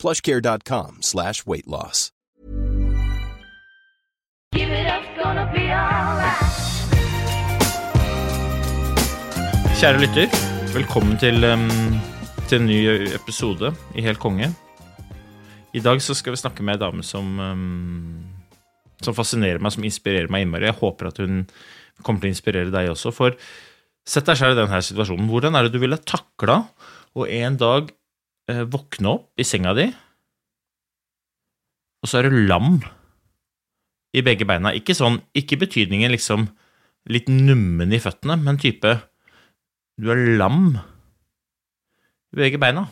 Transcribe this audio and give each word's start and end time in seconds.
plushcare.com 0.00 0.98
slash 1.00 1.46
weight 1.46 1.68
loss. 1.68 2.10
Give 4.52 4.70
it 4.70 4.86
up, 4.86 5.04
gonna 5.22 5.46
be 5.52 5.68
alright. 5.70 6.50
Kjære 9.80 10.00
lytter, 10.02 10.32
velkommen 10.74 11.16
til, 11.20 11.44
um, 11.48 11.68
til 12.48 12.58
en 12.60 12.66
ny 12.68 12.80
episode 13.14 13.70
i 13.96 14.02
Helt 14.04 14.20
konge. 14.20 14.50
I 15.72 15.80
dag 15.80 16.02
så 16.02 16.16
skal 16.18 16.34
vi 16.34 16.40
snakke 16.40 16.64
med 16.66 16.76
ei 16.76 16.82
dame 16.82 17.04
som, 17.06 17.38
um, 17.38 18.24
som 19.00 19.16
fascinerer 19.16 19.62
meg, 19.62 19.72
som 19.72 19.86
inspirerer 19.86 20.28
meg 20.28 20.44
innmari. 20.44 20.68
Jeg 20.68 20.80
håper 20.82 21.08
at 21.08 21.22
hun 21.22 21.46
kommer 22.02 22.20
til 22.20 22.32
å 22.32 22.34
inspirere 22.34 22.74
deg 22.74 22.90
også. 22.90 23.12
For 23.14 23.38
sett 24.04 24.28
deg 24.28 24.36
selv 24.40 24.56
i 24.56 24.60
denne 24.60 24.82
situasjonen. 24.84 25.30
Hvordan 25.30 25.56
er 25.56 25.68
det 25.68 25.76
du 25.76 25.80
ville 25.80 26.00
takla 26.02 26.64
å 27.16 27.24
en 27.24 27.56
dag 27.60 27.88
våkne 28.70 29.12
opp 29.14 29.40
i 29.40 29.46
senga 29.46 29.74
di, 29.76 29.86
og 32.00 32.08
så 32.08 32.20
er 32.20 32.30
du 32.30 32.40
lam 32.48 32.78
i 34.16 34.22
begge 34.24 34.46
beina? 34.48 34.72
Ikke 34.76 34.96
sånn, 34.96 35.20
ikke 35.36 35.60
betydningen 35.60 36.12
liksom 36.14 36.48
litt 37.12 37.28
nummen 37.30 37.92
i 37.92 38.00
føttene, 38.00 38.38
men 38.40 38.60
type 38.60 38.94
du 40.00 40.08
er 40.12 40.22
lam 40.40 40.72
i 42.32 42.40
begge 42.40 42.60
beina. 42.62 42.86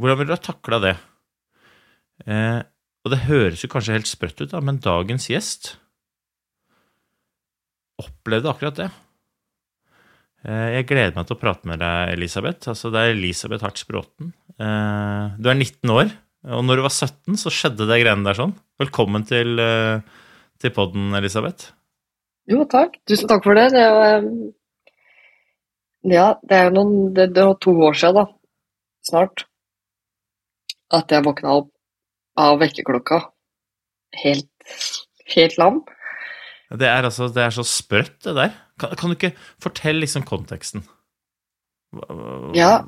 Hvordan 0.00 0.20
vil 0.20 0.30
du 0.30 0.34
ha 0.34 0.40
takla 0.40 0.80
det? 0.82 0.94
Eh, 2.24 2.60
og 3.04 3.12
det 3.12 3.24
høres 3.26 3.62
jo 3.64 3.70
kanskje 3.70 3.98
helt 3.98 4.08
sprøtt 4.08 4.40
ut, 4.40 4.50
da, 4.54 4.62
men 4.64 4.80
dagens 4.82 5.28
gjest 5.28 5.74
opplevde 8.00 8.50
akkurat 8.50 8.78
det. 8.78 8.88
Eh, 10.44 10.66
jeg 10.76 10.88
gleder 10.90 11.14
meg 11.16 11.28
til 11.28 11.38
å 11.38 11.40
prate 11.40 11.68
med 11.68 11.80
deg, 11.80 12.12
Elisabeth. 12.18 12.68
Altså, 12.72 12.90
det 12.92 13.00
er 13.00 13.14
Elisabeth 13.14 13.64
Hartz 13.64 13.86
Bråten. 13.88 14.34
Eh, 14.60 15.38
du 15.40 15.48
er 15.48 15.56
19 15.56 15.92
år, 15.94 16.12
og 16.52 16.66
når 16.66 16.78
du 16.80 16.84
var 16.84 16.92
17, 16.92 17.38
så 17.40 17.52
skjedde 17.52 17.88
det 17.88 18.02
greiene 18.02 18.28
der 18.28 18.36
sånn. 18.36 18.52
Velkommen 18.82 19.24
til, 19.28 19.56
eh, 19.60 20.04
til 20.60 20.74
podden, 20.76 21.14
Elisabeth. 21.16 21.72
Jo, 22.50 22.66
takk. 22.68 22.98
Tusen 23.08 23.30
takk 23.30 23.42
for 23.46 23.56
det. 23.56 23.70
det 23.72 23.80
er, 23.80 24.28
ja, 26.12 26.26
det 26.44 26.58
er 26.58 26.68
jo 26.68 26.76
noen 26.76 27.14
det, 27.16 27.32
det 27.32 27.46
var 27.48 27.56
to 27.64 27.72
år 27.88 27.96
siden, 27.96 28.20
da. 28.20 28.26
Snart. 29.08 29.46
At 30.92 31.08
jeg 31.08 31.24
våkna 31.24 31.56
opp 31.62 31.72
av 32.36 32.60
vekkerklokka. 32.60 33.22
Helt, 34.20 34.52
helt 35.32 35.56
lam. 35.56 35.80
Det 36.72 36.86
er, 36.88 37.04
altså, 37.06 37.28
det 37.28 37.42
er 37.44 37.50
så 37.54 37.62
sprøtt, 37.68 38.16
det 38.24 38.34
der. 38.36 38.54
Kan, 38.80 38.94
kan 38.98 39.10
du 39.12 39.14
ikke 39.18 39.34
fortelle 39.62 40.00
liksom 40.02 40.24
konteksten? 40.26 40.84
Ja. 42.56 42.80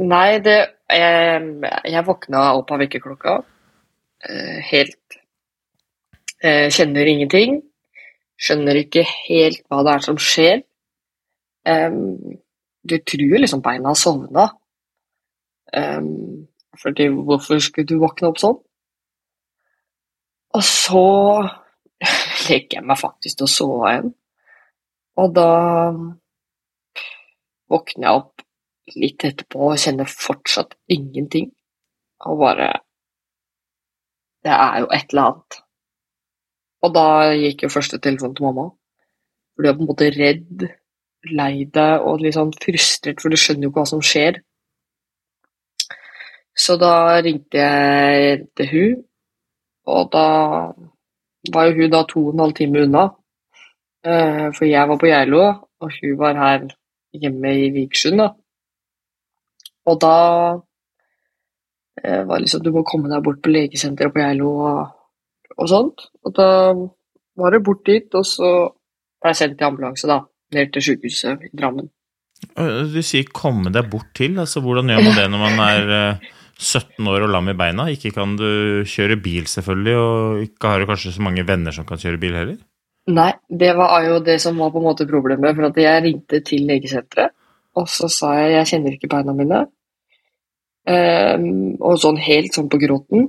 Nei, 0.00 0.38
det 0.42 0.56
Jeg, 0.90 1.42
jeg 1.86 2.06
våkna 2.08 2.40
opp 2.58 2.72
av 2.74 2.80
vekkerklokka. 2.82 3.36
eh, 4.28 4.58
Helt 4.72 5.18
eh, 6.42 6.66
Kjenner 6.74 7.06
ingenting. 7.06 7.60
Skjønner 8.40 8.80
ikke 8.80 9.04
helt 9.28 9.62
hva 9.68 9.82
det 9.86 9.94
er 9.94 10.04
som 10.08 10.16
skjer. 10.18 10.62
Du 12.88 12.94
tror 13.04 13.36
liksom 13.42 13.60
beina 13.62 13.92
har 13.92 13.98
sovna. 14.00 14.46
Fordi 16.80 17.08
hvorfor 17.12 17.60
skulle 17.60 17.86
du 17.90 17.98
våkne 18.00 18.30
opp 18.30 18.40
sånn? 18.40 18.56
Og 20.56 20.64
så 20.64 21.04
legger 22.48 22.78
jeg 22.78 22.86
meg 22.86 23.00
faktisk 23.00 23.40
til 23.40 23.46
å 23.48 23.52
sove 23.54 23.92
igjen. 23.92 24.12
Og 25.20 25.32
da 25.36 25.50
våkner 27.70 28.06
jeg 28.06 28.20
opp 28.20 28.44
litt 28.96 29.24
etterpå 29.26 29.70
og 29.70 29.80
kjenner 29.80 30.10
fortsatt 30.10 30.76
ingenting. 30.90 31.50
Og 32.26 32.38
bare 32.44 32.72
Det 34.44 34.52
er 34.52 34.78
jo 34.80 34.86
et 34.96 35.10
eller 35.12 35.26
annet. 35.28 35.56
Og 36.80 36.92
da 36.94 37.08
gikk 37.36 37.66
jo 37.66 37.68
første 37.74 37.98
telefon 38.00 38.34
til 38.34 38.46
mamma. 38.46 38.70
For 39.52 39.62
du 39.62 39.68
er 39.68 39.74
på 39.76 39.84
en 39.84 39.90
måte 39.90 40.08
redd, 40.14 40.62
lei 41.36 41.66
deg 41.68 42.06
og 42.08 42.22
litt 42.24 42.38
sånn 42.38 42.54
frustrert, 42.56 43.20
for 43.20 43.28
du 43.28 43.36
skjønner 43.36 43.66
jo 43.66 43.72
ikke 43.72 43.82
hva 43.82 43.90
som 43.90 44.00
skjer. 44.00 44.40
Så 46.56 46.78
da 46.80 47.20
ringte 47.20 47.60
jeg 47.60 48.46
til 48.56 48.70
hun, 48.72 48.96
og 49.92 50.08
da 50.14 50.24
var 51.48 51.68
jo 51.68 51.76
hun 51.80 51.92
da 51.92 52.02
to 52.08 52.26
og 52.26 52.34
en 52.34 52.44
halv 52.44 52.54
time 52.58 52.84
unna. 52.84 53.08
Eh, 54.04 54.46
For 54.56 54.64
jeg 54.64 54.88
var 54.88 54.98
på 55.00 55.08
Geilo, 55.08 55.42
og 55.80 55.92
hun 55.96 56.18
var 56.18 56.38
her 56.38 56.68
hjemme 57.12 57.52
i 57.64 57.70
Viksjøen, 57.74 58.22
da. 58.22 58.28
Og 59.90 60.00
da 60.00 60.16
eh, 62.04 62.22
var 62.26 62.34
det 62.36 62.44
liksom 62.44 62.62
Du 62.64 62.72
må 62.72 62.84
komme 62.86 63.10
deg 63.12 63.24
bort 63.24 63.40
på 63.42 63.52
legesenteret 63.52 64.12
på 64.12 64.22
Geilo 64.22 64.50
og, 64.70 64.82
og 65.56 65.68
sånt. 65.68 66.10
Og 66.24 66.34
da 66.36 66.48
var 67.40 67.50
det 67.56 67.64
bort 67.64 67.86
dit, 67.86 68.08
og 68.14 68.26
så 68.26 68.50
ble 69.20 69.32
jeg 69.32 69.40
sendt 69.40 69.60
i 69.60 69.68
ambulanse, 69.68 70.08
da. 70.08 70.20
Ned 70.54 70.72
til 70.74 70.82
sykehuset 70.82 71.46
i 71.46 71.56
Drammen. 71.56 71.90
Du 72.56 73.02
sier 73.04 73.24
'komme 73.24 73.70
deg 73.70 73.90
bort 73.90 74.10
til'. 74.16 74.40
altså 74.40 74.60
Hvordan 74.60 74.88
gjør 74.88 75.04
man 75.04 75.16
det 75.18 75.30
når 75.30 75.38
man 75.38 75.58
er 75.60 75.84
øh, 76.00 76.14
17 76.60 77.08
år 77.08 77.24
og 77.24 77.32
lam 77.32 77.48
i 77.48 77.56
beina? 77.56 77.86
Ikke 77.88 78.12
kan 78.12 78.36
du 78.36 78.84
kjøre 78.88 79.16
bil, 79.24 79.46
selvfølgelig, 79.48 79.94
og 79.96 80.42
ikke 80.44 80.72
har 80.72 80.82
du 80.82 80.90
kanskje 80.90 81.14
så 81.14 81.24
mange 81.24 81.46
venner 81.48 81.74
som 81.74 81.86
kan 81.88 82.00
kjøre 82.00 82.20
bil 82.20 82.36
heller? 82.36 82.58
Nei, 83.10 83.32
det 83.48 83.72
var 83.78 84.04
jo 84.04 84.18
det 84.22 84.36
som 84.42 84.58
var 84.60 84.72
på 84.74 84.80
en 84.82 84.86
måte 84.90 85.08
problemet. 85.08 85.56
For 85.56 85.70
at 85.70 85.80
jeg 85.80 86.02
ringte 86.04 86.42
til 86.46 86.66
legesenteret, 86.68 87.32
og 87.80 87.88
så 87.88 88.10
sa 88.12 88.34
jeg 88.36 88.52
jeg 88.58 88.68
kjenner 88.74 88.96
ikke 88.96 89.10
beina 89.10 89.34
mine. 89.36 89.64
Um, 90.90 91.76
og 91.80 91.98
sånn 92.02 92.20
helt 92.20 92.56
sånn 92.56 92.70
på 92.72 92.80
gråten. 92.82 93.28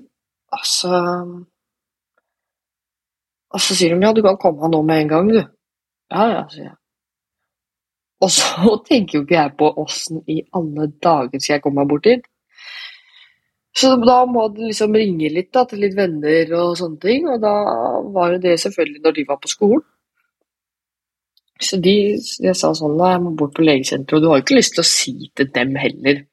Og 0.51 0.67
så 0.67 0.91
Og 3.51 3.59
så 3.59 3.75
sier 3.75 3.91
de 3.91 4.05
ja, 4.05 4.13
du 4.15 4.21
kan 4.23 4.37
komme 4.39 4.69
nå 4.71 4.79
med 4.87 5.01
en 5.03 5.09
gang, 5.11 5.27
du. 5.27 5.41
Ja, 6.11 6.27
ja, 6.31 6.43
sier 6.51 6.69
jeg. 6.69 6.77
Og 8.23 8.31
så 8.31 8.75
tenker 8.89 9.17
jo 9.17 9.25
ikke 9.25 9.39
jeg 9.39 9.55
på 9.59 9.71
åssen 9.81 10.21
i 10.27 10.39
alle 10.55 10.87
dager 11.03 11.41
skal 11.41 11.57
jeg 11.57 11.63
komme 11.65 11.81
meg 11.81 11.91
bort 11.91 12.07
dit. 12.07 12.30
Så 13.77 13.93
da 14.03 14.17
må 14.27 14.49
du 14.51 14.65
liksom 14.65 14.95
ringe 14.99 15.29
litt 15.31 15.51
da, 15.55 15.63
til 15.67 15.79
litt 15.85 15.95
venner 15.95 16.49
og 16.59 16.75
sånne 16.79 16.99
ting, 17.03 17.27
og 17.31 17.39
da 17.43 17.53
var 18.11 18.33
jo 18.33 18.41
det 18.43 18.57
selvfølgelig 18.59 19.03
når 19.05 19.15
de 19.15 19.27
var 19.29 19.39
på 19.39 19.51
skolen. 19.51 19.85
Så 21.61 21.77
de, 21.77 21.93
jeg 22.17 22.57
sa 22.57 22.71
sånn, 22.75 22.97
da, 22.99 23.13
jeg 23.13 23.21
må 23.23 23.35
bort 23.37 23.53
på 23.55 23.63
legesenteret, 23.63 24.17
og 24.17 24.23
du 24.23 24.29
har 24.31 24.39
jo 24.39 24.45
ikke 24.45 24.57
lyst 24.57 24.75
til 24.75 24.83
å 24.83 24.89
si 24.89 25.13
til 25.37 25.51
dem 25.55 25.75
heller. 25.79 26.23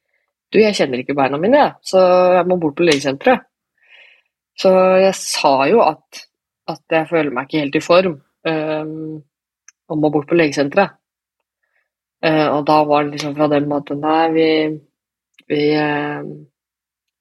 Du, 0.49 0.59
jeg 0.63 0.75
kjenner 0.79 1.03
ikke 1.03 1.17
beina 1.19 1.39
mine, 1.41 1.65
så 1.85 2.03
jeg 2.39 2.49
må 2.49 2.57
bort 2.63 2.79
på 2.79 2.87
legesenteret. 2.89 3.45
Så 4.59 4.73
jeg 4.99 5.15
sa 5.15 5.53
jo 5.71 5.83
at, 5.85 6.23
at 6.73 6.97
jeg 6.97 7.11
føler 7.13 7.31
meg 7.35 7.47
ikke 7.47 7.63
helt 7.63 7.79
i 7.79 7.85
form, 7.85 8.17
um, 8.49 9.19
og 9.89 10.01
må 10.01 10.11
bort 10.15 10.27
på 10.31 10.39
legesenteret. 10.41 10.97
Uh, 12.25 12.49
og 12.57 12.65
da 12.67 12.81
var 12.89 13.05
det 13.05 13.15
liksom 13.15 13.37
fra 13.37 13.47
dem 13.53 13.71
at 13.77 13.93
nei, 13.95 14.23
vi, 14.35 14.49
vi, 15.53 15.61
eh, 15.79 16.33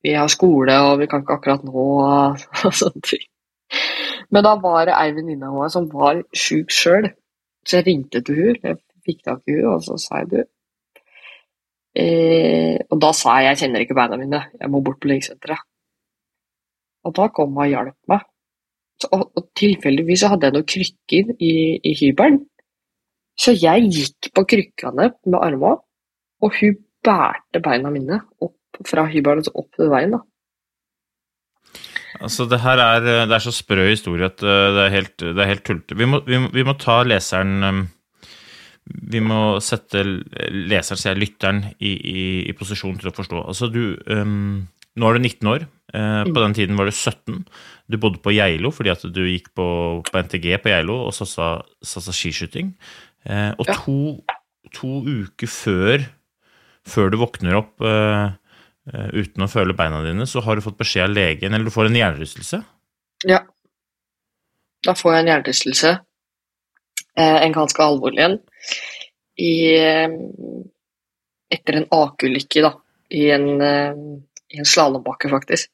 vi 0.06 0.14
har 0.16 0.30
skole, 0.32 0.76
og 0.88 1.00
vi 1.02 1.08
kan 1.10 1.24
ikke 1.24 1.38
akkurat 1.38 1.64
nå, 1.66 1.86
og, 2.66 2.74
sånne 2.82 3.04
ting. 3.06 3.26
Men 4.34 4.46
da 4.46 4.54
var 4.62 4.88
det 4.88 4.98
ei 4.98 5.14
venninne 5.16 5.50
av 5.50 5.56
meg 5.58 5.72
som 5.74 5.88
var 5.92 6.22
sjuk 6.36 6.74
sjøl, 6.74 7.10
så 7.68 7.80
jeg 7.80 7.88
ringte 7.88 8.22
til 8.26 8.40
hun, 8.40 8.60
jeg 8.64 8.80
fikk 9.08 9.24
tak 9.28 9.42
i 9.48 9.58
hun, 9.58 9.74
og 9.74 9.84
så 9.86 9.98
sa 10.00 10.22
jeg 10.22 10.30
du 10.32 10.38
eh, 12.00 12.76
Og 12.92 13.00
da 13.04 13.12
sa 13.16 13.40
jeg 13.40 13.52
jeg 13.52 13.62
kjenner 13.64 13.84
ikke 13.84 13.98
beina 13.98 14.20
mine, 14.20 14.44
jeg 14.60 14.72
må 14.72 14.84
bort 14.84 15.00
på 15.04 15.12
legesenteret. 15.12 15.64
Og 17.08 17.16
da 17.16 17.30
kom 17.32 17.56
hun 17.56 17.64
og 17.64 17.72
hjalp 17.72 17.98
meg. 18.12 18.26
Så, 18.98 19.10
og, 19.14 19.28
og 19.38 19.50
tilfeldigvis 19.56 20.26
hadde 20.28 20.50
jeg 20.50 20.56
noen 20.56 20.70
krykker 20.74 21.34
i, 21.38 21.54
i 21.86 21.94
hybelen. 22.00 22.42
Så 23.38 23.54
jeg 23.54 23.92
gikk 23.94 24.32
på 24.34 24.44
krykkene 24.50 25.12
med 25.30 25.38
armene, 25.38 25.78
og 26.42 26.56
hun 26.58 26.80
bærte 27.06 27.62
beina 27.64 27.92
mine 27.94 28.20
opp 28.42 28.57
fra 28.88 29.06
hybelen 29.10 29.44
og 29.50 29.64
opp 29.64 29.76
til 29.78 29.90
veien. 29.94 30.12
da. 30.18 30.22
Altså, 32.22 32.48
det 32.50 32.62
her 32.64 32.80
er, 32.82 33.04
det 33.30 33.36
er 33.36 33.44
så 33.44 33.52
sprø 33.54 33.84
historie 33.92 34.26
at 34.26 34.42
øh, 34.42 34.72
det 34.74 34.84
er 34.88 34.94
helt, 34.96 35.18
det 35.22 35.38
er 35.44 35.52
helt 35.52 35.66
tullete. 35.68 35.98
Vi, 36.00 36.08
vi, 36.26 36.40
vi 36.56 36.64
må 36.66 36.74
ta 36.82 37.04
leseren 37.06 37.88
Vi 38.88 39.20
må 39.20 39.60
sette 39.62 40.02
leseren, 40.50 40.98
sier 41.02 41.20
lytteren, 41.20 41.66
i, 41.84 41.92
i, 41.94 42.22
i 42.50 42.54
posisjon 42.58 42.98
til 43.02 43.12
å 43.12 43.16
forstå. 43.18 43.42
Altså, 43.52 43.68
du, 43.70 43.98
um, 44.08 44.68
Nå 44.98 45.10
er 45.12 45.18
du 45.20 45.28
19 45.28 45.52
år. 45.52 45.68
Eh, 45.94 46.24
Mm. 46.28 46.34
på 46.36 46.42
den 46.44 46.54
tiden 46.58 46.76
var 46.76 46.86
du 46.90 46.92
17. 46.92 47.46
Du 47.88 47.96
bodde 47.98 48.20
på 48.20 48.34
Geilo 48.36 48.72
fordi 48.76 48.90
at 48.92 49.06
du 49.14 49.22
gikk 49.24 49.54
på, 49.56 49.68
på 50.04 50.20
NTG 50.20 50.58
på 50.60 50.68
Geilo 50.74 50.98
og 51.06 51.14
satsa, 51.16 51.62
satsa 51.80 52.12
skiskyting. 52.12 52.74
Eh, 53.24 53.54
og 53.56 53.68
Ja. 53.70 53.76
to, 53.86 54.24
to 54.76 54.90
uker 55.06 55.48
før, 55.48 56.04
før 56.84 57.12
du 57.14 57.18
våkner 57.22 57.56
opp 57.62 57.80
eh, 57.80 57.88
eh, 58.26 58.32
uten 59.14 59.44
å 59.44 59.50
føle 59.52 59.76
beina 59.76 60.02
dine, 60.06 60.26
så 60.30 60.42
har 60.46 60.56
du 60.56 60.62
fått 60.66 60.78
beskjed 60.80 61.10
av 61.10 61.16
legen, 61.16 61.54
eller 61.54 61.66
du 61.68 61.74
får 61.74 61.90
en 61.90 61.98
hjernerystelse. 62.00 62.62
Ja. 63.28 63.42
Da 64.86 64.94
får 64.96 65.14
jeg 65.16 65.24
en 65.26 65.32
hjernerystelse. 65.34 65.94
Eh, 67.18 67.38
en 67.44 67.56
ganske 67.56 67.82
alvorlig 67.84 68.24
en. 68.24 68.38
I, 69.38 69.54
eh, 69.76 70.08
etter 71.52 71.80
en 71.82 71.90
akeulykke, 71.92 72.62
da. 72.62 72.74
I 73.12 73.30
en, 73.32 73.50
eh, 73.62 73.94
i 74.54 74.60
en 74.62 74.66
slalåmbakke, 74.70 75.30
faktisk. 75.32 75.70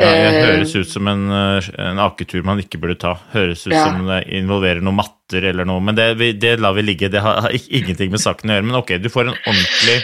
Ja, 0.00 0.06
det 0.08 0.30
Eh, 0.32 0.46
høres 0.46 0.74
ut 0.74 0.88
som 0.88 1.06
en, 1.06 1.28
eh, 1.30 1.68
en 1.78 1.98
aketur 1.98 2.42
man 2.42 2.58
ikke 2.58 2.80
burde 2.80 2.98
ta. 2.98 3.14
Høres 3.32 3.66
ut 3.66 3.72
Ja. 3.74 3.84
som 3.84 4.06
det 4.06 4.24
involverer 4.28 4.80
noen 4.82 4.96
matter 4.96 5.44
eller 5.44 5.64
noe, 5.64 5.80
men 5.80 5.94
det, 5.94 6.40
det 6.40 6.58
lar 6.58 6.72
vi 6.74 6.82
ligge. 6.82 7.10
Det 7.10 7.20
har, 7.20 7.42
har 7.42 7.50
ingenting 7.52 8.10
med 8.10 8.18
saken 8.20 8.50
å 8.50 8.54
gjøre. 8.56 8.64
Men 8.64 8.80
ok, 8.80 8.98
du 8.98 9.08
får 9.08 9.28
en 9.28 9.36
ordentlig, 9.46 10.02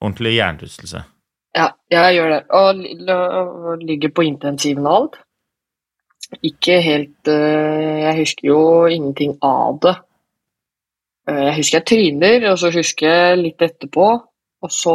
ordentlig 0.00 0.34
hjernerystelse. 0.38 1.04
Ja, 1.56 1.68
jeg 1.90 2.14
gjør 2.18 2.28
det. 2.34 2.42
Og 2.54 2.74
li- 2.76 3.14
og 3.14 3.78
ligger 3.82 4.12
på 4.14 4.22
intensiven 4.28 4.86
og 4.86 4.94
alt. 4.98 5.16
Ikke 6.44 6.80
helt 6.84 7.28
eh, 7.32 7.98
Jeg 8.04 8.18
husker 8.18 8.48
jo 8.50 8.60
ingenting 8.86 9.38
av 9.42 9.78
det. 9.82 9.94
Eh, 11.28 11.44
jeg 11.48 11.56
husker 11.56 11.78
jeg 11.78 11.86
tryner, 11.88 12.50
og 12.50 12.58
så 12.60 12.70
husker 12.74 13.08
jeg 13.08 13.38
litt 13.42 13.62
etterpå. 13.64 14.08
Og 14.62 14.70
så 14.74 14.94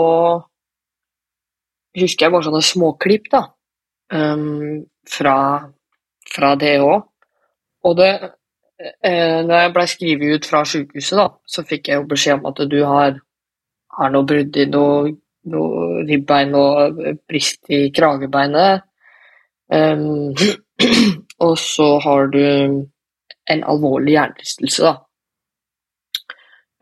husker 2.00 2.26
jeg 2.26 2.34
bare 2.34 2.48
sånne 2.48 2.62
småklipp, 2.66 3.28
da. 3.32 3.44
ehm, 4.14 4.84
fra, 5.10 5.36
fra 6.36 6.54
det 6.60 6.78
òg. 6.84 7.04
Og 7.84 7.98
det 8.00 8.10
eh, 9.04 9.42
Når 9.46 9.56
jeg 9.60 9.74
ble 9.76 9.86
skrevet 9.88 10.36
ut 10.38 10.46
fra 10.50 10.64
sykehuset, 10.68 11.18
da, 11.20 11.28
så 11.48 11.64
fikk 11.68 11.88
jeg 11.92 12.02
jo 12.02 12.08
beskjed 12.10 12.40
om 12.42 12.50
at 12.52 12.62
du 12.72 12.80
har, 12.86 13.20
har 13.98 14.14
noe 14.14 14.28
brudd 14.28 14.58
i 14.58 14.66
noe 14.72 15.12
noe 15.52 16.04
ribbein 16.08 16.54
og 16.56 17.00
brist 17.28 17.72
i 17.74 17.88
kragebeinet. 17.96 18.86
Um, 19.74 20.34
og 21.46 21.56
så 21.60 21.88
har 22.04 22.30
du 22.32 22.44
en 22.44 23.64
alvorlig 23.68 24.16
hjernerystelse, 24.16 24.92
da. 24.92 24.94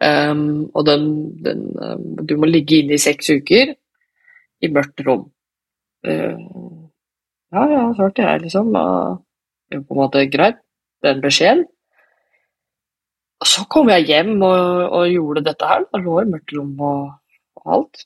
Um, 0.01 0.71
og 0.73 0.87
den, 0.87 1.03
den 1.45 1.59
ehm, 1.77 2.05
Du 2.25 2.33
må 2.41 2.47
ligge 2.49 2.79
inne 2.81 2.95
i 2.95 3.01
seks 3.01 3.27
uker 3.29 3.75
i 4.61 4.69
mørkt 4.73 5.03
rom. 5.05 5.27
Uh, 6.01 6.87
ja, 7.53 7.65
ja, 7.69 7.83
svarte 7.97 8.25
jeg, 8.25 8.41
liksom. 8.47 8.73
Uh, 8.73 9.21
på 9.71 9.93
en 9.93 10.01
måte 10.01 10.25
greit, 10.33 10.57
den 11.05 11.21
beskjeden. 11.21 11.67
Og 13.41 13.49
så 13.49 13.65
kom 13.73 13.89
jeg 13.89 14.05
hjem 14.05 14.35
og, 14.45 14.61
og 14.93 15.09
gjorde 15.09 15.45
dette 15.47 15.67
her. 15.67 15.85
Da 15.89 16.01
lå 16.01 16.19
i 16.21 16.29
mørkt 16.29 16.53
rom 16.53 16.73
og, 16.85 17.03
og 17.57 17.75
alt. 17.77 18.03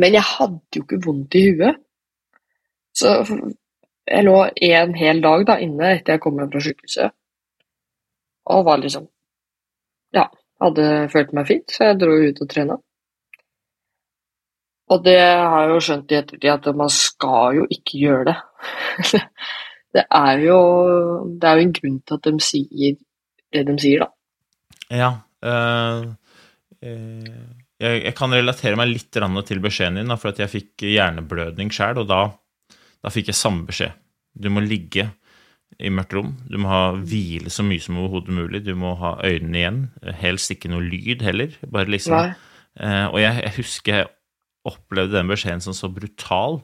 Men 0.00 0.16
jeg 0.16 0.24
hadde 0.24 0.78
jo 0.78 0.84
ikke 0.86 1.00
vondt 1.04 1.36
i 1.36 1.46
huet. 1.50 1.80
Så 2.96 3.12
jeg 4.08 4.24
lå 4.24 4.36
en 4.70 4.94
hel 4.98 5.20
dag 5.22 5.44
da 5.46 5.58
inne 5.62 5.94
etter 5.96 6.16
jeg 6.16 6.22
kom 6.24 6.38
hjem 6.40 6.52
fra 6.52 6.62
sykehuset. 6.66 7.16
Og 8.50 8.64
var 8.66 8.80
liksom 8.82 9.08
Ja, 10.16 10.24
hadde 10.58 10.86
følt 11.12 11.34
meg 11.36 11.46
fint, 11.46 11.70
så 11.70 11.90
jeg 11.90 12.00
dro 12.00 12.16
ut 12.18 12.40
og 12.42 12.48
trena. 12.50 12.76
Og 14.90 15.04
det 15.04 15.20
har 15.20 15.60
jeg 15.60 15.70
jo 15.70 15.82
skjønt 15.86 16.10
i 16.10 16.18
ettertid 16.18 16.50
at 16.50 16.66
man 16.80 16.90
skal 16.90 17.60
jo 17.60 17.66
ikke 17.70 18.00
gjøre 18.00 18.24
det. 18.32 18.34
det 19.94 20.04
er 20.08 20.42
jo 20.48 20.58
Det 21.36 21.48
er 21.48 21.60
jo 21.60 21.68
en 21.68 21.76
grunn 21.78 22.00
til 22.00 22.18
at 22.18 22.26
de 22.26 22.48
sier 22.48 22.98
det 23.54 23.64
de 23.68 23.76
sier, 23.82 24.04
da. 24.04 24.10
Ja. 24.90 25.10
eh, 25.46 26.04
jeg, 27.80 28.02
jeg 28.04 28.14
kan 28.18 28.34
relatere 28.34 28.78
meg 28.78 28.92
litt 28.92 29.10
til 29.12 29.62
beskjeden 29.62 30.00
din, 30.00 30.12
da, 30.12 30.18
for 30.20 30.36
jeg 30.36 30.52
fikk 30.52 30.84
hjerneblødning 30.88 31.72
sjøl, 31.74 32.02
og 32.02 32.10
da, 32.10 32.20
da 33.00 33.12
fikk 33.12 33.32
jeg 33.32 33.40
samme 33.40 33.66
beskjed. 33.68 33.96
Du 34.40 34.50
må 34.52 34.62
ligge 34.64 35.08
i 35.80 35.90
mørkt 35.92 36.14
rom. 36.16 36.34
Du 36.50 36.58
må 36.60 36.70
ha 36.70 36.82
hvile 36.94 37.50
så 37.52 37.64
mye 37.66 37.82
som 37.82 37.98
overhodet 38.00 38.34
mulig. 38.36 38.62
Du 38.66 38.74
må 38.78 38.94
ha 39.00 39.14
øynene 39.24 39.60
igjen. 39.60 39.82
Helst 40.20 40.52
ikke 40.52 40.70
noe 40.72 40.84
lyd 40.84 41.24
heller. 41.24 41.54
Bare 41.66 41.90
liksom. 41.90 42.34
Eh, 42.78 43.06
og 43.08 43.18
jeg, 43.22 43.40
jeg 43.46 43.56
husker 43.56 43.96
jeg 43.96 44.10
opplevde 44.68 45.16
den 45.16 45.30
beskjeden 45.30 45.62
som 45.64 45.76
så 45.76 45.88
brutal, 45.92 46.60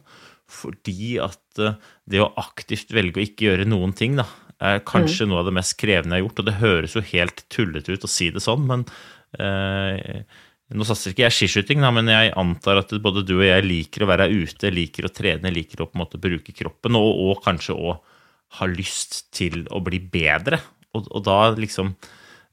fordi 0.53 1.17
at 1.23 1.62
det 2.06 2.21
å 2.23 2.32
aktivt 2.39 2.93
velge 2.94 3.19
å 3.19 3.25
ikke 3.25 3.49
gjøre 3.49 3.69
noen 3.69 3.94
ting, 3.97 4.19
da, 4.21 4.27
er 4.62 4.82
kanskje 4.88 5.26
noe 5.29 5.43
av 5.43 5.49
det 5.50 5.55
mest 5.58 5.76
krevende 5.81 6.17
jeg 6.17 6.25
har 6.25 6.26
gjort. 6.26 6.43
Og 6.43 6.49
det 6.49 6.58
høres 6.61 6.97
jo 6.97 7.05
helt 7.12 7.44
tullete 7.53 7.97
ut 7.97 8.06
å 8.06 8.11
si 8.11 8.31
det 8.35 8.43
sånn, 8.44 8.67
men 8.69 8.85
eh, 9.41 10.23
nå 10.75 10.87
satser 10.88 11.12
ikke 11.12 11.26
jeg 11.26 11.37
skiskyting, 11.37 11.85
da, 11.85 11.93
men 11.94 12.11
jeg 12.11 12.32
antar 12.41 12.82
at 12.82 12.94
både 13.03 13.23
du 13.26 13.37
og 13.38 13.47
jeg 13.47 13.67
liker 13.67 14.05
å 14.05 14.11
være 14.11 14.31
ute, 14.32 14.73
liker 14.75 15.06
å 15.06 15.14
trene, 15.14 15.53
liker 15.55 15.85
å 15.85 15.91
på 15.91 15.99
en 15.99 16.03
måte 16.03 16.20
bruke 16.23 16.55
kroppen, 16.56 16.99
og, 16.99 17.11
og 17.26 17.43
kanskje 17.44 17.76
òg 17.76 18.14
ha 18.61 18.69
lyst 18.70 19.26
til 19.35 19.64
å 19.75 19.82
bli 19.85 20.00
bedre. 20.00 20.58
Og, 20.97 21.11
og 21.11 21.26
da 21.26 21.41
liksom 21.55 21.94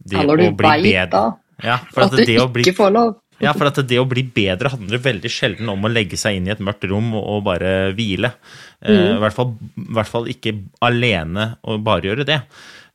det 0.03 0.19
Ja, 0.19 0.27
når 0.27 0.41
du 0.41 0.63
veit 0.65 1.13
da 1.13 1.29
ja, 1.63 1.77
for 1.93 2.05
at 2.05 2.11
at 2.11 2.19
du 2.19 2.27
det 2.27 2.39
å 2.41 2.49
bli 2.51 2.65
ikke 2.65 2.75
får 2.75 2.93
lov. 2.95 3.13
Ja, 3.41 3.53
for 3.55 3.69
at 3.69 3.79
det 3.89 3.97
å 3.99 4.07
bli 4.09 4.23
bedre 4.35 4.71
handler 4.73 5.01
veldig 5.01 5.31
sjelden 5.31 5.71
om 5.71 5.83
å 5.83 5.91
legge 5.91 6.19
seg 6.19 6.37
inn 6.37 6.47
i 6.47 6.53
et 6.53 6.61
mørkt 6.63 6.85
rom 6.89 7.13
og, 7.17 7.41
bare 7.47 7.93
hvile. 7.97 8.33
Eh, 8.81 8.93
Mm. 8.93 9.17
I 9.17 9.19
hvert, 9.23 9.33
fall, 9.33 9.55
I 9.79 9.93
hvert 9.97 10.11
fall 10.11 10.29
ikke 10.31 10.53
alene 10.83 11.57
og 11.63 11.83
bare 11.83 12.09
gjøre 12.09 12.25
det. 12.27 12.41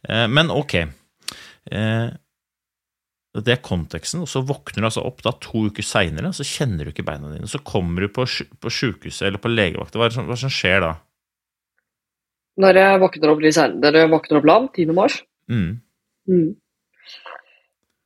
Eh, 0.08 0.26
men 0.28 0.50
ok. 0.52 0.74
Eh, 1.72 2.08
det 3.38 3.52
er 3.54 3.62
konteksten, 3.62 4.22
og 4.24 4.28
så 4.30 4.42
våkner 4.42 4.82
du 4.82 4.88
altså 4.88 5.04
opp 5.06 5.20
da 5.22 5.32
to 5.38 5.66
uker 5.68 5.84
seinere, 5.84 6.32
så 6.34 6.46
kjenner 6.46 6.84
du 6.84 6.92
ikke 6.92 7.06
beina 7.06 7.30
dine. 7.30 7.48
Så 7.50 7.60
kommer 7.62 8.02
du 8.02 8.08
på, 8.12 8.24
på 8.26 8.72
sjukehuset 8.72 9.28
eller 9.28 9.42
på 9.42 9.52
legevakta. 9.52 10.00
Hva 10.00 10.08
hva 10.26 10.38
som 10.38 10.52
skjer 10.52 10.82
da? 10.82 10.94
Når 12.58 12.80
jeg 12.80 13.02
våkner 13.04 13.32
opp 13.32 13.42
litt 13.44 13.58
jeg 13.58 14.10
våkner 14.10 14.40
opp 14.40 14.48
lam, 14.48 14.70
10. 14.74 14.94
mars 14.96 15.22
Mm. 15.48 15.80
mm. 16.28 16.48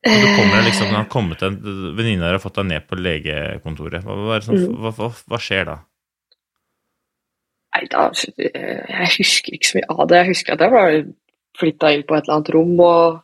Og 0.03 0.19
du 0.19 0.29
kommer 0.35 0.65
liksom, 0.67 0.89
det 0.91 0.99
har 0.99 1.09
kommet 1.11 1.43
en 1.47 1.57
venninne 1.95 2.25
der 2.25 2.35
har 2.35 2.43
fått 2.43 2.57
deg 2.59 2.67
ned 2.73 2.87
på 2.91 2.99
legekontoret. 2.99 4.03
Hva, 4.03 4.39
Mm. 4.51 4.73
hva, 4.83 4.91
hva, 4.97 5.11
hva 5.31 5.39
skjer 5.39 5.69
da? 5.69 5.77
Nei, 7.73 7.87
da 7.89 8.09
Jeg 8.37 9.13
husker 9.19 9.55
ikke 9.55 9.69
så 9.69 9.79
mye 9.79 9.95
av 9.95 10.09
det. 10.09 10.19
Jeg 10.19 10.33
husker 10.33 10.57
at 10.57 10.65
jeg 10.67 10.75
var 10.75 10.97
flytta 11.61 11.93
inn 11.95 12.03
på 12.09 12.17
et 12.17 12.27
eller 12.27 12.35
annet 12.35 12.51
rom, 12.57 12.75
og, 12.81 13.23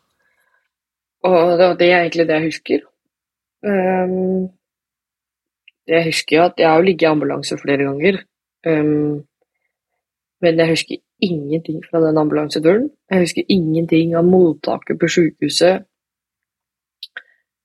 og 1.27 1.59
det, 1.59 1.69
det 1.81 1.91
er 1.91 2.05
egentlig 2.05 2.29
det 2.29 2.39
jeg 2.39 2.47
husker. 2.47 2.87
Um, 3.67 4.49
jeg 5.89 6.05
husker 6.07 6.37
jo 6.37 6.45
at 6.45 6.63
jeg 6.63 6.71
har 6.71 6.85
ligget 6.85 7.09
i 7.09 7.11
ambulanse 7.11 7.59
flere 7.59 7.89
ganger. 7.89 8.23
Um, 8.69 9.25
men 10.45 10.63
jeg 10.63 10.71
husker 10.77 11.03
ingenting 11.25 11.83
fra 11.91 12.01
den 12.05 12.19
ambulanseturen. 12.21 12.91
Jeg 13.11 13.27
husker 13.27 13.51
ingenting 13.51 14.15
av 14.15 14.29
mottaket 14.29 15.01
på 15.01 15.11
sykehuset. 15.11 15.88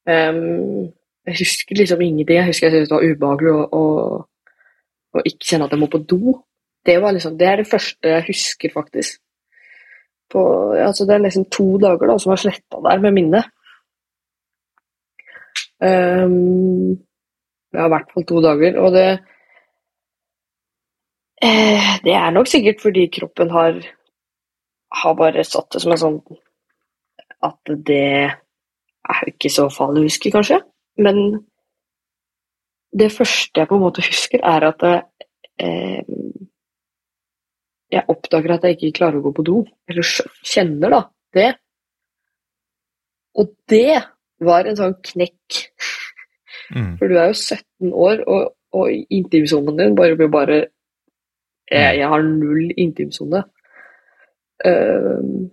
Um, 0.09 0.91
jeg 1.25 1.39
husker 1.39 1.77
liksom 1.77 2.01
ingenting. 2.01 2.37
Jeg 2.37 2.49
husker 2.49 2.67
jeg 2.67 2.73
syntes 2.73 2.89
det 2.91 2.97
var 2.97 3.05
ubehagelig 3.07 3.53
å, 3.53 3.61
å, 3.71 3.83
å 5.15 5.23
ikke 5.23 5.49
kjenne 5.49 5.67
at 5.69 5.75
jeg 5.75 5.83
må 5.83 5.89
på 5.91 6.01
do. 6.03 6.37
Det, 6.83 6.97
liksom, 6.99 7.37
det 7.39 7.47
er 7.47 7.61
det 7.61 7.69
første 7.69 8.11
jeg 8.11 8.27
husker, 8.27 8.73
faktisk. 8.73 9.21
På, 10.33 10.41
altså 10.73 11.05
det 11.07 11.15
er 11.15 11.23
liksom 11.23 11.47
to 11.53 11.67
dager 11.79 12.09
da, 12.09 12.17
som 12.19 12.33
er 12.33 12.41
sletta 12.41 12.81
der 12.83 13.03
med 13.03 13.15
minnet. 13.15 13.51
Um, 15.83 16.95
ja, 17.73 17.85
i 17.85 17.91
hvert 17.91 18.11
fall 18.13 18.27
to 18.27 18.43
dager. 18.43 18.79
Og 18.83 18.91
det 18.95 19.07
eh, 21.43 21.89
Det 22.03 22.15
er 22.19 22.31
nok 22.35 22.47
sikkert 22.47 22.81
fordi 22.83 23.07
kroppen 23.13 23.51
har, 23.51 23.79
har 25.03 25.13
bare 25.19 25.43
satt 25.43 25.71
det 25.73 25.81
som 25.83 25.95
en 25.95 26.03
sånn 26.03 26.19
At 27.43 27.75
det 27.87 28.42
er 29.09 29.31
ikke 29.31 29.51
så 29.51 29.67
farlig 29.73 30.03
å 30.03 30.07
huske, 30.07 30.31
kanskje. 30.33 30.61
Men 31.03 31.19
det 32.93 33.09
første 33.11 33.61
jeg 33.61 33.69
på 33.69 33.77
en 33.77 33.83
måte 33.83 34.05
husker, 34.05 34.43
er 34.45 34.67
at 34.69 34.85
eh, 34.87 36.13
jeg 37.93 38.09
oppdager 38.09 38.55
at 38.55 38.65
jeg 38.67 38.77
ikke 38.77 38.97
klarer 38.99 39.19
å 39.19 39.25
gå 39.27 39.33
på 39.37 39.45
do. 39.47 39.59
Eller 39.89 40.07
kjenner 40.45 40.93
da 40.93 41.01
det. 41.33 41.51
Og 43.39 43.49
det 43.69 44.01
var 44.43 44.67
en 44.69 44.77
sånn 44.77 44.95
knekk. 45.05 45.63
Mm. 46.73 46.93
For 46.99 47.09
du 47.09 47.17
er 47.17 47.31
jo 47.31 47.39
17 47.39 47.93
år, 48.05 48.23
og, 48.29 48.53
og 48.77 49.13
intimsonen 49.13 49.79
din 49.79 49.97
bare 49.97 50.17
blir 50.17 50.31
bare 50.33 50.59
jeg, 51.71 51.97
jeg 51.99 52.09
har 52.09 52.25
null 52.25 52.73
intimsone. 52.77 53.43
Uh, 54.63 55.49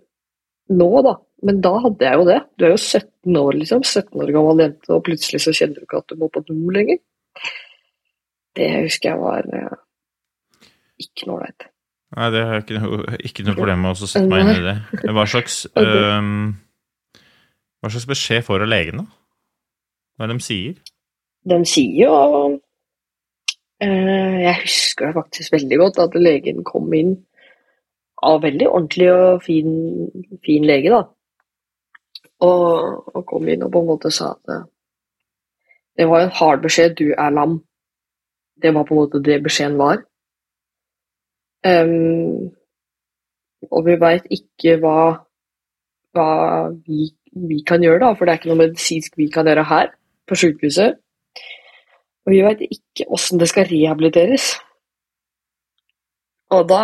nå, 0.71 0.88
da. 1.07 1.14
Men 1.47 1.61
da 1.64 1.73
hadde 1.87 2.04
jeg 2.04 2.20
jo 2.20 2.28
det. 2.28 2.38
Du 2.59 2.66
er 2.66 2.75
jo 2.75 2.80
17 2.80 3.37
år, 3.40 3.59
liksom. 3.62 3.85
17 3.87 4.23
år 4.23 4.32
gammel 4.35 4.64
jente, 4.64 4.92
og 4.92 5.04
plutselig 5.06 5.40
så 5.44 5.54
kjenner 5.56 5.80
du 5.80 5.87
ikke 5.87 6.00
at 6.02 6.12
du 6.12 6.18
må 6.20 6.28
på 6.32 6.42
do 6.44 6.56
lenger. 6.75 7.00
Det 8.59 8.68
husker 8.85 9.12
jeg 9.12 9.20
var 9.23 9.47
eh, 9.56 9.76
ikke 11.00 11.28
noe 11.28 11.38
ålreit. 11.38 11.68
Nei, 12.11 12.28
det 12.35 12.42
har 12.42 12.56
jeg 12.59 12.64
ikke 12.64 12.82
noe, 12.82 13.18
ikke 13.23 13.47
noe 13.47 13.56
problem 13.56 13.85
med 13.87 13.94
å 13.94 14.09
sette 14.11 14.26
meg 14.26 14.42
inn 14.42 14.56
i 14.56 14.64
det. 14.66 14.76
Hva 15.14 15.25
slags, 15.30 15.61
øhm, 15.80 16.40
hva 17.80 17.92
slags 17.92 18.09
beskjed 18.11 18.44
får 18.49 18.66
av 18.66 18.73
legen, 18.73 19.04
da? 19.04 19.06
Hva 20.18 20.26
er 20.26 20.32
det 20.32 20.40
de 20.40 20.44
sier? 20.44 20.80
De 21.49 21.56
sier 21.64 22.02
jo 22.02 22.16
eh, 23.80 24.35
Jeg 24.42 24.56
husker 24.66 25.14
faktisk 25.16 25.54
veldig 25.54 25.78
godt 25.80 26.02
at 26.04 26.18
legen 26.20 26.66
kom 26.68 26.90
inn 26.92 27.14
av 28.26 28.42
veldig 28.42 28.66
ordentlig 28.68 29.09
og 29.14 29.47
fin, 29.47 29.70
fin 30.44 30.66
lege, 30.68 30.92
da. 30.92 31.06
Og, 32.40 33.09
og 33.14 33.25
kom 33.28 33.49
inn 33.52 33.64
og 33.66 33.73
på 33.73 33.82
en 33.82 33.90
måte 33.90 34.12
sa 34.14 34.32
at 34.32 34.52
eh, 34.54 34.68
det 36.00 36.06
var 36.09 36.25
en 36.25 36.32
hard 36.32 36.62
beskjed, 36.64 36.94
du 36.97 37.11
er 37.12 37.35
lam. 37.35 37.59
Det 38.62 38.73
var 38.75 38.87
på 38.88 38.94
en 38.94 39.00
måte 39.02 39.20
det 39.25 39.42
beskjeden 39.44 39.76
var. 39.76 40.00
Um, 41.66 42.49
og 43.68 43.85
vi 43.85 43.99
veit 44.00 44.25
ikke 44.32 44.78
hva, 44.80 45.00
hva 46.16 46.30
vi, 46.87 47.11
vi 47.37 47.61
kan 47.68 47.85
gjøre, 47.85 48.00
da, 48.00 48.14
for 48.16 48.25
det 48.25 48.32
er 48.32 48.40
ikke 48.40 48.52
noe 48.52 48.62
medisinsk 48.62 49.20
vi 49.20 49.28
kan 49.35 49.50
gjøre 49.50 49.66
her 49.68 49.92
på 50.25 50.40
sykehuset. 50.40 50.97
Og 52.25 52.32
vi 52.32 52.40
veit 52.47 52.64
ikke 52.64 53.09
åssen 53.12 53.40
det 53.40 53.50
skal 53.50 53.68
rehabiliteres. 53.68 54.54
Da, 56.50 56.82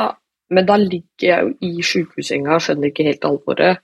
men 0.52 0.68
da 0.68 0.76
ligger 0.78 1.26
jeg 1.30 1.42
jo 1.46 1.54
i 1.64 1.82
sykehussenga 1.82 2.54
og 2.58 2.62
skjønner 2.66 2.92
ikke 2.92 3.08
helt 3.08 3.24
alvoret. 3.26 3.82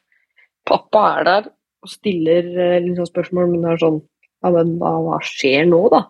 Pappa 0.68 1.08
er 1.16 1.26
der 1.26 1.50
og 1.82 1.90
stiller 1.90 2.48
liksom 2.84 3.08
spørsmål, 3.08 3.50
men 3.50 3.64
det 3.64 3.74
er 3.74 3.84
sånn 3.84 4.00
Ja, 4.42 4.50
men 4.50 4.72
hva, 4.80 4.96
hva 5.04 5.18
skjer 5.22 5.68
nå, 5.70 5.84
da? 5.92 6.00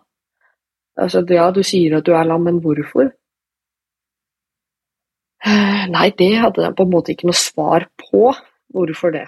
Altså, 1.01 1.21
ja, 1.33 1.49
du 1.53 1.61
sier 1.65 1.97
at 1.97 2.05
du 2.07 2.15
er 2.17 2.25
lam, 2.25 2.45
men 2.45 2.59
hvorfor? 2.61 3.11
Eh, 5.43 5.85
Nei, 5.91 6.09
det 6.17 6.33
hadde 6.39 6.65
jeg 6.65 6.75
på 6.77 6.85
en 6.85 6.93
måte 6.93 7.13
ikke 7.13 7.29
noe 7.29 7.37
svar 7.37 7.87
på. 7.99 8.31
Hvorfor 8.73 9.13
det? 9.13 9.27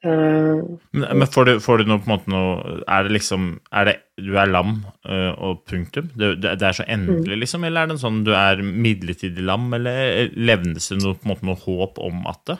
Uh, 0.00 0.78
Men, 0.96 1.26
får, 1.28 1.44
du, 1.44 1.58
får 1.60 1.82
du 1.82 1.90
noe 1.90 2.00
på 2.00 2.08
en 2.08 2.12
måte 2.14 2.30
noe 2.32 2.78
Er 2.88 3.04
det 3.04 3.10
liksom 3.18 3.50
er 3.68 3.84
det, 3.84 3.94
Du 4.16 4.30
er 4.40 4.48
lam 4.48 4.78
uh, 5.04 5.34
og 5.36 5.58
punktum? 5.68 6.06
Det, 6.16 6.38
det, 6.40 6.54
er 6.56 6.78
så 6.78 6.86
endelig, 6.88 7.36
liksom? 7.42 7.66
Eller 7.68 7.84
er 7.84 7.90
det 7.90 7.98
sånn 8.00 8.22
du 8.24 8.30
er 8.32 8.62
midlertidig 8.64 9.44
lam, 9.44 9.66
eller 9.76 10.32
levnes 10.32 10.88
det 10.88 11.02
noe, 11.02 11.18
på 11.18 11.28
en 11.28 11.32
måte, 11.34 11.48
noe 11.50 11.60
håp 11.66 12.00
om 12.00 12.24
at 12.32 12.40
det? 12.48 12.56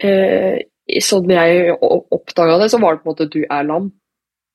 Eh, 0.00 0.60
sånn 1.04 1.30
jeg 1.30 1.74
oppdaga 1.80 2.58
det, 2.60 2.70
så 2.72 2.80
var 2.82 2.96
det 2.96 3.02
på 3.02 3.08
en 3.08 3.12
måte 3.12 3.28
'du 3.30 3.42
er 3.44 3.64
lam', 3.64 3.92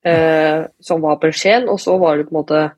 eh, 0.05 0.67
som 0.79 1.01
var 1.01 1.19
beskjeden. 1.19 1.69
Og 1.69 1.79
så 1.79 1.97
var 1.97 2.17
det 2.17 2.27
på 2.27 2.35
en 2.35 2.41
måte 2.41 2.71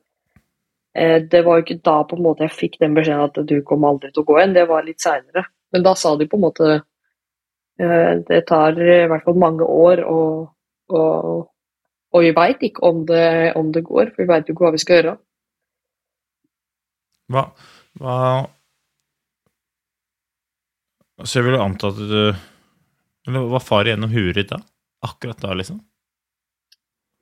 eh, 0.96 1.22
Det 1.22 1.44
var 1.46 1.58
jo 1.58 1.64
ikke 1.66 1.82
da 1.84 2.04
på 2.04 2.16
en 2.16 2.24
måte 2.24 2.44
jeg 2.44 2.52
fikk 2.52 2.80
den 2.80 2.96
beskjeden 2.96 3.26
at 3.26 3.48
du 3.48 3.62
kommer 3.62 3.90
aldri 3.90 4.12
til 4.12 4.24
å 4.24 4.26
gå 4.26 4.40
igjen, 4.40 4.54
det 4.54 4.68
var 4.68 4.84
litt 4.84 5.02
seinere. 5.02 5.46
Men 5.72 5.84
da 5.84 5.96
sa 5.96 6.16
de 6.16 6.28
på 6.28 6.38
en 6.38 6.46
måte 6.48 6.82
eh, 7.80 8.14
Det 8.28 8.46
tar 8.48 8.72
i 8.82 9.08
hvert 9.08 9.24
fall 9.24 9.38
mange 9.38 9.64
år, 9.64 10.04
og, 10.04 10.50
og, 10.90 11.48
og 12.14 12.22
vi 12.22 12.32
veit 12.32 12.62
ikke 12.62 12.84
om 12.84 13.06
det, 13.06 13.54
om 13.56 13.72
det 13.72 13.84
går, 13.84 14.14
for 14.14 14.24
vi 14.24 14.30
veit 14.30 14.48
jo 14.48 14.54
ikke 14.54 14.66
hva 14.66 14.76
vi 14.76 14.84
skal 14.84 15.02
gjøre. 15.02 15.18
Hva, 17.28 17.42
hva 18.00 18.16
Så 21.26 21.40
jeg 21.40 21.50
vil 21.50 21.60
anta 21.60 21.90
at 21.92 21.98
du 21.98 22.22
Eller 23.28 23.48
var 23.52 23.64
far 23.64 23.88
gjennom 23.90 24.12
huet 24.14 24.38
ditt 24.40 24.52
da? 24.54 24.62
Akkurat 25.06 25.42
da, 25.42 25.54
liksom? 25.58 25.82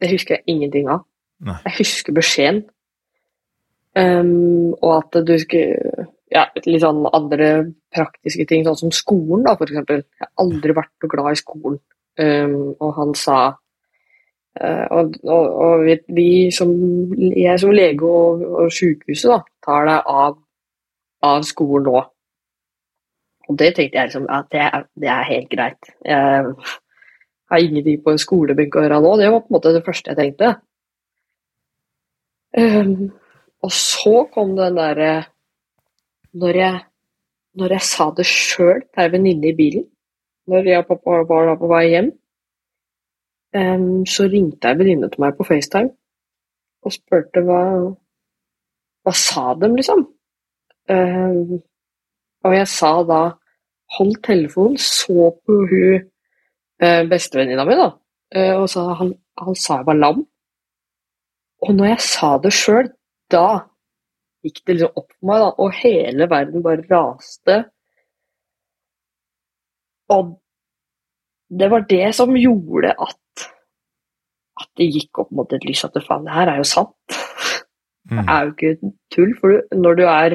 Det 0.01 0.11
husker 0.11 0.37
jeg 0.37 0.55
ingenting 0.55 0.89
av. 0.91 1.05
Nei. 1.45 1.57
Jeg 1.65 1.79
husker 1.81 2.15
beskjeden. 2.15 2.63
Um, 3.95 4.73
og 4.83 4.91
at 4.99 5.21
du 5.27 5.37
skulle 5.39 6.05
Ja, 6.33 6.49
litt 6.65 6.81
sånn 6.81 7.05
andre 7.15 7.47
praktiske 7.93 8.43
ting, 8.49 8.63
sånn 8.65 8.75
som 8.79 8.91
skolen, 8.91 9.43
da, 9.45 9.53
for 9.55 9.69
eksempel. 9.69 10.01
Jeg 10.17 10.25
har 10.25 10.31
aldri 10.41 10.73
vært 10.75 10.91
noe 11.03 11.11
glad 11.11 11.35
i 11.35 11.39
skolen. 11.39 11.77
Um, 12.19 12.73
og 12.79 12.91
han 12.97 13.13
sa 13.19 13.37
uh, 13.51 14.85
Og, 14.95 15.17
og, 15.27 15.47
og 15.65 15.83
vi, 15.83 15.97
vi 16.15 16.27
som 16.55 16.69
Jeg 17.19 17.59
som 17.59 17.73
lege 17.75 18.07
og, 18.07 18.43
og 18.63 18.71
sykehuset, 18.71 19.31
da, 19.31 19.39
tar 19.67 19.87
deg 19.89 20.11
av, 20.11 20.37
av 21.27 21.47
skolen 21.47 21.89
nå. 21.89 22.03
Og 23.49 23.57
det 23.59 23.75
tenkte 23.75 23.97
jeg 23.97 24.09
liksom 24.09 24.27
at 24.33 24.49
det 24.51 24.61
er, 24.63 24.85
det 25.01 25.09
er 25.11 25.29
helt 25.29 25.49
greit. 25.51 25.91
Jeg 26.05 26.55
har 27.51 27.61
ingenting 27.61 28.01
på 28.03 28.13
en 28.13 28.21
skolebenk 28.21 28.75
å 28.75 28.85
gjøre 28.85 29.01
nå. 29.03 29.11
Det 29.21 29.29
var 29.31 29.43
på 29.43 29.51
en 29.51 29.57
måte 29.57 29.73
det 29.75 29.83
første 29.85 30.13
jeg 30.13 30.19
tenkte. 30.19 30.55
Um, 32.57 33.11
og 33.65 33.71
så 33.75 34.23
kom 34.33 34.55
den 34.57 34.77
derre 34.79 35.11
når, 36.35 36.61
når 37.59 37.75
jeg 37.75 37.87
sa 37.89 38.09
det 38.15 38.25
sjøl 38.29 38.79
til 38.85 39.03
ei 39.03 39.11
venninne 39.11 39.51
i 39.51 39.57
bilen, 39.57 39.85
når 40.49 40.71
jeg 40.71 40.83
og 40.83 40.89
pappa 40.93 41.21
var 41.27 41.49
da 41.49 41.57
på 41.59 41.69
vei 41.69 41.83
hjem, 41.91 42.09
um, 43.59 44.01
så 44.09 44.29
ringte 44.31 44.71
ei 44.71 44.79
venninne 44.79 45.11
til 45.11 45.25
meg 45.25 45.37
på 45.37 45.47
FaceTime 45.47 45.93
og 46.85 46.93
spurte 46.93 47.45
hva 47.45 47.61
Hva 49.05 49.11
sa 49.13 49.51
dem, 49.61 49.75
liksom? 49.77 49.99
Ehm, 50.89 51.59
og 52.45 52.53
jeg 52.55 52.67
sa 52.71 52.91
da 53.09 53.23
Hold 53.99 54.15
telefonen, 54.25 54.79
så 54.81 55.27
på 55.45 55.55
hun 55.69 55.99
eh, 56.81 57.03
bestevenninna 57.07 57.63
mi, 57.69 57.75
da, 57.77 57.91
eh, 58.33 58.55
og 58.57 58.65
så 58.71 58.87
han, 58.97 59.11
han 59.39 59.55
sa 59.61 59.77
jeg 59.77 59.85
var 59.91 59.99
lam. 59.99 60.23
Og 61.61 61.75
når 61.77 61.91
jeg 61.91 62.01
sa 62.07 62.31
det 62.41 62.51
sjøl, 62.57 62.89
da 63.31 63.43
gikk 64.43 64.63
det 64.65 64.79
liksom 64.79 64.97
opp 64.97 65.13
for 65.13 65.29
meg, 65.29 65.43
da, 65.43 65.51
og 65.61 65.77
hele 65.83 66.27
verden 66.33 66.65
bare 66.65 66.87
raste. 66.89 67.59
Og 70.17 70.33
det 71.61 71.69
var 71.71 71.85
det 71.89 72.09
som 72.17 72.33
gjorde 72.37 72.95
at 72.97 73.21
at 74.55 74.69
det 74.79 74.85
gikk 74.95 75.19
opp 75.19 75.31
mot 75.35 75.51
et 75.53 75.65
lys 75.67 75.81
at 75.83 75.95
faen, 76.07 76.25
det 76.25 76.33
her 76.33 76.47
er 76.55 76.61
jo 76.63 76.67
sant. 76.73 76.95
Det 78.05 78.19
Mm. 78.21 78.27
er 78.29 78.43
jo 78.45 78.51
ikke 78.51 78.91
tull, 79.13 79.31
for 79.39 79.61
når 79.73 79.95
du 79.97 80.03
er 80.05 80.33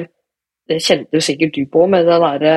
Det 0.71 0.79
kjente 0.83 1.21
sikkert 1.23 1.55
du 1.57 1.65
på 1.71 1.85
med 1.91 2.07
den 2.07 2.23
derre 2.23 2.55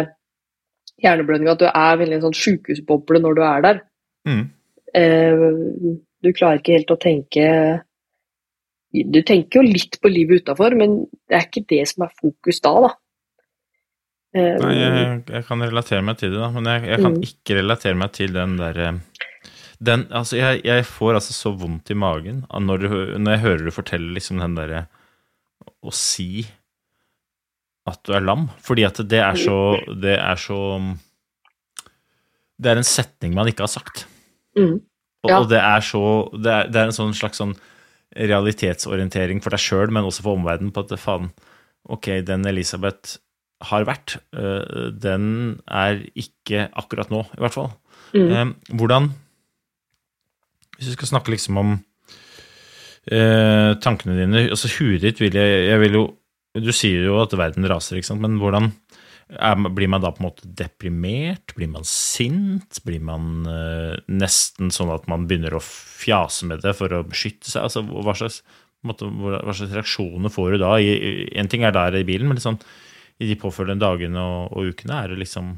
hjerneblødninga, 1.03 1.55
at 1.57 1.63
du 1.65 1.67
er 1.69 1.97
veldig 2.01 2.19
en 2.21 2.27
sånn 2.29 2.37
sjukehusboble 2.39 3.19
når 3.25 3.39
du 3.39 3.43
er 3.45 3.65
der. 3.65 3.81
Mm. 4.31 4.45
Eh, 4.95 5.47
du 6.23 6.31
klarer 6.33 6.61
ikke 6.63 6.77
helt 6.79 6.93
å 6.95 7.01
tenke 7.03 7.47
Du 8.95 9.19
tenker 9.27 9.59
jo 9.59 9.65
litt 9.67 9.99
på 10.01 10.09
livet 10.13 10.45
utafor, 10.45 10.77
men 10.79 11.01
det 11.27 11.35
er 11.35 11.49
ikke 11.49 11.65
det 11.73 11.81
som 11.91 12.05
er 12.07 12.13
fokus 12.15 12.61
da, 12.63 12.73
da. 12.87 12.91
Eh, 14.39 14.55
Nei, 14.63 14.71
jeg, 14.79 15.19
jeg 15.35 15.47
kan 15.49 15.65
relatere 15.67 16.05
meg 16.07 16.21
til 16.21 16.31
det, 16.31 16.39
da, 16.39 16.49
men 16.55 16.71
jeg, 16.71 16.85
jeg 16.93 17.03
kan 17.03 17.17
Mm. 17.19 17.25
ikke 17.27 17.59
relatere 17.59 17.99
meg 17.99 18.13
til 18.15 18.33
den 18.35 18.55
derre 18.61 18.89
den, 19.85 20.07
altså 20.15 20.39
jeg, 20.39 20.63
jeg 20.65 20.87
får 20.87 21.19
altså 21.19 21.35
så 21.35 21.51
vondt 21.59 21.91
i 21.91 21.97
magen 21.99 22.45
når, 22.47 22.87
når 23.19 23.35
jeg 23.35 23.43
hører 23.43 23.65
du 23.67 23.73
fortelle 23.75 24.15
liksom 24.15 24.39
den 24.41 24.55
derre 24.57 24.85
Å 25.85 25.93
si 25.93 26.47
at 27.87 28.01
du 28.07 28.13
er 28.17 28.21
lam. 28.25 28.47
Fordi 28.65 28.85
at 28.87 28.97
det 29.09 29.21
er 29.21 29.35
så 29.37 29.57
Det 30.01 30.15
er 30.19 30.37
så 30.41 30.59
Det 32.61 32.71
er 32.71 32.77
en 32.81 32.87
setning 32.87 33.35
man 33.35 33.47
ikke 33.51 33.65
har 33.67 33.73
sagt. 33.73 34.07
mm, 34.57 34.81
Ja. 35.27 35.39
og 35.41 35.49
det 35.49 35.59
er 35.59 35.81
så 35.81 36.31
det 36.37 36.53
er, 36.53 36.67
det 36.69 36.77
er 36.77 36.85
en 36.91 36.93
sånn 36.97 37.15
slags 37.17 37.39
sånn 37.41 37.55
realitetsorientering 38.15 39.41
for 39.43 39.51
deg 39.51 39.59
sjøl, 39.63 39.91
men 39.91 40.05
også 40.05 40.23
for 40.23 40.37
omverdenen, 40.39 40.71
på 40.71 40.85
at 40.85 40.93
faen, 41.01 41.31
ok, 41.89 42.21
den 42.27 42.45
Elisabeth 42.47 43.17
har 43.63 43.85
vært, 43.89 44.19
øh, 44.37 44.91
den 44.93 45.61
er 45.67 46.03
ikke 46.15 46.69
akkurat 46.77 47.11
nå, 47.11 47.25
i 47.35 47.41
hvert 47.41 47.53
fall. 47.57 47.73
mm, 48.15 48.31
Eh, 48.31 48.53
hvordan 48.77 49.11
Hvis 50.77 50.89
vi 50.89 50.93
skal 50.93 51.09
snakke 51.09 51.31
liksom 51.31 51.57
om 51.59 51.73
eh, 53.11 53.75
tankene 53.81 54.17
dine 54.19 54.49
altså 54.51 54.69
Huet 54.79 55.01
ditt 55.03 55.21
vil 55.21 55.33
jeg, 55.33 55.69
jeg 55.69 55.81
vil 55.81 55.93
jo 55.93 56.05
Du 56.55 56.71
sier 56.75 57.09
jo 57.09 57.19
at 57.19 57.35
verden 57.35 57.67
raser, 57.67 57.99
ikke 57.99 58.13
sant, 58.13 58.23
men 58.23 58.39
hvordan 58.39 58.71
er, 59.33 59.57
blir 59.75 59.89
man 59.91 60.05
da 60.05 60.13
på 60.15 60.23
en 60.23 60.29
måte 60.29 60.47
deprimert? 60.47 61.55
Blir 61.57 61.71
man 61.73 61.87
sint? 61.89 62.79
Blir 62.87 63.03
man 63.03 63.49
uh, 63.49 63.97
nesten 64.07 64.71
sånn 64.75 64.93
at 64.95 65.09
man 65.11 65.27
begynner 65.31 65.57
å 65.57 65.63
fjase 65.65 66.47
med 66.51 66.63
det 66.63 66.77
for 66.79 66.93
å 66.95 67.03
beskytte 67.09 67.51
seg? 67.51 67.67
Altså, 67.67 67.83
hva 67.83 68.15
slags, 68.19 68.43
måte, 68.87 69.09
hva 69.09 69.51
slags 69.51 69.75
reaksjoner 69.75 70.33
får 70.33 70.55
du 70.55 70.63
da? 70.63 70.77
I, 70.79 71.27
en 71.41 71.51
ting 71.51 71.67
er 71.67 71.75
der 71.75 71.99
i 71.99 72.07
bilen, 72.07 72.31
men 72.31 72.39
liksom, 72.39 72.61
i 73.19 73.31
de 73.31 73.39
påfølgende 73.41 73.87
dagene 73.87 74.23
og, 74.23 74.55
og 74.55 74.75
ukene, 74.75 75.01
er 75.01 75.15
det 75.15 75.23
liksom 75.25 75.57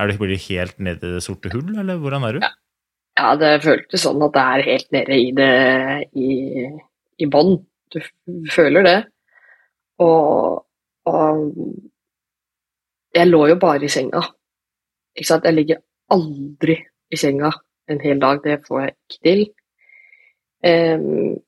er 0.00 0.08
det, 0.08 0.20
Blir 0.20 0.30
det 0.32 0.42
helt 0.46 0.78
ned 0.78 1.02
i 1.04 1.14
det 1.16 1.24
sorte 1.24 1.50
hull, 1.52 1.74
eller 1.74 1.98
hvordan 2.00 2.24
er 2.24 2.36
du? 2.38 2.44
Ja, 3.18 3.32
det 3.36 3.56
føltes 3.64 4.04
sånn 4.06 4.22
at 4.24 4.36
det 4.36 4.44
er 4.54 4.68
helt 4.68 4.94
nede 4.94 5.18
i 5.18 5.32
det 5.36 5.54
i, 6.16 6.30
i 7.20 7.28
bånn. 7.28 7.58
Du 7.90 7.98
føler 8.54 8.86
det. 8.86 8.98
Og, 10.00 10.64
og 11.10 11.40
jeg 13.14 13.28
lå 13.28 13.40
jo 13.50 13.56
bare 13.60 13.84
i 13.84 13.90
senga. 13.92 14.22
Ikke 15.16 15.28
sant? 15.28 15.44
Jeg 15.44 15.56
ligger 15.58 15.80
aldri 16.14 16.76
i 17.10 17.18
senga 17.20 17.50
en 17.90 18.00
hel 18.00 18.20
dag. 18.22 18.40
Det 18.44 18.60
får 18.66 18.80
jeg 18.84 18.94
ikke 18.96 19.22
til. 19.28 19.42
Um, 20.64 21.38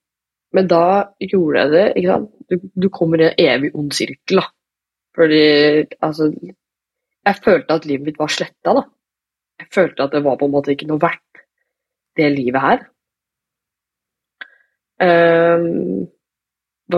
Men 0.52 0.66
da 0.68 0.82
gjorde 1.20 1.60
jeg 1.62 1.70
det, 1.72 1.84
ikke 1.96 2.08
sant. 2.12 2.32
Du, 2.50 2.56
du 2.84 2.88
kommer 2.92 3.20
i 3.22 3.28
en 3.30 3.38
evig 3.40 3.70
ond 3.78 3.92
sirkel, 3.96 4.40
da. 4.42 4.46
Fordi 5.16 5.40
altså 6.04 6.26
Jeg 7.24 7.36
følte 7.44 7.74
at 7.78 7.84
livet 7.86 8.04
mitt 8.10 8.18
var 8.20 8.28
sletta, 8.32 8.74
da. 8.76 8.82
Jeg 9.60 9.68
følte 9.72 10.02
at 10.02 10.12
det 10.12 10.24
var 10.24 10.36
på 10.40 10.44
en 10.48 10.52
måte 10.52 10.72
ikke 10.74 10.88
noe 10.90 11.00
verdt, 11.00 11.40
det 12.18 12.32
livet 12.34 12.60
her. 12.60 12.82
Hva- 15.02 16.08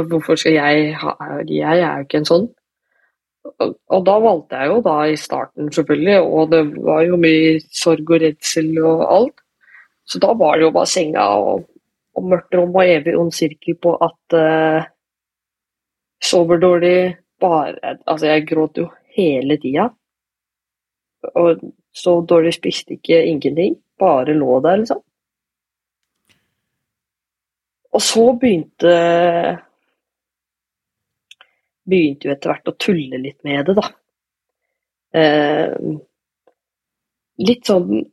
hvorfor 0.02 0.36
skal 0.36 0.52
jeg 0.52 0.94
ha 1.00 1.14
Jeg 1.48 1.80
er 1.80 1.98
jo 1.98 2.06
ikke 2.06 2.20
en 2.22 2.28
sånn. 2.28 2.46
Og, 3.44 4.00
da 4.06 4.14
valgte 4.24 4.60
jeg 4.60 4.70
jo 4.72 4.80
da 4.84 4.96
i 5.06 5.16
starten, 5.20 5.68
selvfølgelig, 5.72 6.20
og 6.22 6.50
det 6.52 6.62
var 6.80 7.02
jo 7.04 7.18
mye 7.20 7.58
sorg 7.76 8.10
og 8.10 8.22
redsel 8.22 8.70
og 8.80 9.04
alt. 9.04 9.42
Så 10.08 10.20
da 10.20 10.32
var 10.36 10.56
det 10.56 10.66
jo 10.66 10.72
bare 10.74 10.90
senga 10.90 11.26
og, 11.40 11.66
og 12.16 12.28
mørkt 12.30 12.56
rom 12.56 12.74
og 12.74 12.88
evig 12.88 13.16
ond 13.18 13.32
sirkel 13.36 13.76
på 13.80 13.94
at 14.04 14.36
uh, 14.38 14.90
Sover 16.24 16.56
dårlig, 16.56 17.16
bare 17.40 17.98
Altså, 18.06 18.26
jeg 18.26 18.46
gråt 18.48 18.78
jo 18.80 18.88
hele 19.16 19.58
tida. 19.60 19.90
Og 21.36 21.60
så 21.92 22.14
dårlig 22.28 22.54
spiste 22.56 22.96
ikke 22.96 23.24
ingenting. 23.28 23.76
Bare 24.00 24.32
lå 24.32 24.60
der, 24.64 24.80
liksom. 24.80 25.02
Og 27.94 28.02
så 28.02 28.24
begynte 28.40 28.94
Begynte 31.90 32.28
jo 32.28 32.34
etter 32.34 32.52
hvert 32.52 32.70
å 32.70 32.76
tulle 32.80 33.20
litt 33.20 33.38
med 33.44 33.68
det, 33.68 33.76
da. 33.76 33.88
Eh, 35.14 35.74
litt 37.44 37.68
sånn 37.68 38.04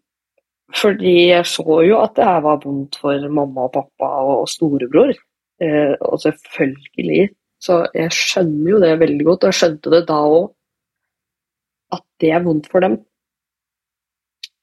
fordi 0.72 1.14
jeg 1.32 1.48
så 1.52 1.82
jo 1.84 1.98
at 2.00 2.16
det 2.16 2.28
her 2.28 2.44
var 2.46 2.62
vondt 2.64 2.96
for 3.02 3.28
mamma 3.28 3.68
og 3.68 3.74
pappa 3.76 4.10
og 4.24 4.48
storebror. 4.50 5.14
Eh, 5.62 5.94
og 6.00 6.22
selvfølgelig. 6.24 7.30
Så 7.62 7.84
jeg 7.94 8.14
skjønner 8.16 8.72
jo 8.72 8.80
det 8.82 8.92
veldig 9.02 9.26
godt, 9.28 9.44
og 9.44 9.52
jeg 9.52 9.60
skjønte 9.60 9.94
det 9.94 10.04
da 10.10 10.20
òg. 10.26 10.46
At 11.92 12.06
det 12.24 12.32
er 12.32 12.46
vondt 12.46 12.70
for 12.72 12.86
dem. 12.86 12.96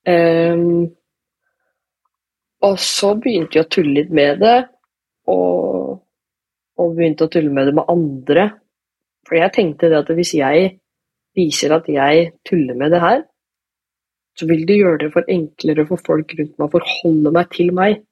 Eh, 0.08 0.64
og 2.66 2.80
så 2.82 3.12
begynte 3.20 3.60
jeg 3.60 3.66
å 3.66 3.70
tulle 3.70 3.94
litt 4.00 4.14
med 4.14 4.40
det, 4.42 4.56
og, 5.30 6.00
og 6.80 6.96
begynte 6.96 7.28
å 7.28 7.30
tulle 7.30 7.52
med 7.54 7.68
det 7.68 7.76
med 7.78 7.92
andre. 7.92 8.48
For 9.28 9.38
jeg 9.38 9.52
tenkte 9.54 9.90
det 9.92 10.00
at 10.00 10.12
hvis 10.16 10.34
jeg 10.38 10.78
viser 11.36 11.74
at 11.76 11.88
jeg 11.92 12.32
tuller 12.48 12.78
med 12.78 12.94
det 12.94 13.02
her, 13.04 13.24
så 14.38 14.46
vil 14.48 14.64
det 14.68 14.78
gjøre 14.78 15.02
det 15.04 15.12
for 15.14 15.28
enklere 15.30 15.84
for 15.86 16.00
folk 16.06 16.32
rundt 16.38 16.54
meg 16.58 16.68
å 16.68 16.74
forholde 16.78 17.34
meg 17.34 17.50
til 17.54 17.74
meg. 17.74 18.04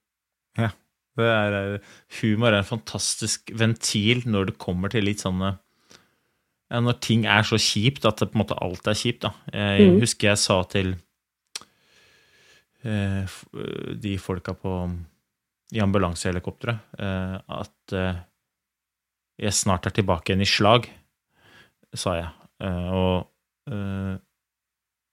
Det 1.17 1.25
er, 1.25 1.55
eh, 1.57 1.95
humor 2.21 2.53
er 2.53 2.61
en 2.61 2.69
fantastisk 2.69 3.53
ventil 3.57 4.23
når 4.29 4.51
det 4.51 4.59
kommer 4.61 4.93
til 4.93 5.07
litt 5.09 5.25
sånne 5.25 5.55
ja, 6.69 6.81
Når 6.83 6.99
ting 7.01 7.25
er 7.31 7.47
så 7.47 7.57
kjipt 7.57 8.05
at 8.05 8.19
det 8.21 8.31
på 8.33 8.37
en 8.37 8.43
måte 8.43 8.59
alt 8.61 8.89
er 8.91 8.99
kjipt. 8.99 9.23
da. 9.23 9.33
Jeg 9.53 9.93
mm. 9.93 10.01
husker 10.03 10.29
jeg 10.33 10.43
sa 10.43 10.57
til 10.69 10.97
eh, 12.85 13.37
de 14.03 14.17
folka 14.19 14.53
på 14.59 14.73
i 15.75 15.83
ambulansehelikopteret 15.83 16.99
eh, 17.03 17.37
at 17.61 17.95
eh, 17.95 18.19
jeg 19.47 19.55
snart 19.55 19.87
er 19.87 19.95
tilbake 19.95 20.33
igjen 20.33 20.45
i 20.45 20.49
slag, 20.49 20.87
sa 22.01 22.17
jeg. 22.21 22.31
Eh, 22.67 22.89
og 22.97 23.73
eh, 23.73 24.15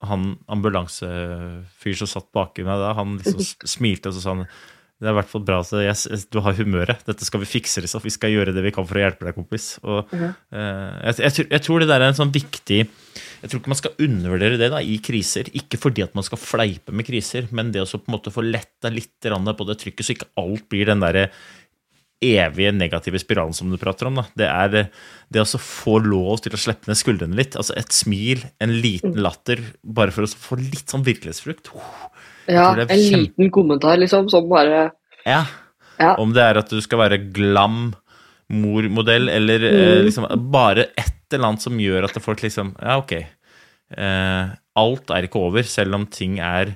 han 0.03 0.29
ambulansefyr 0.51 1.97
som 1.99 2.09
satt 2.11 2.31
baki 2.35 2.65
meg 2.67 2.81
da, 2.81 2.93
han 2.97 3.17
liksom 3.21 3.43
smilte 3.75 4.11
og 4.11 4.17
så 4.17 4.23
sa 4.23 4.37
han 4.37 4.47
det 5.03 5.09
er 5.09 5.15
i 5.17 5.17
hvert 5.17 5.31
fall 5.33 5.41
bra 5.43 5.57
at 5.59 5.71
jeg, 5.83 6.19
du 6.31 6.37
har 6.45 6.53
humøret. 6.55 7.01
Dette 7.03 7.25
skal 7.27 7.41
vi 7.41 7.47
fikse. 7.49 7.81
Liksom. 7.83 7.99
Vi 8.05 8.11
skal 8.13 8.31
gjøre 8.31 8.53
det 8.55 8.61
vi 8.63 8.71
kan 8.71 8.85
for 8.87 8.95
å 8.95 9.01
hjelpe 9.01 9.25
deg, 9.27 9.35
kompis. 9.35 9.65
Og, 9.83 10.13
eh, 10.15 10.29
jeg, 10.53 11.17
jeg, 11.25 11.33
tror- 11.35 11.49
jeg 11.51 11.63
tror 11.65 11.83
det 11.83 11.87
der 11.89 12.05
er 12.05 12.13
en 12.13 12.19
sånn 12.21 12.31
viktig 12.31 12.77
Jeg 12.79 13.49
tror 13.51 13.59
ikke 13.59 13.73
man 13.73 13.79
skal 13.81 13.97
undervurdere 14.05 14.59
det 14.61 14.69
da, 14.71 14.79
i 14.79 14.95
kriser. 15.03 15.49
Ikke 15.59 15.81
fordi 15.81 16.05
at 16.05 16.15
man 16.15 16.23
skal 16.23 16.39
fleipe 16.39 16.95
med 16.95 17.09
kriser, 17.09 17.49
men 17.51 17.73
det 17.75 17.83
å 17.83 17.89
på 17.97 18.05
en 18.07 18.15
måte 18.15 18.31
få 18.31 18.45
letta 18.47 18.93
litt 18.93 19.27
på 19.27 19.67
det 19.67 19.75
trykket, 19.81 20.07
så 20.07 20.15
ikke 20.15 20.29
alt 20.39 20.69
blir 20.71 20.87
den 20.87 21.03
derre 21.03 21.25
evige 22.23 22.71
negative 22.75 23.19
spiralen 23.21 23.53
som 23.57 23.69
du 23.71 23.77
prater 23.81 24.07
om. 24.09 24.15
Da. 24.21 24.25
Det 24.39 24.47
er 24.49 24.75
eh, 24.81 24.89
det 25.33 25.41
å 25.43 25.59
få 25.59 25.97
lov 26.03 26.41
til 26.45 26.55
å 26.55 26.59
slippe 26.61 26.87
ned 26.89 26.99
skuldrene 26.99 27.35
litt. 27.39 27.57
Altså 27.59 27.75
et 27.79 27.91
smil, 27.95 28.43
en 28.63 28.73
liten 28.83 29.15
latter, 29.23 29.61
bare 29.83 30.11
for 30.15 30.23
å 30.27 30.31
få 30.31 30.57
litt 30.61 30.87
sånn 30.93 31.05
virkelighetsfrukt. 31.05 31.71
Ja, 32.51 32.69
det 32.75 32.87
er 32.89 32.93
en 32.95 32.99
kjempe- 32.99 33.19
liten 33.27 33.51
kommentar 33.55 33.97
liksom, 34.01 34.29
som 34.31 34.47
bare 34.51 34.91
Ja. 35.25 35.43
Ja. 35.99 36.15
Om 36.19 36.33
det 36.35 36.41
er 36.43 36.57
at 36.59 36.69
du 36.73 36.79
skal 36.81 36.99
være 36.99 37.19
glam 37.31 37.93
mormodell, 38.49 39.29
eller 39.29 39.63
eh, 39.63 39.99
Mm. 39.99 40.05
liksom 40.07 40.25
bare 40.51 40.87
et 40.97 41.13
eller 41.33 41.47
annet 41.47 41.61
som 41.61 41.77
gjør 41.79 42.03
at 42.09 42.17
folk 42.21 42.41
liksom 42.43 42.75
Ja, 42.81 42.97
ok. 42.99 43.13
Eh, 43.97 44.47
alt 44.75 45.09
er 45.13 45.23
ikke 45.27 45.39
over, 45.39 45.63
selv 45.63 45.95
om 45.95 46.05
ting 46.05 46.39
er, 46.39 46.75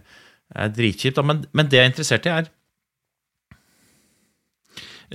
er 0.56 0.70
dritkjipt. 0.70 1.18
Men, 1.26 1.46
men 1.54 1.68
det 1.68 1.78
jeg 1.80 1.86
er 1.86 1.92
interessert 1.92 2.26
i, 2.26 2.30
er 2.30 2.48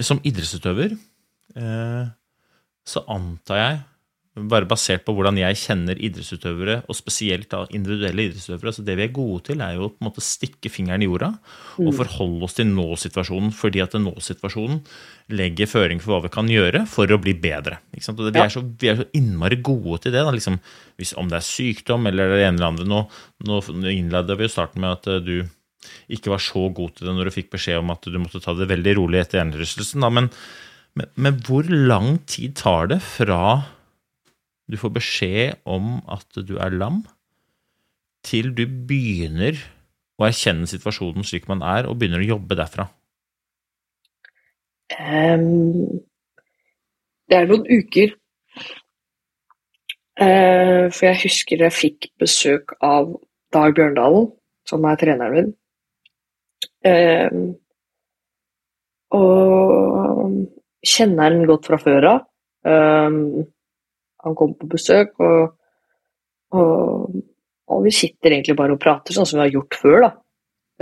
Som 0.00 0.22
idrettsutøver 0.24 0.94
eh, 0.96 2.04
så 2.88 3.02
antar 3.12 3.58
jeg, 3.60 3.80
bare 4.32 4.64
basert 4.64 5.02
på 5.04 5.12
hvordan 5.12 5.36
jeg 5.36 5.58
kjenner 5.60 5.98
idrettsutøvere, 6.00 6.78
og 6.88 6.96
spesielt 6.96 7.50
da 7.52 7.66
individuelle 7.76 8.30
idrettsutøvere, 8.30 8.70
altså 8.70 8.84
det 8.86 8.94
vi 8.96 9.04
er 9.04 9.12
gode 9.12 9.42
til, 9.50 9.60
er 9.60 9.74
jo 9.76 9.90
å 9.90 9.90
på 9.92 10.00
en 10.00 10.08
måte 10.08 10.24
stikke 10.24 10.72
fingeren 10.72 11.04
i 11.04 11.08
jorda 11.10 11.28
og 11.82 11.90
forholde 11.98 12.48
oss 12.48 12.56
til 12.56 12.70
nå-situasjonen, 12.70 13.52
fordi 13.52 13.82
at 13.84 13.98
nå-situasjonen 14.00 14.80
legger 15.36 15.68
føring 15.68 16.00
for 16.00 16.14
hva 16.14 16.22
vi 16.24 16.32
kan 16.32 16.48
gjøre 16.48 16.86
for 16.88 17.12
å 17.12 17.20
bli 17.20 17.36
bedre. 17.44 17.82
Ikke 17.92 18.08
sant? 18.08 18.24
Og 18.24 18.30
det, 18.30 18.38
vi, 18.38 18.46
er 18.46 18.54
så, 18.56 18.64
vi 18.64 18.92
er 18.94 19.02
så 19.02 19.08
innmari 19.20 19.60
gode 19.60 20.00
til 20.06 20.16
det. 20.16 20.24
Da, 20.24 20.32
liksom, 20.32 20.56
hvis, 20.96 21.12
om 21.20 21.28
det 21.28 21.42
er 21.42 21.50
sykdom 21.52 22.08
eller 22.08 22.32
det 22.32 22.46
ene 22.46 22.56
eller 22.56 22.70
andre. 22.72 22.88
Nå, 22.88 23.04
nå 23.44 23.60
innleda 23.92 24.38
vi 24.40 24.48
jo 24.48 24.54
starten 24.56 24.80
med 24.80 24.96
at 24.96 25.12
eh, 25.12 25.20
du 25.20 25.36
ikke 26.12 26.32
var 26.32 26.42
så 26.42 26.66
god 26.74 26.96
til 26.96 27.08
det 27.08 27.14
når 27.16 27.28
du 27.28 27.34
fikk 27.34 27.52
beskjed 27.54 27.80
om 27.82 27.92
at 27.94 28.06
du 28.06 28.18
måtte 28.22 28.42
ta 28.42 28.54
det 28.58 28.70
veldig 28.70 28.96
rolig 28.98 29.22
etter 29.22 29.40
hjernerystelsen. 29.40 30.06
Men, 30.14 30.30
men, 30.98 31.10
men 31.14 31.40
hvor 31.46 31.68
lang 31.68 32.16
tid 32.30 32.56
tar 32.62 32.90
det 32.92 33.00
fra 33.04 33.42
du 34.70 34.78
får 34.80 34.94
beskjed 34.94 35.62
om 35.68 35.98
at 36.10 36.38
du 36.48 36.56
er 36.62 36.72
lam, 36.72 37.02
til 38.24 38.52
du 38.56 38.64
begynner 38.64 39.58
å 40.20 40.28
erkjenne 40.28 40.68
situasjonen 40.70 41.26
slik 41.26 41.48
man 41.50 41.64
er, 41.66 41.88
og 41.90 41.98
begynner 41.98 42.22
å 42.22 42.34
jobbe 42.36 42.56
derfra? 42.58 42.86
Um, 44.92 46.02
Det 47.28 47.38
er 47.38 47.48
noen 47.48 47.66
uker. 47.66 48.14
Uh, 50.20 50.92
for 50.92 51.08
jeg 51.08 51.22
husker 51.24 51.64
jeg 51.64 51.74
fikk 51.74 52.10
besøk 52.20 52.74
av 52.84 53.14
Dag 53.52 53.74
Bjørndalen, 53.76 54.30
som 54.68 54.84
er 54.86 55.00
treneren 55.00 55.34
min. 55.34 55.52
Ehm, 56.88 57.52
og 59.14 60.38
kjenner 60.82 61.30
han 61.30 61.46
godt 61.46 61.68
fra 61.70 61.78
før 61.82 62.08
av. 62.10 62.24
Ehm, 62.66 63.18
han 64.22 64.38
kom 64.38 64.54
på 64.58 64.68
besøk, 64.70 65.14
og, 65.22 65.54
og, 66.58 67.20
og 67.70 67.84
vi 67.86 67.94
sitter 67.94 68.34
egentlig 68.34 68.56
bare 68.58 68.76
og 68.76 68.82
prater, 68.82 69.14
sånn 69.14 69.28
som 69.28 69.40
vi 69.40 69.46
har 69.46 69.54
gjort 69.56 69.78
før, 69.78 69.98
da. 70.06 70.12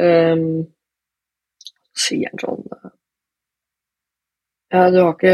Ehm, 0.00 0.48
så 1.90 2.06
sier 2.06 2.30
han 2.30 2.40
sånn 2.40 2.62
Ja, 4.70 4.84
du 4.94 5.00
har 5.02 5.16
ikke 5.16 5.32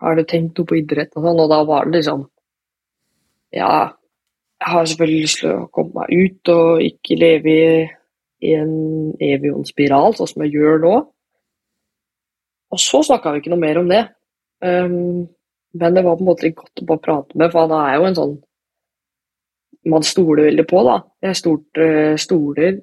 Har 0.00 0.16
du 0.16 0.22
tenkt 0.24 0.56
noe 0.56 0.66
på 0.66 0.78
idrett 0.78 1.12
og 1.12 1.26
sånn? 1.26 1.42
Og 1.44 1.50
da 1.52 1.58
var 1.68 1.84
det 1.86 1.98
liksom 1.98 2.24
Ja, 3.54 3.92
jeg 4.60 4.72
har 4.72 4.88
selvfølgelig 4.88 5.26
lyst 5.26 5.42
til 5.42 5.52
å 5.52 5.68
komme 5.76 6.00
meg 6.00 6.24
ut 6.24 6.52
og 6.54 6.82
ikke 6.84 7.18
leve 7.20 7.52
i, 7.52 7.68
i 8.40 8.54
en 8.56 8.74
evig 9.20 9.52
ond 9.52 9.68
spiral, 9.68 10.14
sånn 10.16 10.30
som 10.30 10.44
jeg 10.46 10.56
gjør 10.56 10.80
nå. 10.84 10.94
Og 12.70 12.80
så 12.80 13.02
snakka 13.06 13.34
vi 13.34 13.42
ikke 13.42 13.52
noe 13.52 13.64
mer 13.64 13.80
om 13.80 13.90
det. 13.90 14.04
Um, 14.64 15.26
men 15.76 15.96
det 15.96 16.04
var 16.04 16.16
på 16.18 16.24
en 16.24 16.30
måte 16.30 16.52
godt 16.54 16.82
å 16.82 16.86
bare 16.88 17.04
prate 17.04 17.38
med, 17.38 17.52
for 17.52 17.66
han 17.66 17.74
er 17.78 17.98
jo 17.98 18.06
en 18.08 18.18
sånn 18.18 18.38
man 19.90 20.04
stoler 20.04 20.50
veldig 20.50 20.64
på, 20.68 20.80
da. 20.84 20.96
Jeg 21.24 21.38
stolte, 21.38 21.84
stoler 22.20 22.74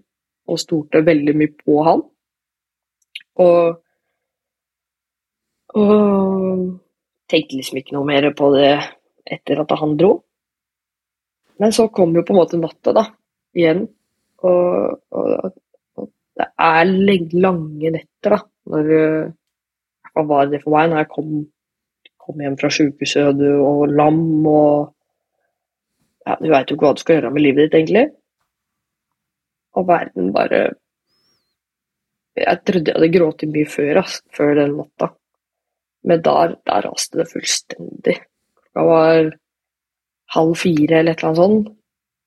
og 0.49 0.57
stolte 0.61 1.03
veldig 1.05 1.35
mye 1.37 1.53
på 1.59 1.81
han. 1.85 2.01
Og 3.43 3.83
og 5.77 6.79
tenkte 7.29 7.57
liksom 7.57 7.77
ikke 7.81 7.93
noe 7.93 8.07
mer 8.07 8.29
på 8.33 8.49
det 8.55 8.71
etter 9.27 9.59
at 9.61 9.73
han 9.77 9.97
dro. 9.99 10.13
Men 11.61 11.73
så 11.75 11.87
kom 11.93 12.15
jo 12.15 12.23
på 12.25 12.33
en 12.33 12.39
måte 12.39 12.59
natta, 12.61 12.93
da, 12.95 13.03
igjen. 13.57 13.83
Og, 14.45 14.99
og, 15.11 15.53
og 15.97 16.09
det 16.37 16.47
er 16.61 16.91
lange 17.41 17.93
netter, 17.95 18.35
da, 18.35 18.41
når 18.69 18.91
Hva 20.13 20.23
var 20.25 20.47
det 20.49 20.61
for 20.63 20.73
meg 20.73 20.91
når 20.91 21.01
jeg 21.03 21.09
kom, 21.13 21.33
kom 22.21 22.41
hjem 22.41 22.57
fra 22.57 22.69
sjukehuset 22.73 23.41
og 23.61 23.83
lam 23.93 24.21
og 24.49 24.93
ja, 26.27 26.35
Du 26.41 26.49
veit 26.51 26.69
jo 26.69 26.77
ikke 26.77 26.87
hva 26.87 26.95
du 26.97 27.03
skal 27.03 27.19
gjøre 27.19 27.31
med 27.33 27.45
livet 27.45 27.67
ditt, 27.67 27.77
egentlig. 27.77 28.05
Og 29.77 29.87
verden 29.87 30.33
bare 30.35 30.61
Jeg 32.37 32.61
trodde 32.67 32.91
jeg 32.91 32.99
hadde 32.99 33.13
grått 33.15 33.45
mye 33.49 33.69
før, 33.69 34.01
ass, 34.03 34.19
før 34.35 34.53
den 34.59 34.75
natta. 34.77 35.11
Men 36.07 36.21
der, 36.25 36.53
der 36.69 36.85
raste 36.85 37.17
det 37.21 37.31
fullstendig. 37.31 38.17
Klokka 38.59 38.83
var 38.85 39.31
halv 40.35 40.53
fire 40.59 40.99
eller 40.99 41.15
et 41.15 41.23
eller 41.23 41.31
annet 41.31 41.41
sånt. 41.41 41.71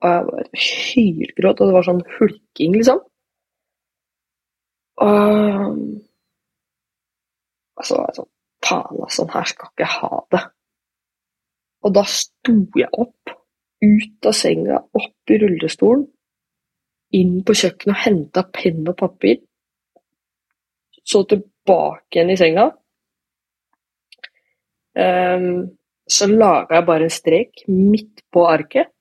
Og 0.00 0.08
jeg 0.08 0.26
bare 0.30 0.64
hylgråt, 0.64 1.60
og 1.60 1.68
det 1.68 1.76
var 1.76 1.86
sånn 1.86 2.04
hulking, 2.16 2.76
liksom. 2.78 3.00
Og 7.80 7.86
så 7.88 7.96
var 7.96 8.10
jeg 8.10 8.20
sånn 8.20 8.30
Faen, 8.60 8.98
altså, 9.00 9.22
sånn 9.22 9.30
her 9.32 9.46
skal 9.48 9.70
ikke 9.72 9.86
ha 9.88 10.16
det. 10.34 10.40
Og 11.88 11.94
da 11.96 12.02
sto 12.12 12.54
jeg 12.76 12.90
opp, 12.92 13.32
ut 13.80 14.28
av 14.28 14.34
senga, 14.36 14.82
opp 15.00 15.32
i 15.32 15.38
rullestolen, 15.40 16.02
inn 17.16 17.38
på 17.46 17.56
kjøkkenet 17.56 17.94
og 17.94 18.02
henta 18.04 18.44
penn 18.52 18.84
og 18.84 18.98
papir. 19.00 19.40
Så 21.00 21.24
tilbake 21.30 22.18
igjen 22.18 22.34
i 22.34 22.38
senga. 22.38 22.66
Um, 25.00 25.70
så 26.04 26.28
laga 26.28 26.76
jeg 26.76 26.88
bare 26.92 27.08
en 27.08 27.16
strek 27.16 27.64
midt 27.70 28.26
på 28.28 28.44
arket. 28.50 28.92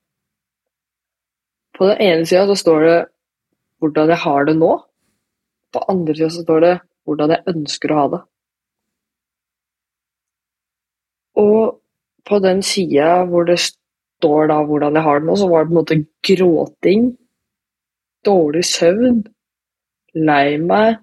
På 1.80 1.86
den 1.88 2.02
ene 2.04 2.26
sida 2.28 2.44
så 2.44 2.54
står 2.60 2.82
det 2.84 2.96
'hvordan 3.80 4.10
jeg 4.12 4.20
har 4.20 4.44
det 4.44 4.56
nå'. 4.56 4.84
På 5.72 5.80
andre 5.88 6.14
sida 6.14 6.28
så 6.28 6.42
står 6.44 6.60
det 6.60 6.80
'hvordan 7.06 7.30
jeg 7.30 7.44
ønsker 7.52 7.90
å 7.90 8.00
ha 8.00 8.06
det'. 8.14 8.24
Og 11.40 11.80
på 12.28 12.38
den 12.38 12.60
sida 12.62 13.24
hvor 13.24 13.44
det 13.44 13.58
står 13.60 14.48
da 14.48 14.58
'hvordan 14.62 14.94
jeg 14.94 15.02
har 15.02 15.18
det 15.20 15.26
nå', 15.26 15.36
så 15.36 15.48
var 15.48 15.64
det 15.64 15.68
på 15.68 15.72
en 15.72 15.80
måte 15.80 16.06
gråting, 16.28 17.16
dårlig 18.24 18.64
søvn, 18.64 19.24
lei 20.14 20.58
meg, 20.58 20.98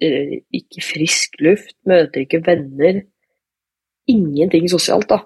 eh, 0.00 0.40
ikke 0.52 0.80
frisk 0.80 1.36
luft, 1.40 1.76
møter 1.84 2.24
ikke 2.24 2.46
venner. 2.46 3.02
Ingenting 4.08 4.68
sosialt, 4.68 5.08
da. 5.08 5.18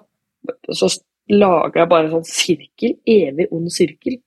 Så 0.73 1.01
lager 1.29 1.79
jeg 1.79 1.89
bare 1.89 2.05
en 2.05 2.11
sånn 2.11 2.27
sirkel, 2.27 2.99
evig 3.07 3.47
ond 3.51 3.71
sirkel. 3.71 4.19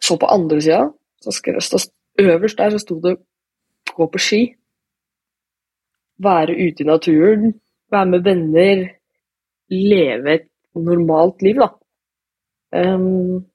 Så 0.00 0.16
på 0.18 0.26
andre 0.26 0.60
sida, 0.60 0.88
øverst 2.20 2.58
der 2.58 2.70
så 2.70 2.78
sto 2.78 3.00
det 3.00 3.16
'gå 3.86 4.06
på 4.06 4.18
ski'. 4.18 4.56
Være 6.18 6.52
ute 6.52 6.82
i 6.82 6.86
naturen, 6.86 7.60
være 7.90 8.06
med 8.06 8.20
venner, 8.20 8.88
leve 9.68 10.34
et 10.34 10.48
normalt 10.74 11.42
liv, 11.42 11.54
da. 11.54 11.68
Um, 12.94 13.46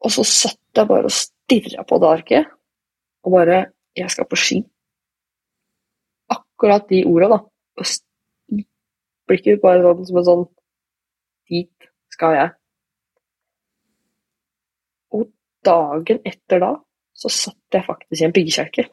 og 0.00 0.10
så 0.10 0.24
satt 0.24 0.76
jeg 0.76 0.88
bare 0.88 1.04
og 1.04 1.10
stirra 1.10 1.82
på 1.88 1.98
det 2.00 2.08
arket, 2.08 2.46
og 3.22 3.32
bare 3.32 3.66
'Jeg 3.96 4.10
skal 4.10 4.24
på 4.24 4.36
ski'. 4.36 4.62
Akkurat 6.30 6.88
de 6.90 7.04
orda, 7.06 7.28
da. 7.28 7.38
Blikket 9.28 9.60
bare 9.62 9.82
sånn 9.82 10.06
som 10.06 10.16
en 10.16 10.24
sånn 10.24 10.46
Dit 11.48 11.88
skal 12.10 12.34
jeg. 12.36 12.50
Dagen 15.66 16.20
etter 16.26 16.62
da, 16.62 16.72
så 17.18 17.30
satt 17.32 17.74
jeg 17.74 17.86
faktisk 17.86 18.22
i 18.22 18.26
en 18.28 18.34
piggkjerke 18.34 18.86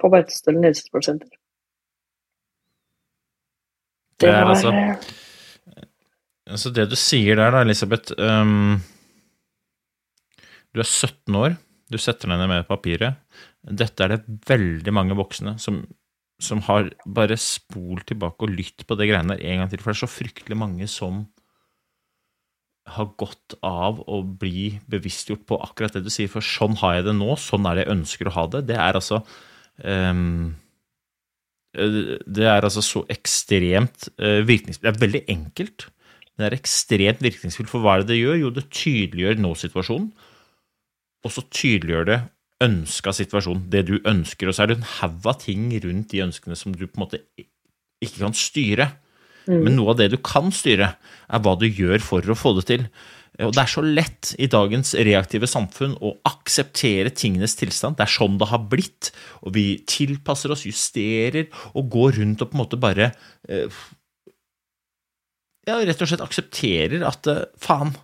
på 0.00 0.10
Beitostølen 0.12 0.66
helsesportsenter. 0.66 1.30
Det 4.20 4.28
er 4.28 4.44
altså 4.44 4.72
eh, 4.74 5.10
Altså 6.50 6.72
det 6.74 6.88
du 6.90 6.96
sier 6.98 7.38
der, 7.38 7.52
da, 7.54 7.62
Elisabeth 7.62 8.16
um, 8.18 8.80
Du 10.74 10.82
er 10.82 10.88
17 10.88 11.36
år, 11.38 11.54
du 11.90 11.98
setter 12.00 12.30
deg 12.30 12.40
ned 12.40 12.50
med 12.50 12.66
papiret. 12.68 13.20
Dette 13.62 14.04
er 14.04 14.16
det 14.16 14.38
veldig 14.48 14.94
mange 14.94 15.16
voksne 15.18 15.56
som, 15.62 15.80
som 16.42 16.62
har 16.66 16.90
bare 17.06 17.38
spolt 17.38 18.08
tilbake 18.10 18.46
og 18.46 18.54
lytt 18.54 18.86
på 18.86 18.98
det 18.98 19.08
greiene 19.10 19.36
der 19.36 19.46
en 19.46 19.62
gang 19.62 19.70
til. 19.70 19.82
For 19.82 19.92
det 19.92 19.98
er 19.98 20.02
så 20.02 20.10
fryktelig 20.10 20.58
mange 20.58 20.90
som 20.90 21.24
har 22.96 23.12
godt 23.20 23.56
av 23.66 24.00
å 24.10 24.22
bli 24.24 24.72
bevisstgjort 24.90 25.44
på 25.48 25.58
akkurat 25.62 25.96
det 25.96 26.04
du 26.06 26.10
sier. 26.12 26.30
For 26.32 26.44
sånn 26.44 26.78
har 26.82 26.98
jeg 26.98 27.06
det 27.10 27.16
nå, 27.18 27.34
sånn 27.40 27.68
er 27.68 27.78
det 27.78 27.86
jeg 27.86 27.96
ønsker 27.96 28.30
å 28.30 28.34
ha 28.38 28.46
det. 28.54 28.64
Det 28.70 28.78
er 28.80 28.98
altså 28.98 29.22
um, 29.84 30.50
det 31.70 32.46
er 32.50 32.66
altså 32.66 32.82
så 32.82 33.04
ekstremt 33.12 34.08
uh, 34.18 34.40
virkningsfullt. 34.46 34.88
Det 34.88 34.90
er 34.90 35.04
veldig 35.04 35.22
enkelt. 35.30 35.86
men 36.34 36.42
Det 36.42 36.48
er 36.48 36.58
ekstremt 36.58 37.22
virkningsfullt. 37.22 37.70
For 37.70 37.84
hva 37.84 37.94
er 37.94 38.02
det 38.02 38.14
det 38.14 38.20
gjør? 38.20 38.40
Jo, 38.40 38.50
det 38.54 38.66
tydeliggjør 38.74 39.40
nå-situasjonen, 39.44 40.10
og 41.20 41.34
så 41.34 41.44
tydeliggjør 41.52 42.06
det 42.08 42.20
ønska 42.64 43.12
situasjon, 43.16 43.68
det 43.72 43.84
du 43.88 43.94
ønsker. 44.08 44.48
Og 44.48 44.56
så 44.56 44.64
er 44.64 44.72
det 44.72 44.80
en 44.80 44.90
haug 44.98 45.28
av 45.30 45.38
ting 45.44 45.70
rundt 45.84 46.10
de 46.12 46.24
ønskene 46.24 46.58
som 46.58 46.74
du 46.74 46.86
på 46.86 46.98
en 46.98 47.04
måte 47.06 47.22
ikke 48.00 48.24
kan 48.24 48.36
styre. 48.36 48.90
Men 49.48 49.76
noe 49.76 49.94
av 49.94 50.00
det 50.00 50.10
du 50.12 50.18
kan 50.22 50.50
styre, 50.54 50.92
er 51.30 51.42
hva 51.44 51.56
du 51.58 51.66
gjør 51.68 52.02
for 52.04 52.26
å 52.26 52.38
få 52.38 52.54
det 52.58 52.66
til. 52.68 52.86
Og 53.46 53.54
det 53.54 53.62
er 53.62 53.70
så 53.70 53.82
lett 53.84 54.32
i 54.42 54.48
dagens 54.50 54.92
reaktive 54.98 55.48
samfunn 55.48 55.94
å 56.04 56.12
akseptere 56.28 57.12
tingenes 57.14 57.54
tilstand. 57.56 57.96
Det 57.96 58.04
er 58.04 58.12
sånn 58.12 58.36
det 58.40 58.50
har 58.50 58.66
blitt. 58.72 59.12
Og 59.46 59.54
vi 59.56 59.64
tilpasser 59.88 60.52
oss, 60.52 60.66
justerer 60.68 61.48
og 61.72 61.88
går 61.94 62.18
rundt 62.20 62.44
og 62.44 62.50
på 62.50 62.58
en 62.58 62.62
måte 62.64 62.80
bare 62.80 63.12
eh, 63.48 63.80
Ja, 65.68 65.78
rett 65.86 66.00
og 66.02 66.10
slett 66.10 66.24
aksepterer 66.24 67.04
at 67.06 67.28
eh, 67.30 67.46
faen, 67.60 67.94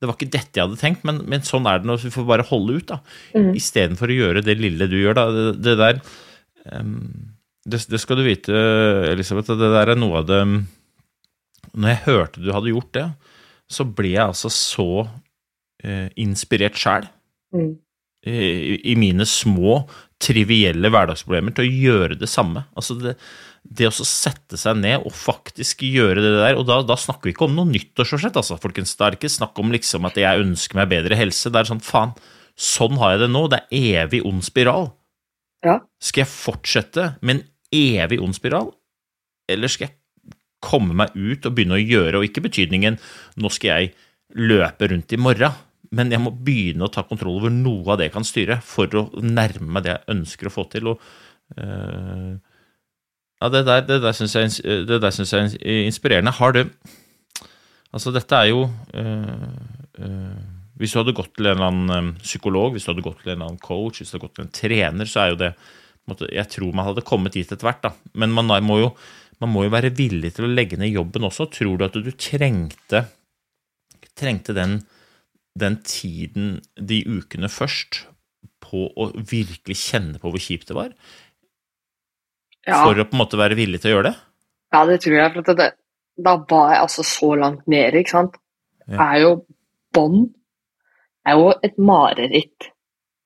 det 0.00 0.08
var 0.08 0.16
ikke 0.16 0.32
dette 0.32 0.56
jeg 0.56 0.68
hadde 0.68 0.80
tenkt, 0.80 1.02
men, 1.04 1.20
men 1.28 1.44
sånn 1.44 1.66
er 1.68 1.82
det 1.82 1.88
nå. 1.90 1.98
Vi 2.00 2.12
får 2.14 2.28
bare 2.28 2.46
holde 2.48 2.78
ut, 2.78 2.88
da. 2.88 3.00
Mm. 3.34 3.52
Istedenfor 3.58 4.08
å 4.08 4.16
gjøre 4.16 4.44
det 4.46 4.56
lille 4.60 4.88
du 4.88 4.96
gjør, 5.00 5.18
da. 5.18 5.26
Det, 5.34 5.46
det 5.66 5.76
der 5.80 6.00
em, 6.72 6.94
det, 7.68 7.82
det 7.90 8.00
skal 8.00 8.16
du 8.20 8.24
vite, 8.24 8.54
Elisabeth, 9.10 9.52
at 9.52 9.60
det 9.60 9.72
der 9.74 9.92
er 9.92 9.98
noe 10.00 10.22
av 10.22 10.28
det 10.30 10.40
Når 11.76 11.88
jeg 11.92 12.00
hørte 12.06 12.40
du 12.42 12.52
hadde 12.54 12.72
gjort 12.72 12.92
det, 12.96 13.06
så 13.70 13.84
ble 13.84 14.14
jeg 14.14 14.24
altså 14.24 14.50
så 14.50 14.88
eh, 15.84 16.08
inspirert 16.20 16.78
sjæl 16.80 17.08
Mm. 17.50 17.72
i, 18.30 18.76
i 18.92 18.94
mine 18.94 19.24
små, 19.26 19.80
trivielle 20.22 20.86
hverdagsproblemer 20.86 21.50
til 21.56 21.64
å 21.64 21.72
gjøre 21.82 22.18
det 22.20 22.28
samme. 22.30 22.62
Altså 22.78 22.94
det, 23.00 23.16
det 23.66 23.88
å 23.88 24.04
sette 24.06 24.54
seg 24.60 24.78
ned 24.78 25.02
og 25.02 25.10
faktisk 25.16 25.82
gjøre 25.82 26.22
det 26.22 26.30
der, 26.36 26.58
og 26.60 26.68
da, 26.68 26.76
da 26.86 26.94
snakker 26.94 27.26
vi 27.26 27.34
ikke 27.34 27.48
om 27.48 27.56
noe 27.58 27.66
nyttårsforsett, 27.72 28.38
altså, 28.38 28.54
folkens. 28.62 28.94
Det 28.94 29.06
er 29.08 29.18
ikke 29.18 29.32
snakk 29.34 29.58
om 29.58 29.74
liksom 29.74 30.06
at 30.06 30.20
jeg 30.22 30.44
ønsker 30.44 30.78
meg 30.78 30.92
bedre 30.92 31.18
helse. 31.18 31.50
Det 31.50 31.58
er 31.58 31.72
sånn, 31.72 31.82
faen, 31.82 32.14
sånn 32.54 33.00
har 33.02 33.16
jeg 33.16 33.24
det 33.24 33.30
nå. 33.34 33.42
Det 33.50 33.64
er 33.66 34.04
evig 34.04 34.22
ond 34.30 34.46
spiral. 34.46 34.92
Ja. 35.66 35.80
Skal 35.98 36.22
jeg 36.22 36.30
fortsette 36.32 37.10
med 37.20 37.34
en 37.34 37.42
evig 37.74 38.20
ond 38.22 38.36
spiral, 38.36 38.72
eller 39.50 39.70
skal 39.70 39.88
jeg 39.88 39.96
komme 40.60 40.94
meg 40.96 41.16
ut 41.16 41.46
og 41.48 41.56
begynne 41.56 41.78
å 41.78 41.82
gjøre, 41.82 42.20
og 42.20 42.26
ikke 42.26 42.44
betydningen 42.44 42.98
nå 43.40 43.50
skal 43.52 43.70
jeg 43.70 43.94
løpe 44.36 44.90
rundt 44.90 45.14
i 45.16 45.20
morgen, 45.20 45.56
men 45.96 46.12
jeg 46.12 46.22
må 46.22 46.30
begynne 46.30 46.86
å 46.86 46.92
ta 46.92 47.02
kontroll 47.06 47.40
over 47.40 47.50
noe 47.54 47.82
av 47.90 47.98
det 47.98 48.10
jeg 48.10 48.14
kan 48.14 48.26
styre, 48.26 48.60
for 48.62 48.92
å 48.94 49.08
nærme 49.24 49.74
meg 49.74 49.86
det 49.86 49.96
jeg 49.96 50.14
ønsker 50.14 50.50
å 50.50 50.54
få 50.54 50.66
til. 50.70 50.92
og 50.92 51.02
øh, 51.58 52.36
ja, 53.40 53.48
Det 53.48 53.64
der, 53.66 53.82
det 53.88 53.98
der 54.04 54.14
syns 54.14 54.36
jeg, 54.36 54.52
jeg 54.60 55.00
er 55.00 55.88
inspirerende. 55.88 56.36
Har 56.38 56.54
du 56.54 56.64
Altså, 57.90 58.12
dette 58.14 58.36
er 58.38 58.52
jo 58.52 58.68
øh, 58.94 59.50
øh, 59.98 60.40
Hvis 60.78 60.92
du 60.92 61.00
hadde 61.00 61.16
gått 61.16 61.32
til 61.34 61.48
en 61.50 61.56
eller 61.56 61.72
annen 61.72 62.12
psykolog, 62.22 62.72
hvis 62.72 62.86
du 62.86 62.92
hadde 62.92 63.02
gått 63.02 63.24
til 63.24 63.32
en 63.32 63.34
eller 63.34 63.48
annen 63.48 63.58
coach, 63.64 63.98
hvis 63.98 64.12
du 64.12 64.14
hadde 64.14 64.26
gått 64.28 64.36
til 64.38 64.46
en 64.46 64.54
trener, 64.54 65.10
så 65.10 65.24
er 65.24 65.32
jo 65.32 65.40
det 65.40 65.50
Jeg 66.30 66.48
tror 66.52 66.76
man 66.76 66.88
hadde 66.90 67.06
kommet 67.06 67.36
dit 67.36 67.48
etter 67.48 67.66
hvert, 67.66 67.82
da. 67.84 67.94
Men 68.18 68.34
man 68.36 68.50
må 68.66 68.78
jo 68.82 68.92
man 69.40 69.52
må 69.54 69.64
jo 69.64 69.72
være 69.72 69.92
villig 69.96 70.34
til 70.36 70.46
å 70.46 70.52
legge 70.52 70.76
ned 70.80 70.92
jobben 70.92 71.24
også. 71.30 71.48
Tror 71.52 71.78
du 71.80 71.86
at 71.86 71.96
du 71.96 72.10
trengte, 72.12 73.06
trengte 74.18 74.54
den, 74.56 74.82
den 75.56 75.78
tiden, 75.86 76.58
de 76.76 77.00
ukene 77.08 77.48
først, 77.48 78.04
på 78.60 78.84
å 78.92 79.08
virkelig 79.16 79.78
kjenne 79.80 80.20
på 80.20 80.30
hvor 80.30 80.42
kjipt 80.42 80.68
det 80.68 80.76
var? 80.76 80.90
Ja. 82.68 82.82
For 82.84 83.00
å 83.00 83.06
på 83.08 83.16
en 83.16 83.22
måte 83.22 83.40
være 83.40 83.56
villig 83.58 83.80
til 83.80 83.90
å 83.90 83.94
gjøre 83.96 84.10
det? 84.10 84.18
Ja, 84.74 84.82
det 84.86 84.98
tror 85.02 85.16
jeg. 85.16 85.32
For 85.34 85.60
det, 85.62 85.70
da 86.20 86.34
var 86.50 86.74
jeg 86.74 86.82
altså 86.84 87.06
så 87.08 87.30
langt 87.40 87.64
nede, 87.70 88.02
ikke 88.02 88.18
sant. 88.18 88.36
Ja. 88.84 88.92
Det 88.92 89.06
er 89.06 89.22
jo 89.24 89.32
bånd. 89.96 90.28
Det 91.20 91.32
er 91.32 91.40
jo 91.40 91.48
et 91.64 91.80
mareritt 91.80 92.68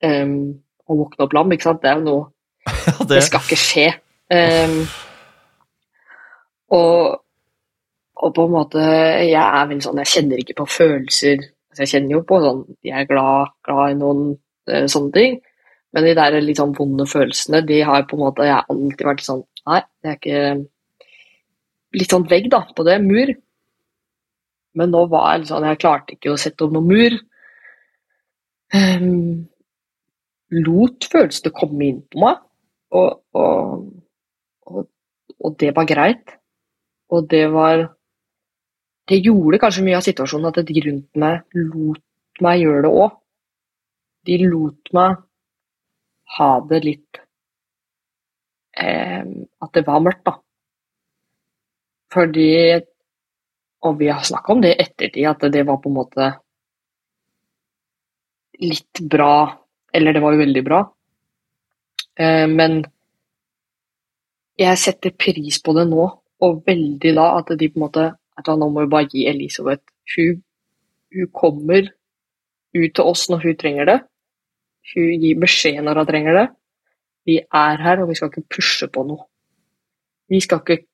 um, 0.06 0.38
å 0.86 0.98
våkne 1.02 1.26
opp 1.26 1.34
lam, 1.34 1.52
ikke 1.54 1.68
sant. 1.72 1.82
Det 1.82 1.90
er 1.90 1.98
jo 1.98 2.06
noe 2.06 2.30
Ja, 2.86 3.04
Det 3.08 3.22
skal 3.26 3.44
ikke 3.44 3.60
skje. 3.60 3.86
Um, 4.32 4.84
og, 6.72 7.20
og 8.16 8.30
på 8.34 8.46
en 8.46 8.54
måte 8.54 8.80
Jeg 8.80 9.36
er 9.36 9.66
vel 9.68 9.82
sånn 9.84 10.00
Jeg 10.00 10.10
kjenner 10.14 10.40
ikke 10.40 10.56
på 10.62 10.66
følelser. 10.72 11.42
Altså, 11.70 11.82
jeg 11.84 11.92
kjenner 11.92 12.16
jo 12.16 12.22
på 12.28 12.40
sånn 12.40 12.62
Jeg 12.86 13.02
er 13.02 13.10
glad, 13.10 13.52
glad 13.66 13.92
i 13.92 13.98
noen 14.00 14.22
uh, 14.34 14.86
sånne 14.90 15.12
ting. 15.16 15.40
Men 15.94 16.08
de 16.08 16.14
der 16.18 16.38
litt 16.42 16.58
sånn 16.58 16.74
vonde 16.74 17.06
følelsene, 17.06 17.62
de 17.68 17.82
har 17.86 18.06
på 18.08 18.16
en 18.18 18.24
måte 18.24 18.48
Jeg 18.48 18.56
har 18.56 18.70
alltid 18.72 19.08
vært 19.10 19.26
sånn 19.26 19.44
Nei, 19.68 19.82
det 20.02 20.10
er 20.10 20.20
ikke 20.20 20.40
Litt 21.94 22.10
sånn 22.10 22.24
vegg, 22.26 22.48
da, 22.50 22.64
på 22.74 22.82
det. 22.88 22.96
Mur. 23.04 23.30
Men 24.74 24.90
nå 24.90 25.04
var 25.12 25.28
jeg 25.30 25.44
litt 25.44 25.52
sånn 25.52 25.66
Jeg 25.68 25.78
klarte 25.84 26.16
ikke 26.16 26.32
å 26.32 26.40
sette 26.40 26.66
opp 26.66 26.74
noen 26.74 26.88
mur. 26.90 27.18
Um, 28.74 29.44
lot 30.64 31.06
følelsene 31.12 31.54
komme 31.54 31.86
inn 31.86 32.00
på 32.10 32.24
meg. 32.24 32.40
Og, 32.94 33.20
og, 33.34 33.84
og, 34.70 34.88
og 35.40 35.56
det 35.60 35.74
var 35.76 35.88
greit. 35.90 36.36
Og 37.10 37.28
det 37.30 37.46
var 37.52 37.90
Det 39.04 39.18
gjorde 39.20 39.58
kanskje 39.60 39.82
mye 39.84 39.98
av 39.98 40.04
situasjonen 40.06 40.48
at 40.48 40.64
de 40.64 40.80
rundt 40.80 41.18
meg 41.20 41.42
lot 41.52 42.00
meg 42.40 42.62
gjøre 42.62 42.86
det 42.86 42.92
òg. 43.02 43.10
De 44.24 44.38
lot 44.48 44.92
meg 44.96 45.18
ha 46.38 46.48
det 46.70 46.80
litt 46.86 47.20
eh, 48.80 49.22
At 49.60 49.76
det 49.76 49.84
var 49.86 50.00
mørkt, 50.00 50.24
da. 50.24 50.38
Fordi 52.14 52.80
Og 53.84 53.98
vi 54.00 54.08
har 54.08 54.24
snakka 54.24 54.52
om 54.52 54.62
det 54.64 54.72
i 54.72 54.80
ettertid, 54.86 55.26
at 55.28 55.44
det 55.52 55.66
var 55.68 55.82
på 55.82 55.92
en 55.92 55.98
måte 56.00 56.30
litt 58.62 59.04
bra 59.10 59.52
Eller 59.92 60.12
det 60.16 60.22
var 60.24 60.32
jo 60.32 60.40
veldig 60.40 60.64
bra. 60.64 60.80
Eh, 62.20 62.46
men 62.50 62.82
jeg 64.60 64.78
setter 64.78 65.14
pris 65.18 65.58
på 65.62 65.74
det 65.74 65.86
nå, 65.90 66.04
og 66.44 66.62
veldig 66.66 67.14
da 67.16 67.26
at 67.38 67.50
de 67.58 67.70
på 67.70 67.80
en 67.80 67.86
måte 67.86 68.10
at 68.34 68.50
Nå 68.50 68.66
må 68.66 68.82
vi 68.82 68.90
bare 68.90 69.06
gi 69.12 69.28
Elisabeth 69.30 69.84
hun, 70.16 70.40
hun 71.14 71.28
kommer 71.30 71.86
ut 72.74 72.94
til 72.94 73.04
oss 73.06 73.28
når 73.30 73.44
hun 73.44 73.58
trenger 73.60 73.86
det. 73.90 73.98
Hun 74.90 75.22
gir 75.22 75.38
beskjed 75.40 75.78
når 75.82 76.00
hun 76.02 76.08
trenger 76.08 76.38
det. 76.40 76.48
Vi 77.24 77.38
er 77.40 77.78
her, 77.80 78.02
og 78.02 78.10
vi 78.10 78.16
skal 78.18 78.32
ikke 78.32 78.56
pushe 78.56 78.88
på 78.90 79.04
noe. 79.06 79.24
Vi 80.28 80.40
skal 80.42 80.60
ikke 80.60 80.84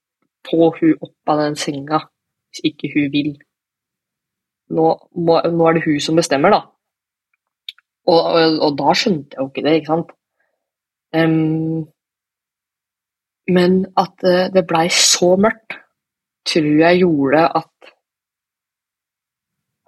få 0.47 0.71
hun 0.77 1.01
opp 1.01 1.33
av 1.33 1.41
den 1.47 1.57
senga 1.59 2.05
hvis 2.51 2.65
ikke 2.71 2.93
hun 2.95 3.09
vil. 3.15 3.33
Nå, 4.71 4.87
må, 5.17 5.41
nå 5.41 5.67
er 5.67 5.79
det 5.79 5.87
hun 5.87 5.99
som 6.03 6.19
bestemmer, 6.19 6.55
da. 6.55 6.61
Og, 8.11 8.21
og, 8.21 8.59
og 8.67 8.79
da 8.79 8.95
skjønte 8.95 9.37
jeg 9.37 9.43
jo 9.43 9.49
ikke 9.51 9.65
det, 9.67 9.75
ikke 9.81 9.93
sant. 9.95 10.13
Em, 11.17 11.87
men 13.51 13.81
at 13.99 14.27
det 14.55 14.63
blei 14.69 14.87
så 14.95 15.35
mørkt, 15.41 15.79
tror 16.47 16.71
jeg 16.85 17.03
gjorde 17.03 17.45
at 17.61 17.71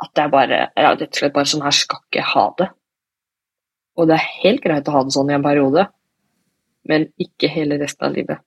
at 0.02 0.18
jeg 0.18 0.32
bare 0.32 0.60
ja, 0.74 0.92
rett 0.94 1.10
og 1.10 1.18
slett 1.18 1.34
bare 1.34 1.48
sånn 1.48 1.64
her 1.64 1.74
skal 1.76 2.00
ikke 2.02 2.28
ha 2.32 2.46
det. 2.58 2.68
Og 3.98 4.08
det 4.08 4.16
er 4.16 4.30
helt 4.42 4.62
greit 4.64 4.88
å 4.88 4.94
ha 4.96 5.02
det 5.04 5.14
sånn 5.14 5.30
i 5.30 5.36
en 5.36 5.44
periode, 5.44 5.84
men 6.88 7.10
ikke 7.20 7.50
hele 7.52 7.78
resten 7.80 8.08
av 8.08 8.16
livet. 8.16 8.42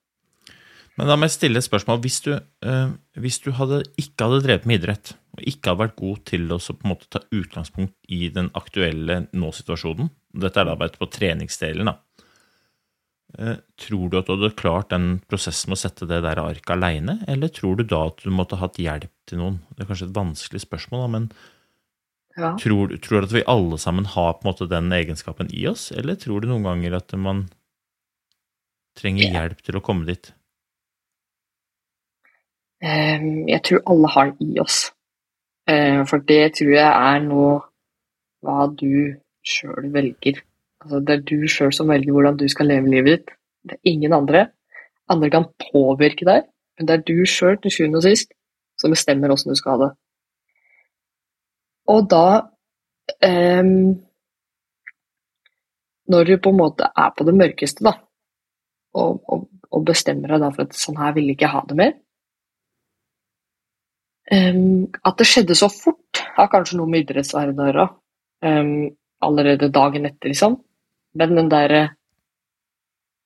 Men 0.96 1.10
da 1.10 1.16
må 1.18 1.28
jeg 1.28 1.36
stille 1.36 1.60
et 1.60 1.66
spørsmål. 1.66 2.00
Hvis 2.04 2.22
du, 2.24 2.30
øh, 2.32 2.90
hvis 3.20 3.38
du 3.44 3.50
hadde, 3.56 3.82
ikke 4.00 4.26
hadde 4.26 4.44
drevet 4.46 4.66
med 4.68 4.80
idrett, 4.80 5.12
og 5.36 5.42
ikke 5.44 5.70
hadde 5.70 5.82
vært 5.84 5.98
god 6.00 6.22
til 6.32 6.52
å 6.52 6.58
ta 7.12 7.20
utgangspunkt 7.36 7.94
i 8.08 8.30
den 8.32 8.48
aktuelle 8.56 9.26
nå-situasjonen 9.36 10.08
Dette 10.36 10.60
er 10.60 10.72
bare 10.72 10.96
på 10.96 11.08
treningsdelen, 11.12 11.88
da. 11.88 11.98
Eh, 13.38 13.58
tror 13.76 14.08
du 14.08 14.16
at 14.18 14.28
du 14.28 14.32
hadde 14.32 14.56
klart 14.56 14.88
den 14.94 15.18
prosessen 15.28 15.68
med 15.68 15.76
å 15.76 15.82
sette 15.82 16.08
det 16.08 16.22
der 16.24 16.40
arket 16.40 16.72
aleine, 16.72 17.18
eller 17.28 17.52
tror 17.52 17.76
du 17.76 17.84
da 17.84 18.06
at 18.08 18.22
du 18.24 18.30
måtte 18.32 18.56
hatt 18.60 18.80
hjelp 18.80 19.12
til 19.28 19.42
noen? 19.42 19.58
Det 19.76 19.84
er 19.84 19.90
kanskje 19.90 20.08
et 20.08 20.16
vanskelig 20.16 20.62
spørsmål, 20.64 21.04
da, 21.04 21.10
men 21.18 21.28
Ja. 22.36 22.54
tror, 22.60 22.88
tror 23.00 23.20
du 23.20 23.26
at 23.26 23.32
vi 23.32 23.44
alle 23.48 23.78
sammen 23.78 24.04
har 24.04 24.34
på 24.34 24.44
en 24.44 24.52
måte 24.52 24.68
den 24.68 24.90
egenskapen 24.92 25.48
i 25.52 25.66
oss, 25.66 25.90
eller 25.92 26.16
tror 26.16 26.40
du 26.40 26.48
noen 26.48 26.64
ganger 26.64 26.96
at 26.96 27.12
man 27.16 27.48
trenger 28.96 29.32
hjelp 29.32 29.62
til 29.62 29.76
å 29.76 29.84
komme 29.84 30.06
dit? 30.06 30.32
Jeg 32.80 33.62
tror 33.64 33.82
alle 33.86 34.08
har 34.08 34.32
det 34.32 34.46
i 34.46 34.60
oss. 34.60 34.92
Eh, 35.66 36.04
for 36.04 36.18
det 36.18 36.54
tror 36.56 36.72
jeg 36.72 36.86
er 36.86 37.20
noe 37.24 37.60
hva 38.44 38.66
du 38.68 39.16
sjøl 39.42 39.90
velger. 39.92 40.42
Altså, 40.86 41.00
det 41.02 41.14
er 41.16 41.22
du 41.26 41.48
sjøl 41.50 41.72
som 41.74 41.90
velger 41.90 42.14
hvordan 42.14 42.36
du 42.38 42.46
skal 42.46 42.68
leve 42.70 42.90
livet 42.92 43.10
ditt. 43.10 43.30
Det 43.66 43.74
er 43.74 43.90
ingen 43.90 44.12
andre. 44.14 44.44
Andre 45.10 45.30
kan 45.34 45.48
påvirke 45.72 46.26
deg, 46.28 46.46
men 46.78 46.86
det 46.86 46.94
er 46.94 47.02
du 47.08 47.24
sjøl 47.26 47.58
til 47.58 47.74
sjuende 47.74 47.98
og 47.98 48.06
sist 48.06 48.30
som 48.78 48.92
bestemmer 48.94 49.32
åssen 49.32 49.50
du 49.50 49.58
skal 49.58 49.74
ha 49.74 49.78
det. 49.82 49.92
Og 51.90 52.06
da 52.10 52.26
em, 53.24 54.02
Når 56.06 56.24
du 56.24 56.36
på 56.38 56.50
en 56.52 56.58
måte 56.60 56.86
er 56.86 57.10
på 57.18 57.24
det 57.26 57.34
mørkeste, 57.34 57.82
da, 57.82 57.96
og, 58.94 59.24
og, 59.26 59.48
og 59.74 59.86
bestemmer 59.88 60.38
deg 60.38 60.52
for 60.54 60.68
at 60.68 60.76
sånn 60.78 61.00
her 61.00 61.16
vil 61.16 61.26
jeg 61.26 61.34
ikke 61.34 61.50
ha 61.50 61.62
det 61.66 61.78
mer, 61.80 61.96
Um, 64.26 64.88
at 65.06 65.20
det 65.20 65.26
skjedde 65.30 65.54
så 65.54 65.68
fort, 65.70 66.18
har 66.34 66.48
kanskje 66.50 66.80
noe 66.80 66.90
med 66.90 67.04
idrettsverdenen 67.04 67.62
å 67.62 67.66
gjøre. 67.68 67.84
Um, 68.42 68.70
allerede 69.22 69.68
dagen 69.70 70.08
etter, 70.08 70.32
liksom. 70.32 70.56
Men 71.16 71.38
den 71.38 71.52
derre 71.52 71.82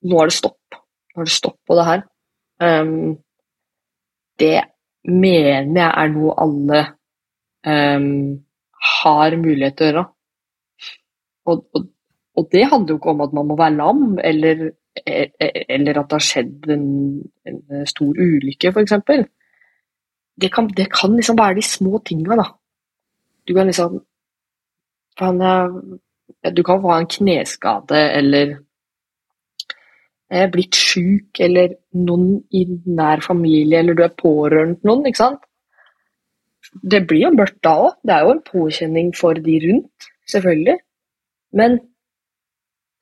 Nå 0.00 0.16
er 0.16 0.30
det 0.30 0.32
stopp. 0.32 0.78
Nå 1.12 1.20
er 1.20 1.28
det 1.28 1.34
stopp 1.34 1.58
på 1.68 1.76
det 1.76 1.82
her. 1.84 2.04
Um, 2.64 3.18
det 4.40 4.62
mener 5.04 5.76
jeg 5.76 5.90
er 5.90 6.14
noe 6.14 6.36
alle 6.40 6.78
um, 7.68 8.06
har 8.94 9.36
mulighet 9.36 9.76
til 9.76 9.84
å 9.84 9.90
gjøre. 9.90 10.04
Og, 11.52 11.60
og, 11.76 11.84
og 12.40 12.48
det 12.56 12.64
handler 12.70 12.94
jo 12.94 13.00
ikke 13.02 13.12
om 13.12 13.20
at 13.26 13.36
man 13.36 13.50
må 13.50 13.58
være 13.60 13.76
lam, 13.76 14.02
eller, 14.24 14.64
e- 15.04 15.28
e- 15.28 15.66
eller 15.76 16.00
at 16.00 16.08
det 16.08 16.16
har 16.16 16.26
skjedd 16.30 16.72
en, 16.72 16.88
en 17.52 17.86
stor 17.92 18.24
ulykke, 18.24 18.72
f.eks 18.72 18.96
det 20.40 20.50
det 20.76 20.88
kan 20.92 21.16
liksom 21.16 21.38
være 21.38 21.54
de 21.54 21.62
små 21.62 21.98
tinga, 22.06 22.36
da. 22.36 22.46
Du 23.48 23.54
kan 23.54 23.66
liksom 23.66 24.00
Faen, 25.18 25.40
jeg 25.40 25.98
Du 26.40 26.62
kan 26.64 26.80
få 26.80 26.92
en 26.94 27.08
kneskade 27.10 28.00
eller 28.16 28.54
eh, 30.32 30.46
blitt 30.52 30.78
sjuk, 30.78 31.36
eller 31.42 31.74
noen 32.00 32.38
i 32.56 32.64
nær 32.86 33.20
familie, 33.24 33.82
eller 33.82 33.98
du 33.98 34.04
er 34.06 34.16
pårørende 34.16 34.78
til 34.78 34.88
noen, 34.88 35.08
ikke 35.10 35.20
sant? 35.20 35.44
Det 36.70 37.02
blir 37.08 37.26
jo 37.26 37.34
mørkt 37.34 37.60
da 37.66 37.74
òg. 37.82 37.98
Det 38.06 38.14
er 38.14 38.24
jo 38.24 38.32
en 38.36 38.42
påkjenning 38.46 39.12
for 39.18 39.36
de 39.36 39.58
rundt, 39.66 40.08
selvfølgelig. 40.30 40.78
Men 41.60 41.78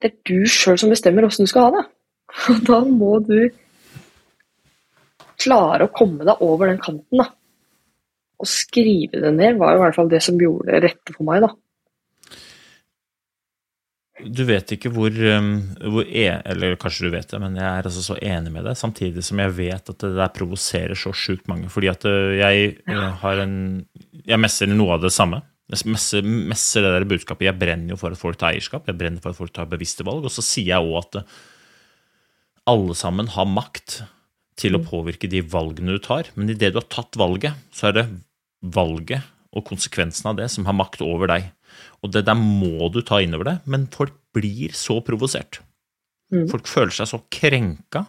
det 0.01 0.11
er 0.11 0.19
du 0.31 0.47
sjøl 0.49 0.79
som 0.81 0.93
bestemmer 0.93 1.27
åssen 1.27 1.47
du 1.47 1.51
skal 1.51 1.69
ha 1.69 1.79
det. 1.79 1.87
Og 2.53 2.63
da 2.67 2.81
må 2.87 3.19
du 3.27 3.39
klare 5.39 5.87
å 5.87 5.95
komme 5.95 6.27
deg 6.27 6.43
over 6.43 6.71
den 6.71 6.81
kanten, 6.83 7.23
da. 7.23 7.31
Å 8.39 8.47
skrive 8.47 9.19
det 9.23 9.33
ned 9.35 9.59
var 9.59 9.75
jo 9.75 9.81
i 9.81 9.85
hvert 9.85 9.97
fall 9.99 10.11
det 10.11 10.23
som 10.23 10.39
gjorde 10.39 10.71
det 10.71 10.83
rette 10.87 11.15
for 11.15 11.27
meg, 11.27 11.43
da. 11.47 11.53
Du 14.25 14.43
vet 14.49 14.73
ikke 14.75 14.91
hvor, 14.91 15.13
um, 15.13 15.51
hvor 15.95 16.07
jeg, 16.07 16.41
Eller 16.51 16.75
kanskje 16.81 17.07
du 17.07 17.13
vet 17.15 17.29
det, 17.31 17.39
men 17.43 17.59
jeg 17.59 17.67
er 17.67 17.87
altså 17.87 18.03
så 18.03 18.17
enig 18.19 18.51
med 18.55 18.67
deg, 18.67 18.79
samtidig 18.79 19.23
som 19.27 19.39
jeg 19.43 19.55
vet 19.57 19.93
at 19.93 20.03
det 20.03 20.11
der 20.17 20.33
provoserer 20.35 20.99
så 20.99 21.13
sjukt 21.15 21.47
mange. 21.51 21.71
Fordi 21.73 21.91
at 21.93 22.07
uh, 22.09 22.35
jeg 22.39 22.75
uh, 22.89 23.13
har 23.23 23.45
en 23.45 23.55
Jeg 24.27 24.43
messer 24.43 24.71
noe 24.71 24.97
av 24.97 25.07
det 25.07 25.13
samme. 25.15 25.43
Jeg 25.71 25.93
messer, 25.93 26.25
messer 26.25 26.85
det 26.85 26.95
der 26.97 27.09
budskapet. 27.09 27.47
Jeg 27.51 27.61
brenner 27.61 27.95
jo 27.95 28.01
for 28.01 28.15
at 28.15 28.21
folk 28.21 28.41
tar 28.41 28.55
eierskap, 28.55 28.89
jeg 28.89 28.99
brenner 28.99 29.23
for 29.23 29.35
at 29.35 29.39
folk 29.39 29.55
tar 29.55 29.71
bevisste 29.71 30.07
valg. 30.09 30.27
Og 30.27 30.33
så 30.33 30.45
sier 30.45 30.75
jeg 30.75 30.89
òg 30.89 30.99
at 31.03 31.21
uh, 31.23 31.39
alle 32.69 32.97
sammen 32.99 33.31
har 33.33 33.49
makt 33.49 34.03
til 34.59 34.75
å 34.75 34.83
påvirke 34.83 35.31
de 35.31 35.45
valgene 35.47 35.95
du 35.95 36.03
tar. 36.03 36.33
Men 36.35 36.51
idet 36.51 36.75
du 36.75 36.81
har 36.83 36.91
tatt 36.91 37.19
valget, 37.21 37.55
så 37.71 37.91
er 37.91 38.01
det 38.01 38.09
valget 38.75 39.23
og 39.55 39.65
konsekvensen 39.69 40.33
av 40.33 40.41
det 40.41 40.49
som 40.53 40.67
har 40.69 40.77
makt 40.77 41.05
over 41.07 41.31
deg. 41.31 41.53
Og 42.05 42.13
det 42.15 42.25
der 42.29 42.39
må 42.39 42.91
du 42.95 43.01
ta 43.03 43.21
innover 43.23 43.53
deg, 43.53 43.71
men 43.71 43.87
folk 43.91 44.15
blir 44.37 44.75
så 44.77 45.01
provosert. 45.05 45.61
Mm. 46.35 46.47
Folk 46.51 46.69
føler 46.71 46.95
seg 46.95 47.11
så 47.11 47.21
krenka. 47.33 48.05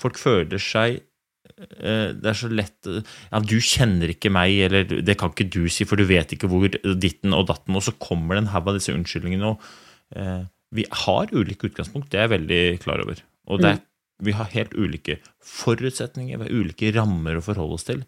Folk 0.00 0.18
føler 0.18 0.60
seg 0.62 0.96
eh, 0.98 2.10
Det 2.16 2.26
er 2.26 2.36
så 2.36 2.48
lett 2.50 2.88
Ja, 2.88 3.38
du 3.38 3.56
kjenner 3.62 4.10
ikke 4.10 4.32
meg, 4.32 4.56
eller 4.66 4.88
det 4.88 5.16
kan 5.20 5.32
ikke 5.32 5.48
du 5.52 5.62
si, 5.70 5.86
for 5.88 6.00
du 6.00 6.06
vet 6.08 6.34
ikke 6.34 6.50
hvor 6.50 6.66
ditten 6.72 7.36
og 7.36 7.46
datten 7.50 7.76
Og 7.78 7.84
så 7.86 7.94
kommer 8.00 8.34
det 8.34 8.44
en 8.44 8.52
haug 8.54 8.72
av 8.72 8.80
disse 8.80 8.94
unnskyldningene. 8.94 9.52
Og 9.54 10.18
eh, 10.18 10.42
vi 10.76 10.86
har 11.04 11.32
ulike 11.34 11.70
utgangspunkt, 11.70 12.10
det 12.10 12.20
er 12.20 12.28
jeg 12.28 12.34
veldig 12.36 12.62
klar 12.82 13.02
over. 13.02 13.22
Og 13.50 13.62
det 13.62 13.72
er, 13.74 13.80
vi 14.22 14.34
har 14.36 14.52
helt 14.52 14.76
ulike 14.76 15.16
forutsetninger, 15.42 16.38
vi 16.38 16.46
har 16.46 16.60
ulike 16.62 16.92
rammer 16.94 17.40
å 17.40 17.44
forholde 17.44 17.78
oss 17.78 17.88
til. 17.88 18.04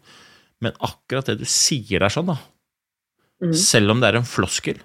Men 0.63 0.77
akkurat 0.79 1.27
det 1.27 1.41
du 1.41 1.47
sier 1.49 2.03
der 2.03 2.13
sånn, 2.13 2.29
da, 2.31 2.37
mm. 3.43 3.55
selv 3.57 3.91
om 3.91 3.99
det 4.03 4.11
er 4.11 4.21
en 4.21 4.29
floskel 4.29 4.79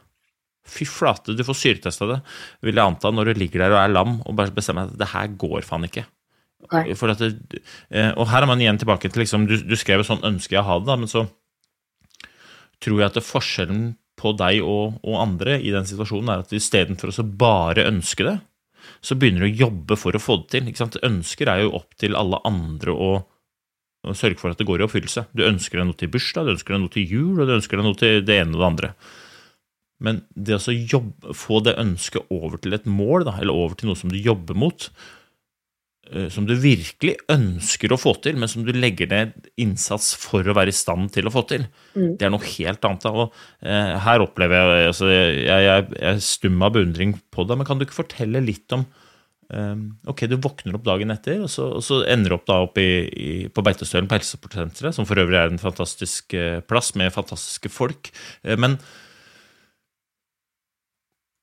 Fy 0.69 0.87
flate, 0.89 1.35
du 1.37 1.45
får 1.47 1.59
syretesta 1.59 2.09
det, 2.11 2.21
vil 2.67 2.79
jeg 2.79 2.93
anta, 2.93 3.13
når 3.15 3.33
du 3.33 3.43
ligger 3.43 3.65
der 3.65 3.75
og 3.75 3.81
er 3.83 3.93
lam 3.95 4.17
og 4.21 4.39
bare 4.39 4.55
bestemmer 4.55 4.89
at 4.89 4.99
det 5.01 5.11
her 5.15 5.31
går 5.41 5.67
faen 5.67 5.89
ikke. 5.89 6.05
Nei. 6.73 6.83
For 6.99 7.13
at 7.13 7.23
det, 7.23 7.63
eh, 7.95 8.11
og 8.19 8.29
her 8.33 8.45
er 8.45 8.51
man 8.51 8.61
igjen 8.61 8.81
tilbake 8.81 9.11
til 9.11 9.23
liksom, 9.23 9.47
du, 9.49 9.57
du 9.63 9.77
skrev 9.79 10.03
et 10.03 10.09
sånn 10.09 10.25
ønske 10.27 10.57
jeg 10.57 10.65
å 10.65 10.69
ha 10.69 10.79
det, 10.81 10.89
da, 10.91 10.99
men 11.01 11.11
så 11.11 11.25
tror 12.83 13.01
jeg 13.01 13.11
at 13.11 13.19
det 13.19 13.27
forskjellen 13.27 13.89
på 14.19 14.35
deg 14.39 14.61
og, 14.67 14.99
og 15.07 15.19
andre 15.23 15.59
i 15.63 15.73
den 15.75 15.87
situasjonen 15.87 16.33
er 16.33 16.43
at 16.43 16.55
istedenfor 16.55 17.13
å 17.15 17.27
bare 17.39 17.87
ønske 17.87 18.27
det, 18.27 18.37
så 19.05 19.15
begynner 19.19 19.47
du 19.47 19.49
å 19.49 19.67
jobbe 19.67 19.99
for 20.01 20.17
å 20.17 20.23
få 20.23 20.41
det 20.43 20.59
til. 20.59 20.89
Ønsker 21.07 21.51
er 21.51 21.63
jo 21.65 21.75
opp 21.79 21.95
til 22.01 22.19
alle 22.19 22.41
andre 22.49 22.95
å, 22.95 23.11
å 24.09 24.17
sørge 24.17 24.41
for 24.41 24.55
at 24.55 24.61
det 24.61 24.67
går 24.69 24.83
i 24.83 24.87
oppfyllelse. 24.89 25.29
Du 25.37 25.45
ønsker 25.47 25.81
deg 25.81 25.91
noe 25.91 25.99
til 25.99 26.11
bursdag, 26.13 26.49
du 26.49 26.57
ønsker 26.57 26.75
deg 26.75 26.85
noe 26.85 26.95
til 26.95 27.15
jul, 27.15 27.35
og 27.39 27.47
du 27.47 27.55
ønsker 27.59 27.79
deg 27.79 27.87
noe 27.87 28.01
til 28.01 28.23
det 28.27 28.41
ene 28.43 28.57
og 28.57 28.63
det 28.63 28.71
andre. 28.73 28.93
Men 30.05 30.23
det 30.35 30.59
å 30.59 30.75
jobbe, 30.75 31.35
få 31.35 31.61
det 31.67 31.79
ønsket 31.81 32.29
over 32.35 32.61
til 32.63 32.77
et 32.77 32.87
mål, 32.87 33.27
da, 33.27 33.39
eller 33.41 33.57
over 33.57 33.79
til 33.79 33.91
noe 33.91 33.99
som 33.99 34.13
du 34.13 34.19
jobber 34.19 34.59
mot, 34.59 34.85
eh, 36.13 36.29
som 36.31 36.47
du 36.47 36.55
virkelig 36.55 37.17
ønsker 37.35 37.93
å 37.93 37.99
få 37.99 38.15
til, 38.23 38.39
men 38.39 38.51
som 38.51 38.63
du 38.67 38.71
legger 38.77 39.11
ned 39.11 39.51
innsats 39.59 40.13
for 40.23 40.47
å 40.47 40.55
være 40.55 40.71
i 40.71 40.79
stand 40.79 41.11
til 41.17 41.27
å 41.27 41.35
få 41.35 41.43
til. 41.51 41.67
Mm. 41.97 42.15
Det 42.21 42.29
er 42.29 42.33
noe 42.35 42.47
helt 42.47 42.87
annet. 42.87 43.09
Og 43.11 43.25
eh, 43.67 43.97
her 44.05 44.23
opplever 44.23 44.55
jeg 44.77 44.93
altså, 44.93 45.11
jeg, 45.11 45.43
jeg, 45.51 45.67
jeg 45.99 46.15
er 46.15 46.23
stum 46.29 46.63
av 46.63 46.79
beundring 46.79 47.17
på 47.35 47.49
det, 47.49 47.59
men 47.59 47.69
kan 47.69 47.81
du 47.81 47.87
ikke 47.89 47.99
fortelle 47.99 48.45
litt 48.47 48.77
om 48.79 48.87
eh, 49.51 49.75
Ok, 50.15 50.29
du 50.31 50.39
våkner 50.39 50.79
opp 50.79 50.87
dagen 50.87 51.11
etter, 51.17 51.43
og 51.43 51.51
så, 51.51 51.67
og 51.81 51.83
så 51.83 52.05
ender 52.07 52.31
du 52.31 52.39
opp 52.39 52.47
da 52.47 52.61
opp 52.69 52.79
i, 52.79 52.89
i, 53.11 53.35
på 53.51 53.67
Beitostølen 53.67 54.07
på 54.07 54.21
Helsesportsenteret, 54.21 54.95
som 54.95 55.11
for 55.11 55.19
øvrig 55.19 55.43
er 55.43 55.51
en 55.51 55.59
fantastisk 55.59 56.39
eh, 56.39 56.63
plass 56.63 56.95
med 56.95 57.11
fantastiske 57.19 57.75
folk. 57.75 58.15
Eh, 58.47 58.55
men 58.55 58.79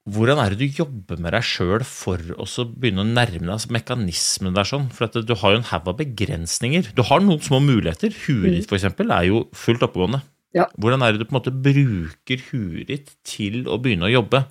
hvordan 0.05 0.37
er 0.37 0.53
det 0.53 0.61
du 0.61 0.81
jobber 0.83 1.17
med 1.17 1.33
deg 1.33 1.45
sjøl 1.45 1.81
for 1.87 2.21
å 2.37 2.45
begynne 2.77 3.01
å 3.01 3.07
nærme 3.09 3.47
deg 3.47 3.71
mekanismene 3.73 3.73
mekanismen 3.73 4.53
der? 4.53 4.67
sånn? 4.69 4.85
For 4.93 5.07
at 5.07 5.17
du 5.17 5.33
har 5.41 5.55
jo 5.55 5.61
en 5.63 5.69
haug 5.71 5.89
av 5.89 5.97
begrensninger. 5.97 6.91
Du 6.93 7.01
har 7.09 7.23
noen 7.25 7.41
små 7.41 7.57
muligheter. 7.63 8.13
Huet 8.27 8.53
ditt 8.53 8.69
for 8.69 8.77
eksempel, 8.77 9.09
er 9.09 9.31
jo 9.31 9.47
fullt 9.57 9.85
oppegående. 9.87 10.21
Ja. 10.55 10.67
Hvordan 10.77 11.01
er 11.01 11.13
det 11.13 11.23
du 11.23 11.25
på 11.25 11.33
en 11.33 11.39
måte 11.39 11.51
bruker 11.51 12.43
huet 12.51 12.91
ditt 12.91 13.09
til 13.27 13.65
å 13.65 13.79
begynne 13.81 14.05
å 14.05 14.13
jobbe? 14.13 14.45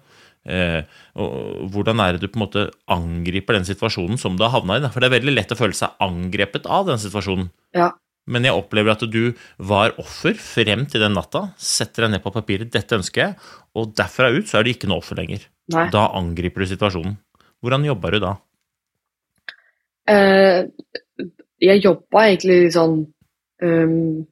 Eh, 0.45 0.83
og 1.17 1.71
hvordan 1.73 2.03
er 2.03 2.17
det 2.17 2.27
du 2.27 2.29
på 2.29 2.37
en 2.37 2.45
måte 2.45 2.67
angriper 2.93 3.57
den 3.57 3.65
situasjonen 3.65 4.19
som 4.21 4.35
du 4.37 4.45
har 4.45 4.53
havna 4.53 4.81
i? 4.81 4.83
da? 4.83 4.91
For 4.93 5.01
det 5.01 5.09
er 5.09 5.19
veldig 5.21 5.37
lett 5.39 5.55
å 5.55 5.61
føle 5.61 5.77
seg 5.79 5.95
angrepet 6.05 6.67
av 6.67 6.91
den 6.91 7.01
situasjonen. 7.01 7.49
Ja. 7.79 7.93
Men 8.31 8.47
jeg 8.47 8.57
opplever 8.57 8.95
at 8.95 9.05
du 9.13 9.35
var 9.59 9.95
offer 10.01 10.37
frem 10.41 10.87
til 10.89 11.05
den 11.05 11.13
natta. 11.17 11.51
Setter 11.61 12.07
deg 12.07 12.15
ned 12.15 12.25
på 12.25 12.33
papiret 12.33 12.73
'dette 12.73 12.97
ønsker 12.97 13.21
jeg', 13.21 13.37
og 13.77 13.93
derfra 13.99 14.31
ut 14.33 14.49
så 14.49 14.59
er 14.59 14.65
du 14.65 14.73
ikke 14.73 14.89
noe 14.89 15.03
offer 15.05 15.21
lenger. 15.21 15.45
Nei. 15.75 15.91
Da 15.93 16.09
angriper 16.17 16.65
du 16.65 16.71
situasjonen. 16.73 17.19
Hvordan 17.61 17.85
jobber 17.85 18.17
du 18.17 18.21
da? 18.25 18.33
Uh, 20.09 20.69
jeg 21.61 21.85
jobba 21.85 22.27
egentlig 22.29 22.73
sånn 22.77 22.99
um, 23.65 24.27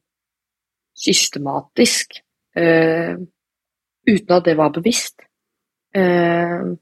systematisk, 0.93 2.21
Uh, 2.53 3.17
uten 4.05 4.35
at 4.35 4.45
det 4.45 4.53
var 4.59 4.73
bevisst. 4.75 5.23
Uh, 5.97 6.75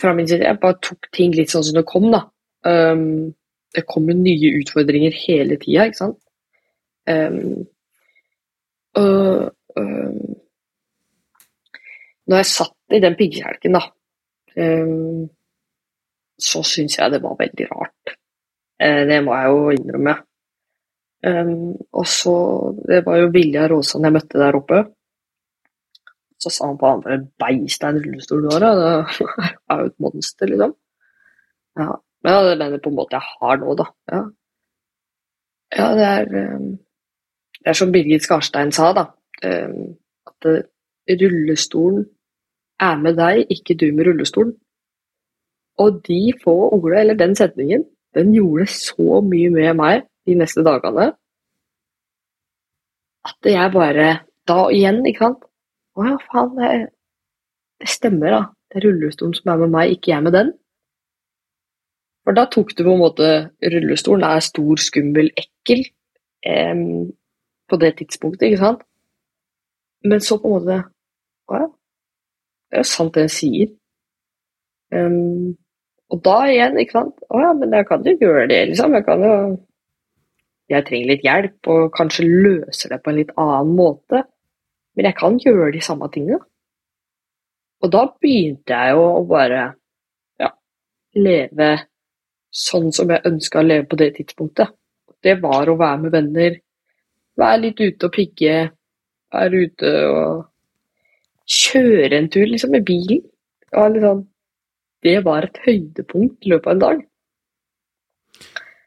fra 0.00 0.12
min 0.16 0.28
side. 0.28 0.44
Jeg 0.44 0.60
bare 0.60 0.80
tok 0.84 1.08
ting 1.12 1.34
litt 1.36 1.52
sånn 1.52 1.64
som 1.64 1.78
det 1.78 1.86
kom, 1.88 2.10
da. 2.12 2.22
Ehm, 2.68 3.34
det 3.74 3.86
kommer 3.88 4.16
nye 4.16 4.52
utfordringer 4.60 5.14
hele 5.24 5.58
tida, 5.60 5.86
ikke 5.88 6.00
sant. 6.00 6.18
Um, 7.08 7.64
og 9.00 9.78
um, 9.80 10.34
når 12.28 12.42
jeg 12.42 12.50
satt 12.52 12.96
i 12.96 13.00
den 13.02 13.16
piggkjelken, 13.18 13.78
da, 13.78 13.86
um, 14.60 15.24
så 16.42 16.62
syns 16.66 16.98
jeg 16.98 17.14
det 17.14 17.22
var 17.24 17.38
veldig 17.40 17.70
rart. 17.72 18.14
Uh, 18.82 19.02
det 19.08 19.22
må 19.24 19.38
jeg 19.38 19.54
jo 19.54 19.64
innrømme. 19.78 20.18
Og 21.22 22.06
så 22.10 22.32
Det 22.82 22.96
var 23.06 23.20
jo 23.20 23.28
Vilja 23.30 23.68
Råsand 23.70 24.08
jeg 24.08 24.14
møtte 24.16 24.40
der 24.40 24.56
oppe. 24.58 24.80
Så 26.34 26.50
sa 26.50 26.66
han 26.66 26.80
på 26.80 26.88
andre 26.88 27.20
en 27.20 28.00
rullestol 28.02 28.42
du 28.42 28.48
har. 28.50 28.64
Det 29.06 29.52
er 29.70 29.84
jo 29.84 29.92
et 29.92 30.00
monster, 30.02 30.50
liksom. 30.50 30.72
Ja. 31.78 31.92
Men 32.22 32.32
ja, 32.36 32.42
det 32.48 32.58
mener 32.58 32.82
på 32.82 32.92
en 32.92 32.98
måte 32.98 33.18
jeg 33.18 33.36
har 33.40 33.60
nå, 33.60 33.74
da. 33.78 33.86
Ja, 34.12 34.22
ja 35.78 35.88
det 35.98 36.08
er 36.08 36.34
ehm, 36.42 36.72
Det 37.62 37.70
er 37.70 37.78
som 37.78 37.92
Birgit 37.94 38.24
Skarstein 38.26 38.72
sa, 38.74 38.92
da. 38.96 39.06
ehm, 39.42 39.94
At 40.26 40.50
eh, 40.50 41.16
rullestolen 41.20 42.04
er 42.82 42.98
med 42.98 43.18
deg, 43.18 43.46
ikke 43.50 43.78
du 43.78 43.88
med 43.94 44.06
rullestolen. 44.06 44.54
Og 45.82 46.02
de 46.06 46.32
få 46.44 46.54
ordene, 46.76 47.00
eller 47.00 47.18
den 47.18 47.34
setningen, 47.38 47.84
den 48.14 48.34
gjorde 48.34 48.66
så 48.70 49.20
mye 49.24 49.50
med 49.50 49.74
meg 49.78 50.06
de 50.26 50.34
neste 50.38 50.62
dagene 50.66 51.12
at 53.24 53.46
jeg 53.46 53.72
bare 53.72 54.08
Da 54.48 54.58
igjen, 54.74 55.04
ikke 55.06 55.26
sant 55.26 55.44
Å 55.94 56.06
ja, 56.06 56.16
faen, 56.30 56.54
det, 56.56 56.70
det 57.82 57.88
stemmer, 57.92 58.32
da. 58.34 58.42
Det 58.70 58.80
er 58.80 58.86
rullestolen 58.88 59.34
som 59.36 59.50
er 59.52 59.58
med 59.60 59.72
meg, 59.74 59.90
ikke 59.92 60.14
jeg 60.14 60.24
med 60.24 60.32
den. 60.32 60.52
For 62.22 62.36
da 62.36 62.46
tok 62.50 62.74
du 62.76 62.84
på 62.84 62.94
en 62.94 63.02
måte 63.02 63.28
Rullestolen 63.74 64.24
er 64.28 64.44
stor, 64.44 64.78
skummel, 64.78 65.30
ekkel 65.38 65.82
em, 66.46 67.10
på 67.68 67.78
det 67.82 67.96
tidspunktet, 67.98 68.48
ikke 68.48 68.62
sant? 68.62 68.84
Men 70.06 70.22
så 70.22 70.38
på 70.38 70.50
en 70.50 70.56
måte 70.58 70.78
Å 71.50 71.58
ja, 71.58 71.66
det 71.66 72.78
er 72.78 72.84
jo 72.84 72.88
sant 72.88 73.14
det 73.16 73.26
den 73.26 73.32
sier. 73.32 73.72
Um, 74.92 75.52
og 76.12 76.20
da 76.26 76.36
igjen, 76.50 76.78
ikke 76.80 76.98
sant 76.98 77.26
Å 77.32 77.42
ja, 77.42 77.52
men 77.56 77.74
jeg 77.74 77.88
kan 77.88 78.06
jo 78.06 78.16
gjøre 78.20 78.46
det, 78.50 78.62
liksom. 78.70 78.96
Jeg 78.98 79.06
kan 79.08 79.26
jo 79.26 79.34
Jeg 80.72 80.86
trenger 80.88 81.10
litt 81.10 81.26
hjelp, 81.26 81.58
og 81.74 81.92
kanskje 81.96 82.28
løser 82.28 82.92
det 82.94 83.02
på 83.02 83.12
en 83.12 83.18
litt 83.18 83.32
annen 83.40 83.74
måte. 83.76 84.22
Men 84.96 85.08
jeg 85.08 85.16
kan 85.18 85.38
gjøre 85.42 85.72
de 85.74 85.80
samme 85.84 86.08
tingene. 86.12 86.38
Og 87.82 87.90
da 87.92 88.04
begynte 88.22 88.76
jeg 88.78 88.94
jo 88.94 89.02
å 89.18 89.22
bare 89.28 89.62
ja, 90.40 90.52
leve 91.18 91.70
sånn 92.52 92.92
som 92.94 93.10
jeg 93.12 93.24
ønska 93.28 93.60
å 93.60 93.66
leve 93.66 93.88
på 93.88 93.98
det 94.00 94.12
tidspunktet. 94.18 94.72
Det 95.22 95.38
var 95.40 95.70
å 95.70 95.78
være 95.80 96.00
med 96.04 96.14
venner, 96.14 96.58
være 97.38 97.60
litt 97.66 97.80
ute 97.80 98.08
og 98.08 98.14
pigge, 98.14 98.56
være 99.32 99.62
ute 99.66 99.92
og 100.10 100.42
kjøre 101.48 102.18
en 102.18 102.28
tur 102.32 102.44
liksom 102.48 102.74
med 102.76 102.84
bilen. 102.86 103.22
Det 103.72 103.78
var, 103.78 103.96
sånn, 104.04 104.26
det 105.06 105.16
var 105.24 105.48
et 105.48 105.62
høydepunkt 105.64 106.44
i 106.44 106.52
løpet 106.52 106.68
av 106.68 106.76
en 106.76 106.84
dag. 106.84 107.06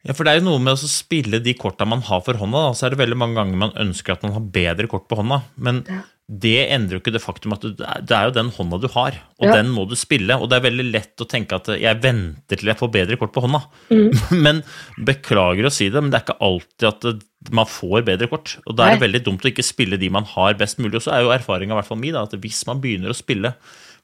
Ja, 0.05 0.13
for 0.13 0.27
det 0.27 0.35
er 0.35 0.43
jo 0.43 0.49
noe 0.51 0.61
med 0.61 0.77
å 0.77 0.89
spille 0.89 1.39
de 1.41 1.55
korta 1.57 1.87
man 1.89 2.03
har 2.05 2.19
for 2.21 2.37
hånda. 2.37 2.67
Da. 2.67 2.73
Så 2.77 2.85
er 2.85 2.93
det 2.93 3.01
veldig 3.01 3.17
mange 3.17 3.39
ganger 3.39 3.57
man 3.63 3.79
ønsker 3.81 4.13
at 4.13 4.25
man 4.25 4.35
har 4.35 4.43
bedre 4.53 4.89
kort 4.91 5.07
på 5.09 5.17
hånda. 5.17 5.41
Men 5.57 5.81
Ja. 5.89 6.03
Det 6.25 6.71
endrer 6.73 6.97
jo 6.97 7.01
ikke 7.03 7.11
det 7.13 7.21
faktum 7.21 7.53
at 7.53 7.61
du, 7.61 7.69
det 7.77 8.09
er 8.17 8.23
jo 8.25 8.33
den 8.33 8.47
hånda 8.49 8.79
du 8.81 8.87
har, 8.95 9.13
og 9.37 9.45
Ja. 9.45 9.51
den 9.59 9.67
må 9.69 9.83
du 9.87 9.93
spille. 9.93 10.33
Og 10.41 10.49
det 10.49 10.57
er 10.57 10.63
veldig 10.71 10.85
lett 10.91 11.21
å 11.21 11.27
tenke 11.29 11.53
at 11.59 11.67
jeg 11.77 12.01
venter 12.01 12.57
til 12.57 12.71
jeg 12.71 12.79
får 12.79 12.91
bedre 12.95 13.17
kort 13.21 13.31
på 13.35 13.43
hånda. 13.45 13.61
Mm. 13.93 14.09
Men 14.47 14.63
beklager 15.05 15.67
å 15.69 15.71
si 15.71 15.89
det, 15.93 16.01
men 16.01 16.09
det 16.09 16.17
er 16.17 16.25
ikke 16.25 16.41
alltid 16.41 16.87
at 16.89 17.53
man 17.53 17.69
får 17.69 18.01
bedre 18.09 18.27
kort. 18.31 18.55
Og 18.65 18.73
da 18.73 18.87
er 18.87 18.95
det 18.95 19.01
Nei. 19.03 19.05
veldig 19.07 19.23
dumt 19.27 19.45
å 19.45 19.51
ikke 19.51 19.67
spille 19.67 19.99
de 20.01 20.09
man 20.09 20.25
har 20.33 20.57
best 20.57 20.81
mulig. 20.81 20.97
Og 20.97 21.05
så 21.05 21.13
er 21.13 21.21
jo 21.27 21.33
erfaringa 21.35 21.75
i 21.75 21.77
hvert 21.77 21.91
fall 21.91 22.01
min 22.01 22.17
at 22.17 22.33
hvis 22.33 22.63
man 22.65 22.81
begynner 22.81 23.13
å 23.13 23.17
spille 23.17 23.53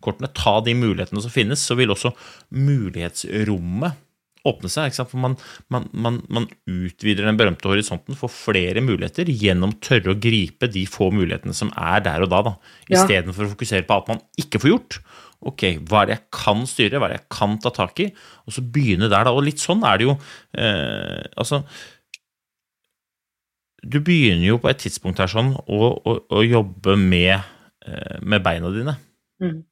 kortene, 0.02 0.30
ta 0.34 0.60
de 0.62 0.74
mulighetene 0.78 1.22
som 1.26 1.34
finnes, 1.34 1.62
så 1.62 1.74
vil 1.78 1.90
også 1.94 2.14
mulighetsrommet 2.54 3.98
åpne 4.48 4.70
seg. 4.74 4.96
For 4.98 5.20
man, 5.22 5.36
man, 5.74 5.88
man, 5.94 6.20
man 6.34 6.48
utvider 6.70 7.28
den 7.28 7.38
berømte 7.40 7.70
horisonten 7.70 8.18
for 8.18 8.32
flere 8.34 8.82
muligheter 8.86 9.30
gjennom 9.30 9.76
å 9.76 9.82
tørre 9.84 10.16
å 10.16 10.20
gripe 10.22 10.70
de 10.72 10.86
få 10.90 11.12
mulighetene 11.14 11.54
som 11.58 11.74
er 11.78 12.02
der 12.06 12.26
og 12.26 12.32
da, 12.34 12.42
da 12.50 12.56
Ja. 12.90 13.02
istedenfor 13.02 13.46
å 13.46 13.52
fokusere 13.56 13.86
på 13.88 13.98
alt 13.98 14.12
man 14.14 14.24
ikke 14.42 14.62
får 14.64 14.74
gjort. 14.74 15.00
Ok, 15.42 15.64
hva 15.90 16.04
er 16.04 16.06
det 16.12 16.16
jeg 16.20 16.26
kan 16.38 16.60
styre, 16.70 17.00
hva 17.02 17.08
er 17.08 17.16
det 17.16 17.22
jeg 17.24 17.30
kan 17.34 17.56
ta 17.64 17.72
tak 17.74 18.00
i? 18.04 18.12
Og 18.46 18.54
så 18.54 18.62
begynne 18.62 19.10
der, 19.10 19.26
da. 19.26 19.32
Og 19.34 19.42
litt 19.48 19.62
sånn 19.62 19.82
er 19.88 19.98
det 19.98 20.06
jo 20.06 20.14
eh, 20.54 21.24
Altså 21.42 21.64
Du 23.82 23.98
begynner 24.06 24.46
jo 24.52 24.60
på 24.62 24.70
et 24.70 24.78
tidspunkt 24.84 25.18
her 25.24 25.32
sånn 25.32 25.56
å, 25.58 25.80
å, 26.06 26.14
å 26.38 26.44
jobbe 26.46 26.94
med, 27.02 27.42
eh, 27.88 28.18
med 28.22 28.44
beina 28.46 28.70
dine. 28.74 28.94
Mm. 29.42 29.64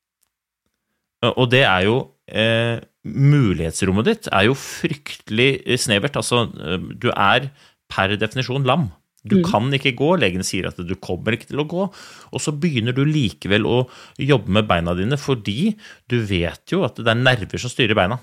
Og 1.36 1.46
det 1.52 1.62
er 1.68 1.84
jo 1.86 1.98
eh, 2.26 2.80
Mulighetsrommet 3.08 4.08
ditt 4.10 4.30
er 4.32 4.48
jo 4.50 4.56
fryktelig 4.60 5.64
snevert. 5.80 6.18
Altså, 6.20 6.48
eh, 6.60 6.78
du 7.00 7.10
er 7.16 7.50
per 7.90 8.16
definisjon 8.20 8.66
lam. 8.68 8.90
Du 9.26 9.38
Mm. 9.40 9.44
kan 9.52 9.72
ikke 9.72 9.96
gå, 9.98 10.18
legen 10.20 10.44
sier 10.44 10.68
at 10.68 10.78
du 10.78 10.96
kommer 10.96 11.34
ikke 11.36 11.48
til 11.48 11.60
å 11.60 11.68
gå. 11.68 11.92
Og 12.32 12.40
så 12.40 12.52
begynner 12.58 12.94
du 12.96 13.04
likevel 13.04 13.66
å 13.66 13.90
jobbe 14.18 14.48
med 14.48 14.68
beina 14.68 14.94
dine 14.96 15.18
fordi 15.18 15.76
du 16.08 16.22
vet 16.24 16.66
jo 16.72 16.84
at 16.84 16.96
det 16.96 17.08
er 17.08 17.16
nerver 17.16 17.60
som 17.60 17.70
styrer 17.70 17.96
beina. 17.96 18.20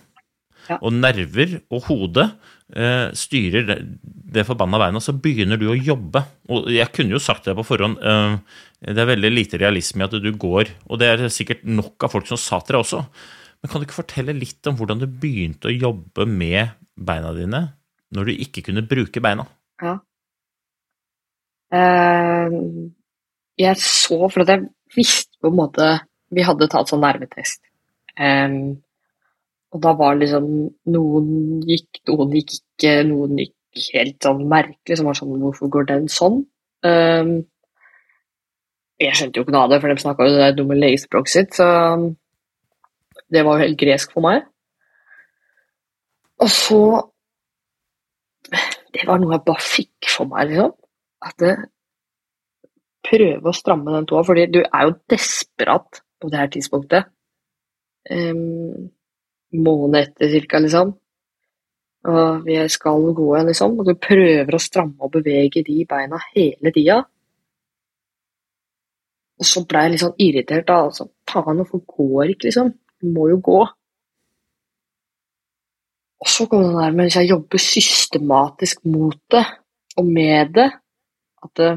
Ja. 0.68 0.78
Og 0.82 0.92
nerver 0.92 1.60
og 1.70 1.84
hode 1.84 2.32
eh, 2.74 3.12
styrer 3.12 3.66
det, 3.66 3.76
det 4.02 4.46
forbanna 4.46 4.78
beinet, 4.80 5.02
så 5.04 5.12
begynner 5.14 5.56
du 5.60 5.68
å 5.70 5.76
jobbe. 5.78 6.24
Og 6.48 6.66
jeg 6.72 6.90
kunne 6.92 7.14
jo 7.14 7.18
sagt 7.22 7.44
det 7.44 7.54
på 7.54 7.62
forhånd, 7.64 7.98
eh, 8.02 8.38
det 8.82 8.98
er 8.98 9.06
veldig 9.14 9.30
lite 9.30 9.60
realisme 9.60 10.02
i 10.02 10.04
at 10.08 10.10
du 10.10 10.32
går, 10.32 10.66
og 10.90 10.98
det 10.98 11.06
er 11.06 11.28
sikkert 11.28 11.62
nok 11.64 12.02
av 12.02 12.10
folk 12.10 12.26
som 12.26 12.36
sa 12.36 12.58
til 12.60 12.74
deg 12.74 12.82
også. 12.82 13.04
Men 13.60 13.70
kan 13.70 13.80
du 13.80 13.86
ikke 13.86 14.00
fortelle 14.02 14.34
litt 14.36 14.68
om 14.68 14.76
hvordan 14.78 15.00
du 15.02 15.06
begynte 15.08 15.70
å 15.70 15.74
jobbe 15.74 16.26
med 16.28 16.76
beina 16.96 17.32
dine 17.36 17.62
når 18.14 18.28
du 18.28 18.42
ikke 18.44 18.62
kunne 18.68 18.84
bruke 18.86 19.22
beina? 19.24 19.46
Ja. 19.82 19.96
Eh, 21.74 22.48
jeg 23.58 23.80
så, 23.82 24.18
for 24.28 24.44
at 24.44 24.52
jeg 24.52 24.68
visste 24.94 25.34
på 25.42 25.50
en 25.50 25.58
måte 25.58 25.86
Vi 26.30 26.42
hadde 26.46 26.68
tatt 26.70 26.90
sånn 26.90 27.02
nervetest. 27.04 27.60
Og 28.16 29.82
da 29.82 29.92
var 29.98 30.16
liksom 30.18 30.46
Noen 30.94 31.28
gikk, 31.66 32.00
noen 32.10 32.32
gikk 32.34 32.50
ikke, 32.56 32.94
noen 33.06 33.38
gikk 33.40 33.54
helt 33.94 34.18
sånn 34.24 34.42
merkelig. 34.50 34.96
Som 34.98 35.06
var 35.10 35.18
sånn 35.18 35.42
Hvorfor 35.42 35.70
går 35.72 35.84
den 35.90 36.08
sånn? 36.12 36.40
Jeg 38.96 39.12
skjønte 39.18 39.38
jo 39.38 39.44
ikke 39.44 39.54
noe 39.54 39.66
av 39.66 39.72
det, 39.74 39.80
for 39.82 39.92
de 39.92 40.02
snakka 40.02 40.26
jo 40.26 40.36
det 40.38 40.56
dumme 40.56 40.76
legespråket 40.78 41.32
sitt, 41.32 41.50
så 41.58 41.66
det 43.32 43.42
var 43.44 43.56
jo 43.56 43.66
helt 43.66 43.78
gresk 43.80 44.12
for 44.14 44.26
meg. 44.26 44.46
Og 46.42 46.50
så 46.52 46.82
Det 48.96 49.02
var 49.04 49.18
noe 49.20 49.34
jeg 49.34 49.44
bare 49.44 49.60
fikk 49.60 50.08
for 50.08 50.28
meg, 50.30 50.48
liksom. 50.48 50.70
At 51.26 51.34
det, 51.42 51.50
prøve 53.06 53.50
å 53.50 53.56
stramme 53.56 53.92
den 53.92 54.06
tåa, 54.08 54.22
fordi 54.24 54.46
du 54.54 54.60
er 54.62 54.86
jo 54.86 54.94
desperat 55.10 56.00
på 56.22 56.30
det 56.32 56.40
her 56.40 56.52
tidspunktet. 56.54 57.10
Um, 58.08 58.86
måned 59.66 60.00
etter 60.00 60.32
cirka, 60.32 60.62
liksom. 60.62 60.94
Og 62.06 62.46
vi 62.46 62.56
skal 62.72 63.10
gå 63.18 63.26
igjen, 63.34 63.50
liksom. 63.50 63.76
Og 63.76 63.90
du 63.90 63.94
prøver 64.08 64.56
å 64.56 64.62
stramme 64.62 64.96
og 65.02 65.12
bevege 65.18 65.64
de 65.66 65.82
beina 65.90 66.22
hele 66.30 66.72
tida. 66.72 67.02
Og 69.36 69.44
så 69.50 69.66
ble 69.68 69.84
jeg 69.84 69.92
litt 69.92 70.04
sånn 70.06 70.20
irritert, 70.22 70.68
da. 70.70 70.80
Altså, 70.88 71.10
faen, 71.28 71.60
hvorfor 71.60 71.84
går 71.98 72.32
ikke, 72.32 72.48
liksom? 72.48 72.72
Du 73.02 73.10
må 73.12 73.28
jo 73.30 73.40
gå. 73.44 73.58
Og 76.22 76.30
så 76.32 76.46
kom 76.48 76.64
det 76.64 76.76
der 76.78 76.94
med 76.96 77.08
hvis 77.08 77.18
jeg 77.20 77.30
jobber 77.30 77.60
systematisk 77.60 78.86
mot 78.88 79.18
det, 79.32 79.44
og 79.96 80.06
med 80.06 80.54
det, 80.56 80.70
at 81.44 81.52
det 81.60 81.72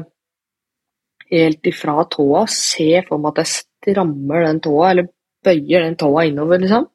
helt 1.30 1.66
ifra 1.70 2.04
tåa, 2.10 2.46
ser 2.50 3.04
for 3.08 3.22
meg 3.22 3.36
at 3.36 3.44
jeg 3.44 3.60
strammer 3.60 4.46
den 4.46 4.62
tåa, 4.64 4.90
eller 4.90 5.10
bøyer 5.44 5.86
den 5.86 5.98
tåa 6.00 6.26
innover, 6.28 6.60
liksom. 6.62 6.88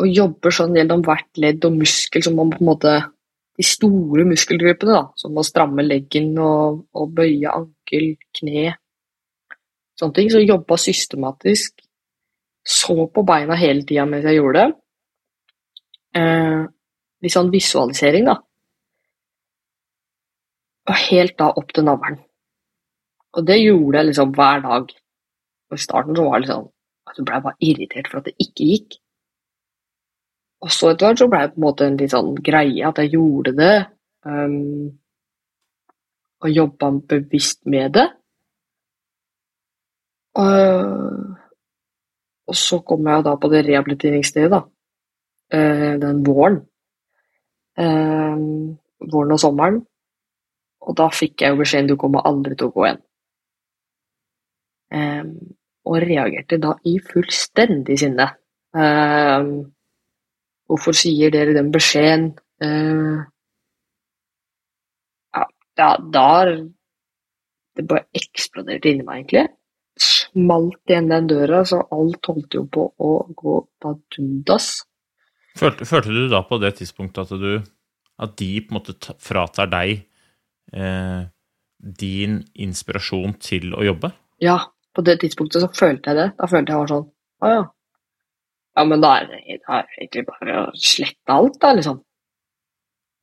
Og 0.00 0.12
jobber 0.12 0.52
sånn 0.52 0.76
gjennom 0.76 1.04
hvert 1.04 1.40
ledd 1.40 1.64
og 1.68 1.76
muskel, 1.80 2.24
som 2.24 2.36
man 2.38 2.52
på 2.52 2.62
en 2.62 2.72
måte 2.72 2.96
De 3.56 3.64
store 3.64 4.26
muskelgruppene, 4.28 4.92
da, 4.92 5.04
som 5.16 5.38
å 5.40 5.42
stramme 5.46 5.80
leggen 5.80 6.34
og, 6.36 6.82
og 6.92 7.12
bøye 7.16 7.48
ankel, 7.48 8.10
kne, 8.36 8.74
sånne 9.96 10.12
ting. 10.18 10.28
Så 10.28 10.42
jobba 10.42 10.76
systematisk. 10.76 11.85
Så 12.66 13.06
på 13.14 13.22
beina 13.26 13.56
hele 13.58 13.84
tida 13.86 14.06
mens 14.08 14.26
jeg 14.26 14.40
gjorde 14.40 14.64
det. 14.64 14.76
Eh, 16.18 16.62
litt 17.22 17.34
sånn 17.34 17.52
visualisering, 17.52 18.26
da. 18.26 18.36
Og 20.86 21.02
helt 21.08 21.36
da 21.38 21.50
opp 21.60 21.72
til 21.74 21.86
navlen. 21.86 22.18
Og 23.36 23.46
det 23.46 23.58
gjorde 23.60 24.00
jeg 24.00 24.10
liksom 24.10 24.34
hver 24.34 24.62
dag. 24.64 24.92
Og 25.70 25.76
I 25.76 25.82
starten 25.82 26.16
så 26.16 26.26
var 26.26 26.42
det 26.42 26.50
sånn 26.50 26.68
at 27.06 27.18
du 27.18 27.26
blei 27.26 27.40
bare 27.42 27.62
irritert 27.62 28.08
for 28.10 28.20
at 28.20 28.30
det 28.30 28.36
ikke 28.42 28.68
gikk. 28.70 28.98
Og 30.64 30.72
så 30.72 30.90
etter 30.90 31.10
hvert 31.10 31.20
så 31.20 31.28
ble 31.30 31.42
det 31.44 31.52
på 31.54 31.60
en 31.60 31.66
måte 31.66 31.86
en 31.86 31.98
litt 32.00 32.14
sånn 32.14 32.30
greie 32.46 32.86
at 32.88 33.00
jeg 33.02 33.12
gjorde 33.14 33.52
det. 33.58 33.74
Um, 34.26 34.96
og 36.42 36.52
jobba 36.52 36.90
bevisst 37.12 37.60
med 37.70 37.94
det. 37.96 38.06
Og, 40.36 41.36
og 42.46 42.54
så 42.54 42.78
kom 42.86 43.06
jeg 43.10 43.24
da 43.26 43.34
på 43.40 43.50
det 43.50 43.64
rehabiliteringsstedet, 43.66 44.50
da. 44.52 44.62
Uh, 45.54 45.94
den 46.02 46.22
våren. 46.26 46.60
Uh, 47.78 48.38
våren 49.12 49.34
og 49.34 49.42
sommeren. 49.42 49.80
Og 50.86 50.96
da 50.98 51.08
fikk 51.10 51.42
jeg 51.42 51.52
jo 51.52 51.60
beskjeden 51.60 51.90
du 51.90 51.96
kommer 51.98 52.26
aldri 52.28 52.54
til 52.54 52.70
å 52.70 52.74
gå 52.74 52.86
igjen. 52.86 53.02
Um, 54.94 55.32
og 55.86 55.98
reagerte 56.02 56.58
da 56.62 56.76
i 56.86 56.96
fullstendig 57.02 57.98
sinne. 58.00 58.26
Hvorfor 60.66 60.96
sier 60.98 61.30
dere 61.30 61.54
den 61.54 61.70
beskjeden? 61.74 62.32
Ja, 65.36 65.44
da 65.78 66.26
Det 67.76 67.86
bare 67.86 68.08
eksploderte 68.18 68.90
inni 68.90 69.06
meg, 69.06 69.22
egentlig. 69.22 69.55
Smalt 69.96 70.90
igjen 70.90 71.08
den 71.08 71.28
døra, 71.30 71.62
så 71.64 71.80
alt 71.94 72.28
holdt 72.28 72.58
jo 72.58 72.66
på 72.68 72.90
å 73.00 73.12
gå 73.32 73.56
badundas. 73.82 74.82
Følte, 75.56 75.88
følte 75.88 76.12
du 76.12 76.26
da 76.28 76.42
på 76.44 76.58
det 76.60 76.74
tidspunktet 76.80 77.32
at, 77.32 77.40
du, 77.40 77.62
at 78.20 78.36
de 78.36 78.50
på 78.60 78.74
en 78.74 78.76
måte 78.76 79.16
fratar 79.24 79.70
deg 79.72 80.02
eh, 80.76 81.22
din 81.76 82.42
inspirasjon 82.52 83.38
til 83.40 83.72
å 83.72 83.86
jobbe? 83.86 84.12
Ja, 84.44 84.58
på 84.92 85.04
det 85.06 85.18
tidspunktet 85.22 85.64
så 85.64 85.70
følte 85.72 86.12
jeg 86.12 86.20
det. 86.20 86.28
Da 86.36 86.50
følte 86.50 86.74
jeg 86.74 86.82
var 86.82 86.92
sånn 86.92 87.08
Å 87.44 87.52
ja. 87.52 87.64
Ja, 88.76 88.84
men 88.84 89.00
da 89.00 89.14
er 89.22 89.30
det, 89.30 89.40
da 89.64 89.78
er 89.78 89.86
det 89.88 90.02
egentlig 90.02 90.26
bare 90.28 90.56
å 90.60 90.64
slette 90.76 91.32
alt, 91.32 91.56
da, 91.62 91.72
liksom. 91.78 92.02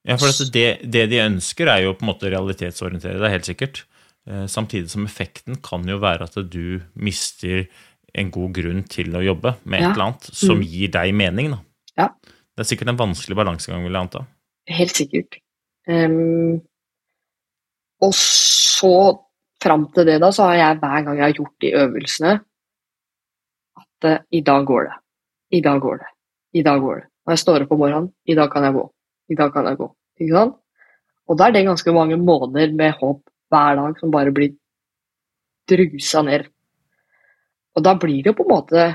Ja, 0.03 0.17
for 0.19 0.33
det, 0.51 0.67
det, 0.81 1.03
de 1.11 1.19
ønsker, 1.23 1.69
er 1.69 1.85
jo 1.85 1.93
på 1.95 2.03
en 2.03 2.09
måte 2.09 2.31
realitetsorientere 2.33 3.21
deg, 3.21 3.33
helt 3.35 3.47
sikkert. 3.47 3.83
Eh, 4.27 4.45
samtidig 4.47 4.89
som 4.89 5.05
effekten 5.05 5.57
kan 5.61 5.83
jo 5.87 5.97
være 5.99 6.23
at 6.29 6.37
du 6.49 6.79
mister 6.95 7.65
en 8.15 8.29
god 8.31 8.53
grunn 8.55 8.83
til 8.87 9.09
å 9.17 9.23
jobbe 9.25 9.55
med 9.65 9.79
et 9.81 9.83
Ja. 9.87 9.91
eller 9.91 10.05
annet 10.05 10.23
som 10.33 10.57
Mm. 10.59 10.63
gir 10.63 10.87
deg 10.89 11.13
mening. 11.13 11.59
Ja. 11.97 12.07
Det 12.55 12.59
er 12.59 12.63
sikkert 12.75 12.89
en 12.89 12.97
vanskelig 12.97 13.35
balansegang, 13.35 13.83
vil 13.83 13.91
jeg 13.91 14.01
anta. 14.01 14.25
Helt 14.69 14.91
sikkert. 14.95 15.39
Um, 15.87 16.61
og 18.01 18.13
så, 18.13 19.19
fram 19.61 19.87
til 19.93 20.05
det, 20.05 20.19
da, 20.21 20.29
så 20.31 20.43
har 20.47 20.55
jeg 20.55 20.79
hver 20.79 21.03
gang 21.05 21.17
jeg 21.17 21.23
har 21.25 21.33
gjort 21.33 21.59
de 21.59 21.71
øvelsene, 21.73 22.33
at 23.77 24.09
uh, 24.19 24.23
i 24.31 24.41
dag 24.41 24.65
går 24.65 24.83
det. 24.87 24.95
I 25.57 25.61
dag 25.61 25.81
går 25.81 25.97
det. 25.97 26.07
I 26.53 26.61
dag 26.63 26.79
går 26.81 26.95
det. 27.01 27.07
Når 27.25 27.31
jeg 27.33 27.39
står 27.39 27.61
opp 27.63 27.71
om 27.71 27.79
morgenen, 27.79 28.13
i 28.27 28.35
dag 28.35 28.51
kan 28.51 28.63
jeg 28.63 28.73
gå. 28.73 28.85
I 29.31 29.35
dag 29.35 29.53
kan 29.53 29.65
jeg 29.65 29.77
gå. 29.77 29.89
Ikke 30.21 30.33
sant? 30.37 30.55
Og 31.27 31.37
da 31.39 31.47
er 31.47 31.51
det 31.55 31.65
ganske 31.65 31.93
mange 31.95 32.17
måneder 32.19 32.73
med 32.75 32.93
håp 32.99 33.21
hver 33.53 33.79
dag 33.79 34.01
som 34.01 34.11
bare 34.13 34.33
blir 34.35 34.55
drusa 35.69 36.23
ned. 36.25 36.49
Og 37.73 37.85
da 37.85 37.95
blir 37.99 38.21
det 38.21 38.33
jo 38.33 38.37
på 38.41 38.47
en 38.47 38.53
måte 38.53 38.89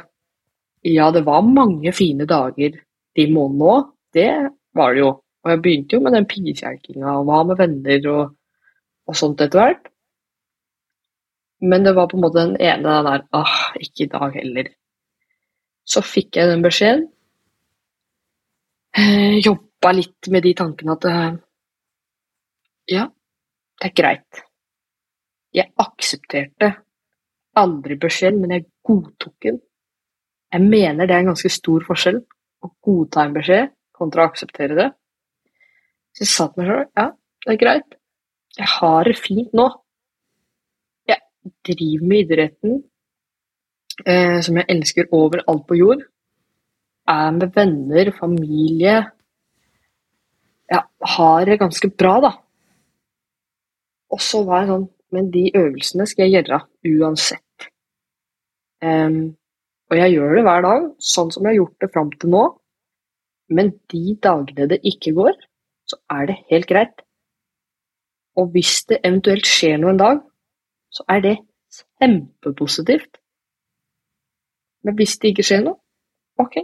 Ja, 0.86 1.08
det 1.10 1.24
var 1.26 1.42
mange 1.42 1.90
fine 1.92 2.24
dager 2.28 2.76
de 3.18 3.24
månedene 3.34 3.70
òg. 3.72 3.88
Det 4.14 4.30
var 4.78 4.94
det 4.94 5.02
jo. 5.02 5.08
Og 5.42 5.50
jeg 5.50 5.62
begynte 5.62 5.96
jo 5.96 6.02
med 6.04 6.14
den 6.14 6.26
pigekjelkinga 6.30 7.14
og 7.18 7.26
var 7.26 7.46
med 7.48 7.58
venner 7.58 8.06
og, 8.12 8.34
og 9.10 9.18
sånt 9.18 9.42
etter 9.42 9.58
hvert. 9.58 9.90
Men 11.60 11.84
det 11.84 11.96
var 11.96 12.06
på 12.10 12.16
en 12.16 12.22
måte 12.22 12.44
den 12.44 12.56
ene 12.62 12.86
den 12.86 13.08
der 13.10 13.24
ah, 13.34 13.58
ikke 13.82 14.06
i 14.06 14.10
dag 14.12 14.38
heller. 14.38 14.70
Så 15.88 16.02
fikk 16.06 16.38
jeg 16.38 16.50
den 16.52 16.62
beskjeden. 16.62 17.08
Eh, 18.98 19.38
Jobba 19.42 19.92
litt 19.98 20.30
med 20.30 20.46
de 20.46 20.54
tankene 20.58 20.94
at 20.94 21.08
eh, 21.10 21.38
ja, 22.94 23.08
det 23.80 23.90
er 23.90 23.96
greit. 23.98 24.47
Jeg 25.54 25.72
aksepterte 25.80 26.72
aldri 27.58 27.96
beskjeden, 28.00 28.42
men 28.42 28.54
jeg 28.54 28.66
godtok 28.86 29.34
den. 29.44 29.60
Jeg 30.52 30.64
mener 30.64 31.06
det 31.06 31.16
er 31.16 31.24
en 31.24 31.32
ganske 31.32 31.50
stor 31.52 31.84
forskjell 31.88 32.20
å 32.64 32.70
godta 32.84 33.24
en 33.24 33.36
beskjed 33.36 33.72
kontra 33.98 34.24
å 34.24 34.30
akseptere 34.30 34.76
det. 34.78 34.88
Så 36.14 36.24
jeg 36.24 36.32
sa 36.32 36.46
til 36.48 36.62
meg 36.62 36.70
sjøl 36.70 36.84
ja, 36.84 37.06
det 37.44 37.54
er 37.54 37.60
greit. 37.62 37.96
Jeg 38.58 38.70
har 38.74 39.08
det 39.08 39.16
fint 39.18 39.52
nå. 39.56 39.66
Jeg 41.08 41.20
driver 41.68 42.08
med 42.10 42.24
idretten, 42.24 42.80
eh, 44.04 44.38
som 44.44 44.58
jeg 44.58 44.68
elsker 44.74 45.12
overalt 45.14 45.66
på 45.68 45.78
jord. 45.78 46.04
Er 47.08 47.30
med 47.36 47.54
venner, 47.54 48.10
familie. 48.16 48.96
Jeg 50.68 50.84
har 51.14 51.48
det 51.48 51.60
ganske 51.60 51.90
bra, 51.90 52.14
da. 52.24 52.32
Og 54.12 54.20
så 54.24 54.42
var 54.44 54.64
jeg 54.64 54.72
sånn 54.72 54.88
Men 55.12 55.30
de 55.32 55.48
øvelsene 55.56 56.06
skal 56.06 56.28
jeg 56.28 56.44
gjøre 56.44 56.60
uansett. 56.84 57.68
Um, 58.84 59.36
og 59.90 59.96
jeg 59.96 60.12
gjør 60.12 60.34
det 60.36 60.44
hver 60.44 60.64
dag, 60.66 60.88
sånn 61.00 61.30
som 61.32 61.46
jeg 61.46 61.54
har 61.54 61.60
gjort 61.62 61.84
det 61.84 61.90
fram 61.94 62.10
til 62.12 62.32
nå. 62.34 62.44
Men 63.48 63.70
de 63.92 64.16
dagene 64.22 64.68
det 64.68 64.80
ikke 64.86 65.14
går, 65.16 65.36
så 65.88 65.96
er 66.12 66.28
det 66.28 66.42
helt 66.50 66.68
greit. 66.68 67.04
Og 68.36 68.52
hvis 68.52 68.82
det 68.90 69.00
eventuelt 69.02 69.48
skjer 69.48 69.78
noe 69.80 69.94
en 69.94 70.02
dag, 70.02 70.20
så 70.92 71.04
er 71.08 71.24
det 71.24 71.36
kjempepositivt. 71.78 73.18
Men 74.84 74.98
hvis 74.98 75.16
det 75.18 75.32
ikke 75.32 75.46
skjer 75.48 75.64
noe, 75.64 75.80
ok, 76.38 76.60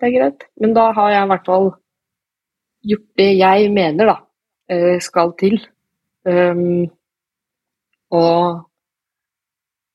det 0.00 0.08
er 0.08 0.16
greit. 0.18 0.48
Men 0.60 0.74
da 0.76 0.90
har 0.96 1.14
jeg 1.14 1.24
i 1.24 1.30
hvert 1.30 1.48
fall 1.48 1.70
gjort 2.90 3.08
det 3.22 3.30
jeg 3.38 3.70
mener 3.72 4.10
da, 4.10 4.16
eh, 4.74 4.98
skal 5.00 5.32
til. 5.40 5.60
Og, 8.10 8.64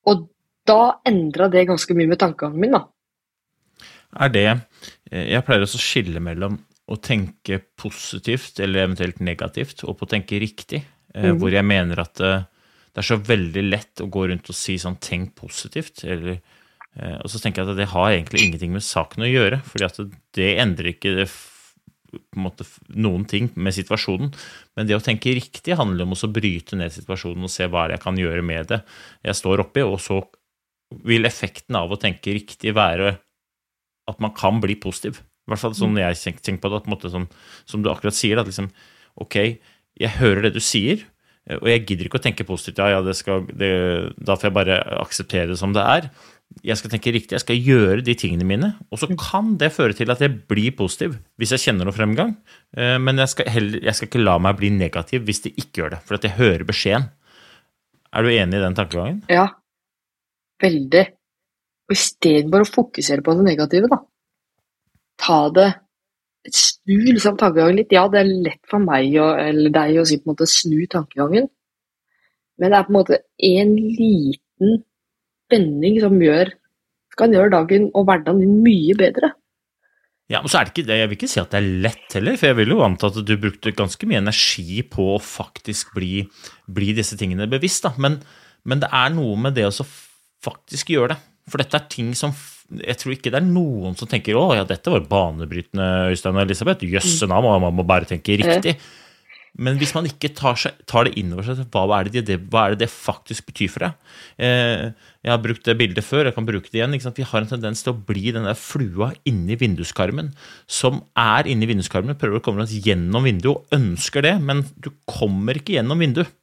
og 0.06 0.26
da 0.66 0.80
endra 1.06 1.48
det 1.52 1.66
ganske 1.68 1.94
mye 1.96 2.10
med 2.10 2.20
tankegangen 2.22 2.60
min, 2.62 2.76
da. 2.76 2.84
Er 4.16 4.32
det 4.32 4.46
eh, 5.12 5.26
Jeg 5.34 5.44
pleier 5.46 5.64
også 5.66 5.80
å 5.80 5.84
skille 5.86 6.22
mellom 6.24 6.58
å 6.86 6.96
tenke 7.02 7.58
positivt 7.78 8.60
eller 8.62 8.86
eventuelt 8.86 9.18
negativt, 9.24 9.82
og 9.84 9.98
på 9.98 10.06
å 10.06 10.12
tenke 10.14 10.40
riktig. 10.40 10.84
eh, 11.14 11.32
Mhm. 11.32 11.38
Hvor 11.40 11.50
jeg 11.52 11.64
mener 11.64 12.00
at 12.00 12.14
det, 12.14 12.46
det 12.94 13.02
er 13.02 13.08
så 13.10 13.18
veldig 13.22 13.64
lett 13.70 14.00
å 14.00 14.10
gå 14.10 14.28
rundt 14.28 14.48
og 14.50 14.54
si 14.56 14.76
sånn 14.78 14.98
'tenk 15.00 15.34
positivt', 15.34 16.04
eller 16.04 16.40
eh, 16.98 17.18
Og 17.24 17.30
så 17.30 17.40
tenker 17.40 17.62
jeg 17.62 17.70
at 17.70 17.76
det 17.76 17.88
har 17.88 18.10
egentlig 18.10 18.40
ingenting 18.46 18.72
med 18.72 18.82
saken 18.82 19.24
å 19.24 19.32
gjøre, 19.32 19.62
fordi 19.64 19.84
at 19.84 19.96
det, 20.32 20.58
endrer 20.58 20.94
ikke 20.94 21.16
det 21.16 21.28
måte 22.36 22.66
noen 22.94 23.26
ting 23.28 23.50
med 23.54 23.74
situasjonen. 23.76 24.32
Men 24.76 24.88
det 24.88 24.96
å 24.96 25.04
tenke 25.04 25.34
riktig 25.36 25.76
handler 25.78 26.06
om 26.06 26.16
å 26.16 26.32
bryte 26.32 26.78
ned 26.78 26.94
situasjonen 26.94 27.46
og 27.46 27.52
se 27.52 27.68
hva 27.70 27.88
jeg 27.92 28.02
kan 28.02 28.18
gjøre 28.18 28.44
med 28.46 28.72
det 28.72 28.80
jeg 29.26 29.40
står 29.40 29.64
oppi, 29.66 29.84
og 29.86 29.98
så 30.02 30.20
vil 31.06 31.26
effekten 31.26 31.78
av 31.78 31.90
å 31.90 31.98
tenke 32.00 32.34
riktig 32.36 32.74
være 32.76 33.16
at 34.06 34.22
man 34.22 34.34
kan 34.36 34.60
bli 34.62 34.76
positiv. 34.78 35.20
I 35.46 35.52
hvert 35.52 35.62
fall 35.62 35.76
sånn 35.78 35.98
jeg 35.98 36.18
tenker, 36.18 36.58
på 36.62 36.70
det, 36.70 36.80
at 36.82 36.88
måte 36.90 37.10
sånn, 37.10 37.26
som 37.70 37.82
du 37.82 37.90
akkurat 37.90 38.16
sier. 38.16 38.38
At 38.38 38.48
liksom, 38.50 38.68
ok, 39.22 39.36
jeg 39.98 40.18
hører 40.18 40.46
det 40.46 40.56
du 40.56 40.62
sier, 40.62 41.04
eh, 41.46 41.58
og 41.58 41.68
jeg 41.70 41.84
gidder 41.84 42.08
ikke 42.08 42.20
å 42.20 42.24
tenke 42.24 42.46
positivt. 42.46 42.82
Ja, 42.82 42.96
ja, 42.96 43.04
det 43.06 43.16
skal, 43.18 43.46
det, 43.50 43.70
da 44.18 44.38
får 44.38 44.50
jeg 44.50 44.56
bare 44.58 44.80
akseptere 45.02 45.52
det 45.52 45.60
som 45.60 45.74
det 45.76 45.84
er. 45.86 46.10
Jeg 46.64 46.78
skal 46.80 46.90
tenke 46.90 47.12
riktig, 47.12 47.36
jeg 47.36 47.42
skal 47.44 47.58
gjøre 47.62 48.04
de 48.06 48.14
tingene 48.18 48.46
mine. 48.48 48.72
Og 48.90 48.98
så 48.98 49.08
kan 49.20 49.52
det 49.60 49.72
føre 49.74 49.94
til 49.94 50.10
at 50.10 50.22
jeg 50.24 50.32
blir 50.48 50.72
positiv 50.78 51.18
hvis 51.38 51.52
jeg 51.54 51.66
kjenner 51.66 51.86
noe 51.86 51.94
fremgang. 51.94 52.32
Eh, 52.76 52.96
Men 52.98 53.20
jeg 53.22 53.28
skal, 53.34 53.50
heller, 53.52 53.84
jeg 53.84 53.94
skal 53.94 54.08
ikke 54.08 54.24
la 54.24 54.38
meg 54.42 54.56
bli 54.58 54.70
negativ 54.74 55.26
hvis 55.28 55.44
det 55.44 55.54
ikke 55.56 55.82
gjør 55.82 55.94
det, 55.96 56.00
for 56.08 56.18
at 56.18 56.24
jeg 56.24 56.38
hører 56.40 56.64
beskjeden. 56.66 57.08
Er 58.16 58.24
du 58.24 58.32
enig 58.32 58.56
i 58.58 58.64
den 58.64 58.76
tankegangen? 58.78 59.22
Ja, 59.28 59.48
veldig. 60.62 61.04
Og 61.86 61.94
istedenfor 61.94 62.64
å 62.64 62.70
fokusere 62.70 63.22
på 63.22 63.34
det 63.36 63.44
negative, 63.46 63.90
da. 63.92 64.00
Ta 65.20 65.40
det 65.54 65.72
Snu 66.46 67.00
liksom 67.02 67.34
tankegangen 67.40 67.74
litt. 67.80 67.90
Ja, 67.90 68.04
det 68.06 68.20
er 68.20 68.28
lett 68.30 68.60
for 68.70 68.78
meg 68.78 69.08
og, 69.18 69.32
eller 69.42 69.72
deg 69.74 69.96
å 69.98 70.04
si 70.06 70.20
på 70.20 70.28
en 70.28 70.36
måte 70.36 70.46
snu 70.46 70.84
tankegangen, 70.86 71.48
men 72.56 72.70
det 72.70 72.78
er 72.78 72.84
på 72.86 72.92
en 72.92 72.98
måte 73.00 73.18
en 73.48 73.72
liten 73.74 74.76
spenning 75.46 76.00
som 76.02 76.20
gjør 76.20 76.52
kan 77.16 77.34
gjøre 77.34 77.52
dagen 77.54 77.90
og 77.96 78.06
hverdagen 78.08 78.42
din 78.42 78.56
mye 78.64 78.96
bedre. 78.98 79.32
Ja, 80.26 80.40
men 80.42 80.50
så 80.50 80.58
er 80.58 80.66
det 80.66 80.74
ikke 80.74 80.88
det, 80.88 80.96
Jeg 80.98 81.08
vil 81.08 81.18
ikke 81.20 81.30
si 81.30 81.38
at 81.38 81.52
det 81.54 81.58
er 81.60 81.82
lett 81.86 82.16
heller, 82.18 82.38
for 82.38 82.50
jeg 82.50 82.58
vil 82.58 82.72
jo 82.74 82.82
anta 82.82 83.12
at 83.12 83.20
du 83.22 83.36
brukte 83.38 83.74
ganske 83.78 84.08
mye 84.10 84.18
energi 84.18 84.82
på 84.82 85.12
å 85.14 85.22
faktisk 85.22 85.94
bli, 85.94 86.26
bli 86.66 86.90
disse 86.96 87.18
tingene 87.18 87.46
bevisst. 87.50 87.86
da, 87.86 87.94
men, 88.02 88.18
men 88.66 88.82
det 88.82 88.90
er 88.90 89.14
noe 89.14 89.38
med 89.38 89.54
det 89.54 89.68
å 89.68 89.86
faktisk 90.44 90.90
gjøre 90.96 91.14
det. 91.14 91.20
For 91.46 91.62
dette 91.62 91.78
er 91.78 91.90
ting 91.90 92.10
som 92.18 92.34
Jeg 92.66 92.98
tror 92.98 93.12
ikke 93.14 93.30
det 93.30 93.38
er 93.38 93.46
noen 93.46 93.94
som 93.94 94.08
tenker 94.10 94.34
'Å 94.34 94.56
ja, 94.58 94.64
dette 94.66 94.90
var 94.90 95.04
banebrytende, 95.06 96.10
Øystein 96.10 96.34
og 96.34 96.42
Elisabeth'. 96.42 96.82
Jøsse 96.82 97.28
navn, 97.30 97.46
man 97.62 97.76
må 97.78 97.86
bare 97.86 98.08
tenke 98.10 98.34
riktig. 98.34 98.74
Men 99.56 99.78
hvis 99.80 99.94
man 99.96 100.04
ikke 100.08 100.28
tar, 100.36 100.58
seg, 100.60 100.76
tar 100.88 101.08
det 101.08 101.14
inn 101.16 101.32
over 101.32 101.46
seg, 101.46 101.62
hva 101.72 101.84
er 101.96 102.10
det 102.12 102.26
det, 102.28 102.36
hva 102.52 102.66
er 102.66 102.74
det 102.74 102.84
det 102.84 102.90
faktisk 102.92 103.46
betyr 103.48 103.70
for 103.72 103.86
deg? 103.86 104.14
Eh, 104.36 104.82
jeg 105.24 105.32
har 105.32 105.40
brukt 105.42 105.64
det 105.64 105.76
bildet 105.80 106.04
før, 106.04 106.28
jeg 106.28 106.36
kan 106.36 106.48
bruke 106.48 106.68
det 106.68 106.82
igjen. 106.82 106.96
Vi 107.16 107.28
har 107.30 107.40
en 107.40 107.48
tendens 107.48 107.80
til 107.84 107.94
å 107.94 108.00
bli 108.08 108.34
den 108.36 108.44
der 108.48 108.58
flua 108.60 109.12
inni 109.28 109.56
vinduskarmen, 109.58 110.34
som 110.68 111.00
er 111.18 111.48
inni 111.48 111.68
vinduskarmen, 111.70 112.18
prøver 112.20 112.42
å 112.42 112.44
komme 112.44 112.66
oss 112.66 112.74
gjennom 112.76 113.24
vinduet 113.24 113.54
og 113.54 113.78
ønsker 113.78 114.26
det, 114.26 114.34
men 114.44 114.60
du 114.76 114.90
kommer 115.08 115.56
ikke 115.56 115.78
gjennom 115.78 116.04
vinduet. 116.04 116.34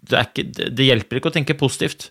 Det, 0.00 0.22
ikke, 0.30 0.46
det, 0.72 0.86
hjelper 0.86 1.20
ikke 1.20 1.28
å 1.28 1.34
tenke 1.34 1.58
positivt. 1.60 2.08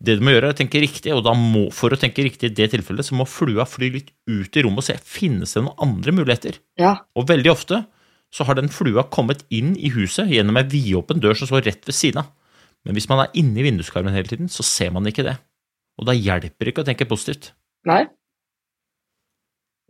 Det 0.00 0.16
du 0.16 0.24
må 0.24 0.34
gjøre, 0.34 0.50
er 0.50 0.56
å 0.56 0.58
tenke 0.58 0.82
riktig, 0.82 1.14
og 1.16 1.24
må, 1.40 1.66
for 1.76 1.92
å 1.92 1.98
tenke 2.00 2.24
riktig 2.24 2.50
i 2.50 2.56
det 2.56 2.68
tilfellet, 2.74 3.08
så 3.08 3.16
må 3.16 3.24
flua 3.28 3.64
fly 3.68 3.88
litt 3.96 4.12
ut 4.28 4.60
i 4.60 4.64
rommet 4.64 4.84
og 4.84 4.86
se 4.86 4.98
finnes 5.04 5.56
det 5.56 5.64
noen 5.64 5.88
andre 5.88 6.14
muligheter. 6.20 6.60
Ja, 6.80 6.98
Og 7.16 7.28
veldig 7.32 7.52
ofte 7.52 7.80
så 8.30 8.46
har 8.46 8.54
den 8.58 8.70
flua 8.70 9.04
kommet 9.10 9.42
inn 9.50 9.72
i 9.76 9.90
huset 9.94 10.30
gjennom 10.30 10.58
ei 10.60 10.66
vidåpen 10.70 11.20
dør 11.22 11.34
som 11.38 11.50
står 11.50 11.64
rett 11.66 11.86
ved 11.88 11.96
siden 11.96 12.22
av. 12.22 12.30
Men 12.86 12.96
hvis 12.96 13.08
man 13.10 13.24
er 13.24 13.34
inne 13.36 13.60
i 13.60 13.64
vinduskarmen 13.66 14.14
hele 14.14 14.30
tiden, 14.30 14.48
så 14.48 14.64
ser 14.64 14.92
man 14.94 15.06
ikke 15.10 15.26
det. 15.26 15.36
Og 16.00 16.06
da 16.08 16.14
hjelper 16.16 16.64
det 16.64 16.72
ikke 16.72 16.84
å 16.84 16.88
tenke 16.88 17.08
positivt. 17.10 17.52
nei. 17.86 18.06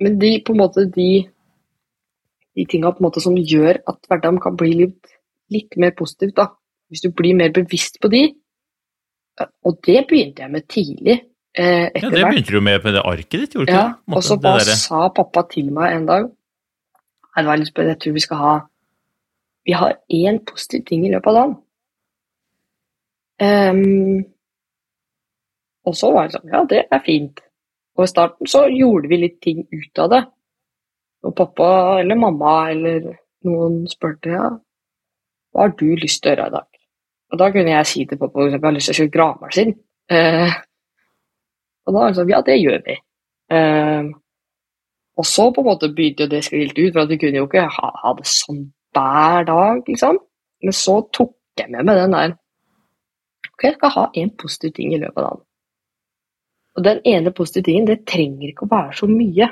Men 0.01 0.17
de 0.17 0.31
på 0.41 0.55
en 0.55 0.61
måte 0.63 0.87
de, 0.89 1.27
de 2.57 2.65
tinga 2.73 2.89
på 2.95 3.03
en 3.03 3.07
måte 3.11 3.21
som 3.21 3.35
gjør 3.37 3.83
at 3.91 3.99
hverdagen 4.09 4.39
kan 4.41 4.55
bli 4.57 4.71
litt, 4.79 5.11
litt 5.53 5.77
mer 5.77 5.93
positivt, 5.99 6.39
da. 6.39 6.47
Hvis 6.89 7.05
du 7.05 7.11
blir 7.13 7.37
mer 7.37 7.53
bevisst 7.53 8.01
på 8.01 8.09
de, 8.09 8.23
og 9.69 9.77
det 9.85 10.07
begynte 10.09 10.47
jeg 10.47 10.53
med 10.55 10.65
tidlig. 10.73 11.19
Eh, 11.53 11.91
Ja, 11.93 12.09
Det 12.09 12.25
begynte 12.25 12.57
du 12.57 12.61
med 12.65 12.81
på 12.81 12.95
det 12.97 13.03
arket 13.05 13.41
ditt, 13.45 13.55
gjorde 13.55 13.67
du 13.69 13.77
Ja, 13.77 13.85
ikke 13.91 14.09
det? 14.09 14.17
Og 14.17 14.25
så 14.25 14.37
bare 14.41 14.77
sa 14.81 15.09
pappa 15.13 15.45
til 15.53 15.69
meg 15.77 15.99
en 15.99 16.07
dag 16.09 16.31
Nei, 17.31 17.43
det 17.43 17.51
var 17.51 17.61
litt 17.61 17.71
spennende, 17.71 17.95
jeg 17.97 18.03
tror 18.05 18.17
vi 18.17 18.27
skal 18.27 18.43
ha 18.45 18.55
Vi 19.69 19.77
har 19.77 19.99
én 20.09 20.41
positiv 20.49 20.85
ting 20.89 21.05
i 21.05 21.11
løpet 21.13 21.31
av 21.31 21.37
dagen. 21.37 21.57
Um, 23.41 24.25
og 25.85 25.97
så 25.97 26.11
var 26.13 26.27
det 26.27 26.39
sånn 26.39 26.53
Ja, 26.53 26.63
det 26.69 26.81
er 26.89 27.03
fint. 27.05 27.43
Og 27.99 28.07
i 28.07 28.11
starten 28.11 28.49
så 28.49 28.65
gjorde 28.73 29.11
vi 29.11 29.21
litt 29.21 29.39
ting 29.45 29.67
ut 29.69 30.01
av 30.01 30.11
det. 30.15 30.23
Og 31.29 31.37
pappa 31.37 31.69
eller 32.01 32.17
mamma 32.17 32.55
eller 32.73 33.13
noen 33.45 33.83
spurte 33.89 34.33
ja, 34.33 34.49
hva 35.53 35.67
har 35.67 35.77
du 35.77 35.87
lyst 35.99 36.23
til 36.23 36.33
å 36.33 36.35
gjøre 36.35 36.49
i 36.49 36.57
dag? 36.57 36.81
Og 37.31 37.39
da 37.41 37.51
kunne 37.53 37.77
jeg 37.77 37.89
si 37.91 38.07
til 38.09 38.19
pappa 38.19 38.47
eksempel, 38.47 38.67
jeg 38.67 38.71
har 38.71 38.79
lyst 38.79 38.91
til 38.91 38.97
å 38.97 39.01
kjøre 39.01 39.15
gravemaskin. 39.19 39.77
Uh, 40.11 40.59
og 41.87 41.95
da 41.95 41.99
var 41.99 42.09
han 42.09 42.17
sånn, 42.17 42.33
ja, 42.33 42.41
det 42.47 42.57
gjør 42.61 42.83
vi. 42.87 42.97
Eh, 43.51 44.11
og 45.21 45.27
så 45.29 45.51
på 45.53 45.61
en 45.61 45.69
måte 45.69 45.91
begynte 45.93 46.25
jo 46.25 46.33
det 46.33 46.45
skrilt 46.47 46.79
ut, 46.79 46.93
for 46.95 47.03
at 47.03 47.11
vi 47.13 47.19
kunne 47.21 47.43
jo 47.43 47.49
ikke 47.49 47.67
ha, 47.69 47.91
ha 48.03 48.13
det 48.17 48.29
sånn 48.31 48.63
hver 48.97 49.45
dag, 49.49 49.83
liksom. 49.89 50.19
Men 50.65 50.77
så 50.77 50.97
tok 51.13 51.35
jeg 51.61 51.73
med 51.73 51.89
meg 51.89 52.01
den 52.01 52.17
der 52.17 52.37
Ok, 53.51 53.67
jeg 53.67 53.77
skal 53.77 53.93
ha 53.93 54.05
én 54.17 54.31
positiv 54.41 54.73
ting 54.77 54.95
i 54.95 55.01
løpet 55.01 55.21
av 55.21 55.27
dagen. 55.27 55.43
Og 56.77 56.85
den 56.87 57.01
ene 57.13 57.33
positive 57.37 57.67
tingen, 57.67 57.89
det 57.91 58.07
trenger 58.09 58.49
ikke 58.49 58.65
å 58.65 58.71
være 58.71 58.97
så 58.97 59.09
mye. 59.11 59.49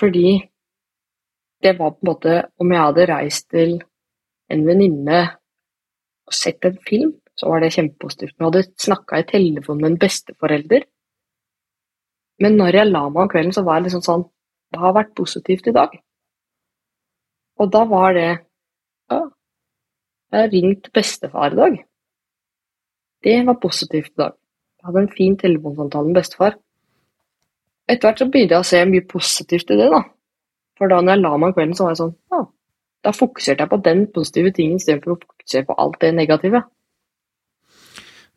Fordi 0.00 0.28
det 1.62 1.74
var 1.78 1.92
på 1.94 2.02
en 2.02 2.08
måte 2.10 2.32
Om 2.58 2.72
jeg 2.72 2.82
hadde 2.82 3.06
reist 3.12 3.46
til 3.54 3.76
en 4.50 4.64
venninne 4.66 5.20
og 6.24 6.34
sett 6.34 6.66
en 6.66 6.80
film, 6.88 7.12
så 7.38 7.50
var 7.50 7.62
det 7.62 7.74
kjempepositivt. 7.76 8.34
Men 8.34 8.46
jeg 8.46 8.50
hadde 8.50 8.82
snakka 8.86 9.20
i 9.20 9.26
telefon 9.28 9.80
med 9.80 9.92
en 9.92 10.00
besteforelder. 10.02 10.86
Men 12.44 12.58
når 12.60 12.76
jeg 12.76 12.90
la 12.90 13.06
meg 13.08 13.22
om 13.22 13.30
kvelden, 13.32 13.54
så 13.56 13.64
var 13.64 13.78
jeg 13.78 13.88
liksom 13.88 14.04
sånn 14.04 14.26
Det 14.74 14.80
har 14.82 14.96
vært 14.96 15.14
positivt 15.16 15.68
i 15.70 15.74
dag? 15.76 15.92
Og 17.60 17.70
da 17.72 17.84
var 17.88 18.16
det 18.16 18.30
Ja, 19.12 19.20
jeg 20.34 20.40
har 20.40 20.50
ringt 20.52 20.88
bestefar 20.92 21.54
i 21.54 21.58
dag. 21.60 21.76
Det 23.24 23.36
var 23.46 23.60
positivt 23.62 24.10
i 24.10 24.20
dag. 24.22 24.34
Jeg 24.80 24.88
hadde 24.88 25.02
en 25.04 25.14
fin 25.16 25.36
telefonsamtale 25.40 26.10
med 26.10 26.18
bestefar. 26.18 26.56
Etter 27.88 28.08
hvert 28.08 28.20
så 28.20 28.26
begynte 28.32 28.56
jeg 28.56 28.64
å 28.64 28.68
se 28.68 28.80
mye 28.88 29.04
positivt 29.08 29.70
i 29.70 29.78
det, 29.78 29.86
da. 29.92 30.00
For 30.78 30.90
da 30.90 31.00
når 31.00 31.14
jeg 31.14 31.22
la 31.22 31.32
meg 31.36 31.52
om 31.52 31.56
kvelden, 31.56 31.76
så 31.78 31.86
var 31.86 31.94
jeg 31.94 32.00
sånn 32.02 32.14
Ja, 32.34 32.40
da 33.06 33.12
fokuserte 33.14 33.64
jeg 33.64 33.72
på 33.72 33.80
den 33.86 34.06
positive 34.16 34.52
tingen 34.56 34.80
istedenfor 34.82 35.14
å 35.14 35.20
fokusere 35.20 35.68
på 35.68 35.78
alt 35.84 36.00
det 36.02 36.12
negative. 36.16 36.64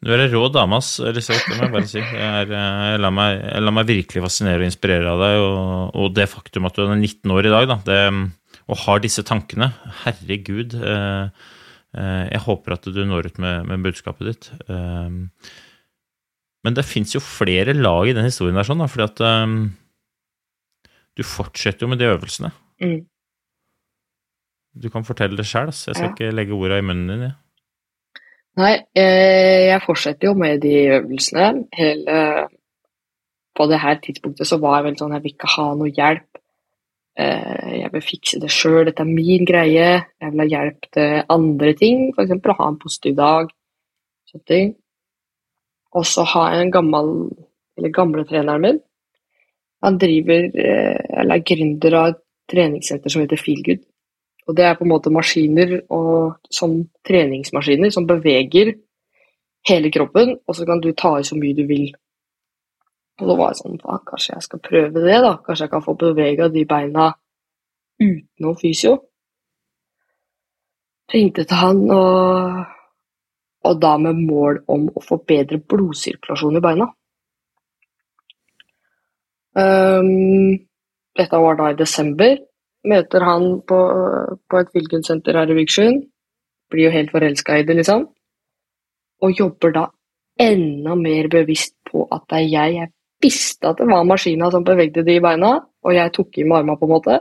Du 0.06 0.12
er 0.14 0.22
ei 0.22 0.30
rå 0.30 0.44
dame, 0.54 0.78
ass, 0.78 1.00
Elisabeth. 1.02 1.48
Det 1.50 1.58
må 1.58 1.66
jeg 1.66 1.74
bare 1.74 1.90
si. 1.90 1.98
Jeg, 2.00 2.50
eh, 2.54 2.82
jeg, 2.92 3.00
lar 3.02 3.14
meg, 3.18 3.40
lar 3.66 3.74
meg 3.74 3.88
virkelig 3.90 4.22
fascinere 4.28 4.62
og 4.62 4.68
inspirere 4.70 5.10
av 5.10 5.24
deg, 5.24 5.38
og, 5.42 5.96
og 5.98 6.12
det 6.18 6.28
faktum 6.30 6.68
at 6.70 6.78
du 6.78 6.84
er 6.86 6.94
19 6.94 7.34
år 7.34 7.50
i 7.50 7.54
dag, 7.56 7.66
da, 7.72 7.78
det, 7.88 8.02
og 8.70 8.82
har 8.84 9.02
disse 9.04 9.26
tankene. 9.26 9.72
Herregud. 10.04 10.76
Eh, 10.78 11.50
eh, 11.98 12.26
jeg 12.30 12.44
håper 12.46 12.78
at 12.78 12.86
du 12.94 13.02
når 13.10 13.32
ut 13.32 13.42
med, 13.42 13.66
med 13.72 13.88
budskapet 13.90 14.30
ditt. 14.30 14.52
Eh, 14.70 15.18
men 16.68 16.76
det 16.78 16.86
fins 16.86 17.14
jo 17.16 17.22
flere 17.24 17.74
lag 17.78 18.10
i 18.12 18.16
den 18.18 18.28
historien 18.28 18.58
der, 18.60 18.68
sånn, 18.70 18.82
da, 18.84 18.90
fordi 18.92 19.08
at 19.10 19.26
eh, 19.26 19.58
du 21.18 21.26
fortsetter 21.26 21.88
jo 21.88 21.92
med 21.96 22.04
de 22.04 22.12
øvelsene. 22.14 22.54
Mm. 22.86 23.00
Du 24.78 24.92
kan 24.94 25.06
fortelle 25.08 25.40
det 25.40 25.48
sjøl, 25.50 25.72
jeg 25.74 25.96
skal 25.98 26.12
Ja. 26.12 26.14
ikke 26.14 26.34
legge 26.38 26.54
orda 26.54 26.78
i 26.78 26.86
munnen 26.86 27.10
din. 27.10 27.24
jeg. 27.32 27.38
Nei, 28.58 28.74
eh, 28.98 29.68
jeg 29.70 29.84
fortsetter 29.86 30.32
jo 30.32 30.34
med 30.38 30.62
de 30.64 30.74
øvelsene. 30.98 31.68
Hele 31.78 32.48
På 33.58 33.66
det 33.66 33.80
her 33.82 33.96
tidspunktet 33.98 34.46
så 34.48 34.60
var 34.62 34.76
jeg 34.78 34.86
veldig 34.86 35.00
sånn 35.02 35.14
Jeg 35.16 35.24
vil 35.24 35.34
ikke 35.34 35.54
ha 35.56 35.68
noe 35.76 35.90
hjelp. 35.90 36.42
Eh, 37.18 37.80
Jeg 37.82 37.92
vil 37.94 38.02
fikse 38.06 38.40
det 38.42 38.52
sjøl. 38.54 38.86
Dette 38.86 39.02
er 39.02 39.10
min 39.10 39.46
greie. 39.46 39.88
Jeg 40.22 40.32
vil 40.32 40.44
ha 40.44 40.46
hjelp 40.46 40.90
til 40.94 41.24
andre 41.30 41.74
ting, 41.74 42.12
f.eks. 42.14 42.32
å 42.32 42.58
ha 42.60 42.68
en 42.68 42.78
positiv 42.78 43.16
dag. 43.16 43.50
Og 45.94 46.06
så 46.06 46.26
jeg 46.52 46.62
en 46.62 46.72
gammel, 46.72 47.10
eller 47.78 47.90
gamle 47.90 48.26
treneren 48.26 48.62
min. 48.62 48.80
Han 49.84 49.98
driver, 49.98 50.50
eh, 50.54 51.20
eller 51.22 51.36
er 51.36 51.46
gründer 51.46 51.94
av 51.94 52.08
et 52.10 52.22
treningssenter 52.50 53.10
som 53.10 53.22
heter 53.22 53.38
Feelgood. 53.38 53.82
Og 54.48 54.56
det 54.56 54.64
er 54.64 54.78
på 54.80 54.86
en 54.86 54.94
måte 54.94 55.12
maskiner 55.12 55.74
og 55.92 56.38
sånn 56.54 56.80
treningsmaskiner 57.08 57.92
som 57.92 58.08
beveger 58.08 58.78
hele 59.68 59.92
kroppen, 59.92 60.38
og 60.48 60.56
så 60.56 60.68
kan 60.68 60.80
du 60.84 60.94
ta 60.96 61.18
i 61.20 61.26
så 61.28 61.36
mye 61.36 61.58
du 61.58 61.66
vil. 61.68 61.90
Og 63.18 63.28
da 63.28 63.36
var 63.36 63.52
jeg 63.52 63.60
sånn, 63.60 63.80
faen, 63.82 64.04
kanskje 64.08 64.36
jeg 64.36 64.46
skal 64.46 64.64
prøve 64.64 65.04
det, 65.04 65.20
da. 65.26 65.34
Kanskje 65.44 65.66
jeg 65.66 65.74
kan 65.74 65.84
få 65.84 65.98
bevega 66.00 66.48
de 66.54 66.64
beina 66.70 67.10
utenom 68.00 68.58
fysio. 68.62 68.94
Ringte 71.12 71.48
til 71.48 71.60
han, 71.60 71.82
og, 71.92 72.62
og 73.68 73.82
da 73.82 73.96
med 74.00 74.22
mål 74.22 74.62
om 74.70 74.88
å 74.94 75.04
få 75.04 75.20
bedre 75.28 75.60
blodsirkulasjon 75.60 76.60
i 76.60 76.64
beina. 76.64 76.88
Um, 79.58 80.54
dette 81.18 81.40
var 81.42 81.58
da 81.58 81.72
i 81.72 81.80
desember 81.80 82.38
møter 82.86 83.24
han 83.26 83.62
på, 83.68 83.80
på 84.50 84.60
et 84.62 84.74
Filgensenter 84.76 85.40
her 85.40 85.50
i 85.52 85.58
Vikersund. 85.58 86.04
Blir 86.72 86.90
jo 86.90 86.94
helt 86.94 87.12
forelska 87.12 87.58
i 87.58 87.66
det, 87.68 87.78
liksom. 87.80 88.08
Og 89.24 89.40
jobber 89.40 89.74
da 89.74 89.86
enda 90.40 90.96
mer 90.96 91.30
bevisst 91.32 91.76
på 91.90 92.06
at 92.12 92.28
det 92.30 92.44
er 92.44 92.50
jeg 92.52 92.76
jeg 92.78 92.92
visste 93.24 93.72
at 93.72 93.80
det 93.82 93.88
var 93.90 94.06
maskina 94.06 94.52
som 94.54 94.66
bevegde 94.66 95.04
de 95.06 95.18
beina, 95.22 95.56
og 95.84 95.96
jeg 95.96 96.14
tok 96.14 96.38
i 96.38 96.44
med 96.44 96.60
arma, 96.60 96.76
på 96.78 96.86
en 96.86 96.94
måte. 96.94 97.20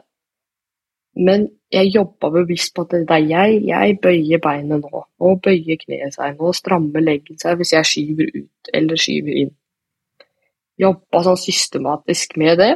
Men 1.17 1.47
jeg 1.73 1.95
jobba 1.95 2.29
bevisst 2.31 2.75
på 2.77 2.85
at 2.85 2.93
det 2.93 3.17
er 3.17 3.29
jeg, 3.31 3.61
jeg 3.65 3.99
bøyer 4.03 4.41
beinet 4.45 4.85
nå. 4.85 5.05
Nå 5.21 5.37
bøyer 5.43 5.79
kneet 5.81 6.15
seg, 6.15 6.37
nå 6.37 6.53
strammer 6.53 7.01
leggen 7.01 7.39
seg 7.41 7.57
hvis 7.57 7.73
jeg 7.73 7.89
skyver 7.91 8.35
ut 8.35 8.73
eller 8.77 9.01
skyver 9.01 9.41
inn. 9.45 9.55
Jobba 10.77 11.23
sånn 11.25 11.41
systematisk 11.41 12.37
med 12.37 12.61
det. 12.61 12.75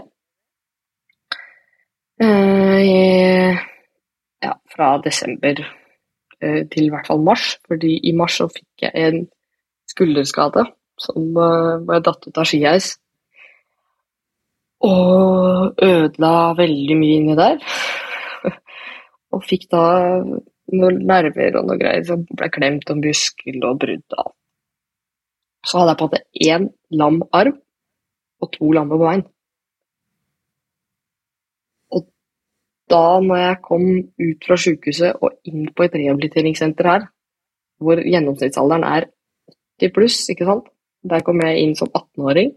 Eh, 2.21 3.57
ja, 4.45 4.53
fra 4.69 4.89
desember 5.01 5.63
eh, 6.41 6.67
til 6.69 6.89
i 6.89 6.91
hvert 6.93 7.09
fall 7.09 7.23
mars, 7.25 7.55
fordi 7.65 7.95
i 8.05 8.13
mars 8.13 8.37
så 8.43 8.49
fikk 8.53 8.85
jeg 8.85 9.07
en 9.09 9.23
skulderskade 9.89 10.67
som 11.01 11.31
var 11.33 11.81
hvor 11.87 12.03
datt 12.05 12.29
ut 12.29 12.41
av 12.43 12.49
skiheis. 12.51 12.91
Og 14.85 15.81
ødela 15.85 16.53
veldig 16.61 16.99
mye 17.01 17.17
inni 17.23 17.39
der. 17.41 17.57
og 19.33 19.45
fikk 19.49 19.71
da 19.73 19.85
noen 20.21 21.01
nerver 21.09 21.57
og 21.57 21.67
noe 21.71 21.81
greier 21.81 22.05
som 22.07 22.29
ble 22.29 22.53
klemt 22.53 22.93
og 22.93 23.01
muskel 23.01 23.65
og 23.65 23.81
brudd. 23.81 24.21
Så 25.65 25.81
hadde 25.81 25.95
jeg 25.95 26.01
på 26.01 26.07
en 26.07 26.13
måte 26.13 26.25
én 26.53 26.71
lam 27.01 27.21
arm 27.33 27.57
og 28.41 28.53
to 28.57 28.73
lamme 28.77 29.01
bein. 29.01 29.25
Da 32.91 33.21
når 33.23 33.41
jeg 33.41 33.63
kom 33.65 33.87
ut 34.01 34.47
fra 34.47 34.59
sykehuset 34.59 35.23
og 35.23 35.37
inn 35.49 35.69
på 35.75 35.87
et 35.87 35.97
rehabiliteringssenter 35.97 36.91
her, 36.91 37.07
hvor 37.81 38.03
gjennomsnittsalderen 38.03 38.85
er 38.85 39.09
80 39.81 39.95
pluss, 39.97 40.19
ikke 40.33 40.49
sant, 40.49 40.69
der 41.11 41.25
kom 41.25 41.41
jeg 41.41 41.63
inn 41.63 41.77
som 41.79 41.89
18-åring. 41.89 42.53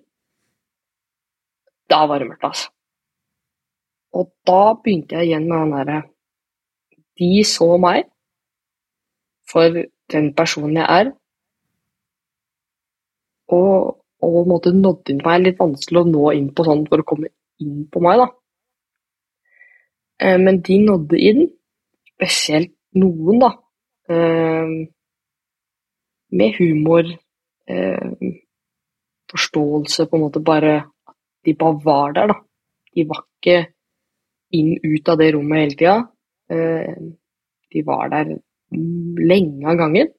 Da 1.91 2.03
var 2.09 2.19
det 2.19 2.29
mørkt, 2.31 2.47
altså. 2.49 2.71
Og 4.13 4.29
da 4.47 4.73
begynte 4.84 5.17
jeg 5.17 5.31
igjen 5.31 5.47
med 5.49 5.63
den 5.63 5.71
derre 5.73 6.01
De 7.17 7.43
så 7.45 7.69
meg 7.81 8.05
for 9.49 9.75
den 10.13 10.31
personen 10.38 10.79
jeg 10.79 10.86
er, 10.89 11.09
og, 13.53 13.99
og 14.23 14.38
på 14.49 14.71
nådde 14.73 15.13
inn 15.13 15.21
på 15.21 15.29
meg. 15.29 15.43
Litt 15.43 15.59
vanskelig 15.59 16.01
å 16.01 16.09
nå 16.09 16.31
inn 16.38 16.49
på 16.55 16.65
sånn 16.65 16.88
for 16.89 17.03
å 17.03 17.07
komme 17.07 17.29
inn 17.61 17.84
på 17.91 18.01
meg, 18.01 18.23
da. 18.23 18.27
Eh, 20.22 20.39
men 20.39 20.61
de 20.61 20.78
nådde 20.86 21.20
inn, 21.20 21.43
spesielt 22.14 22.74
noen, 22.99 23.41
da. 23.41 23.51
Eh, 24.09 24.74
med 26.34 26.57
humor, 26.59 27.09
eh, 27.68 28.11
forståelse, 29.32 30.07
på 30.09 30.18
en 30.18 30.26
måte 30.26 30.43
bare 30.43 30.84
de 31.45 31.53
bare 31.53 31.80
var 31.84 32.14
der, 32.14 32.28
da. 32.28 32.39
De 32.95 33.05
var 33.09 33.24
ikke 33.24 33.74
inn 34.53 34.78
ut 34.84 35.09
av 35.09 35.18
det 35.18 35.34
rommet 35.34 35.59
hele 35.59 35.76
tida. 35.76 35.95
De 37.74 37.82
var 37.84 38.09
der 38.09 38.38
lenge 39.18 39.66
av 39.68 39.78
gangen. 39.78 40.11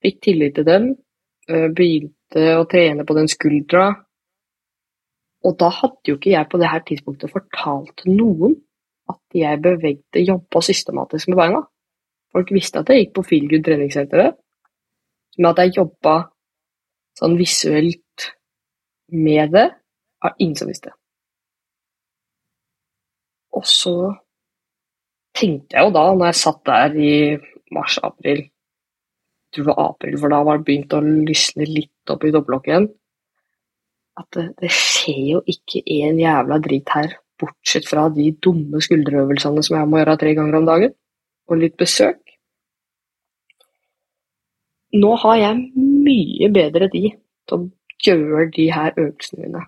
Fikk 0.00 0.20
tillit 0.22 0.54
til 0.54 0.64
dem. 0.64 0.86
Begynte 1.48 2.44
å 2.56 2.64
trene 2.70 3.04
på 3.04 3.16
den 3.18 3.28
skuldra. 3.28 3.88
Og 5.44 5.58
da 5.58 5.68
hadde 5.68 6.08
jo 6.08 6.16
ikke 6.16 6.30
jeg 6.30 6.48
på 6.48 6.60
det 6.62 6.70
her 6.70 6.84
tidspunktet 6.86 7.34
fortalt 7.34 8.06
noen 8.06 8.54
at 9.10 9.36
jeg 9.36 9.60
bevegde, 9.62 10.24
jobba 10.24 10.62
systematisk 10.64 11.30
med 11.30 11.40
beina. 11.40 11.62
Folk 12.34 12.50
visste 12.54 12.80
at 12.80 12.90
jeg 12.90 13.04
gikk 13.04 13.14
på 13.18 13.26
Feelgood 13.28 13.64
treningssenteret, 13.66 14.38
men 15.38 15.50
at 15.50 15.62
jeg 15.62 15.76
jobba 15.78 16.16
sånn 17.18 17.36
visuelt 17.38 18.28
med 19.14 19.54
det, 19.54 19.68
har 20.24 20.36
ingen 20.40 20.56
som 20.58 20.70
visste. 20.70 20.94
Og 23.54 23.66
så 23.68 23.94
tenkte 25.36 25.76
jeg 25.76 25.86
jo 25.86 25.94
da, 25.94 26.04
når 26.10 26.30
jeg 26.30 26.40
satt 26.40 26.60
der 26.66 26.98
i 26.98 27.14
mars-april 27.74 28.44
Jeg 28.44 29.60
tror 29.60 29.66
det 29.68 29.74
var 29.76 29.90
april, 29.92 30.14
for 30.18 30.32
da 30.32 30.38
var 30.42 30.56
det 30.58 30.66
begynt 30.66 30.94
å 30.96 30.98
lysne 31.04 31.66
litt 31.68 32.10
opp 32.10 32.24
i 32.26 32.32
dobbeltlokket 32.34 32.72
igjen. 32.72 32.88
At 34.18 34.26
det, 34.34 34.46
det 34.58 34.70
skjer 34.74 35.20
jo 35.28 35.42
ikke 35.46 35.84
en 35.94 36.18
jævla 36.18 36.58
drit 36.64 36.90
her, 36.90 37.14
bortsett 37.40 37.88
fra 37.88 38.08
de 38.14 38.30
dumme 38.44 38.80
skulderøvelsene 38.84 39.62
som 39.66 39.78
jeg 39.78 39.90
må 39.90 40.00
gjøre 40.00 40.18
tre 40.20 40.34
ganger 40.38 40.58
om 40.60 40.68
dagen, 40.68 40.94
og 41.50 41.60
litt 41.60 41.76
besøk. 41.80 42.20
Nå 44.94 45.10
har 45.24 45.40
jeg 45.40 45.62
mye 45.74 46.50
bedre 46.54 46.88
tid 46.92 47.16
til 47.48 47.56
å 47.56 47.68
gjøre 48.04 48.48
de 48.54 48.68
her 48.70 48.94
øvelsene 48.94 49.42
mine. 49.42 49.64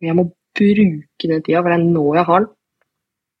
Men 0.00 0.08
jeg 0.08 0.18
må 0.18 0.26
bruke 0.56 1.28
den 1.28 1.44
tida, 1.44 1.60
for 1.60 1.70
det 1.72 1.78
er 1.78 1.84
nå 1.84 2.04
jeg 2.16 2.28
har 2.28 2.44
den. 2.44 2.52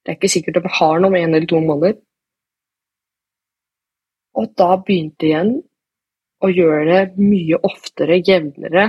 Det 0.02 0.10
er 0.10 0.18
ikke 0.18 0.32
sikkert 0.32 0.58
jeg 0.58 0.74
har 0.78 0.96
den 0.98 1.08
om 1.08 1.16
en 1.16 1.34
eller 1.34 1.48
to 1.48 1.60
måneder. 1.62 2.00
Og 4.40 4.48
da 4.58 4.70
begynte 4.80 5.28
jeg 5.28 5.32
igjen 5.32 5.52
å 6.42 6.50
gjøre 6.50 6.84
det 6.88 7.22
mye 7.22 7.60
oftere, 7.68 8.18
jevnere. 8.26 8.88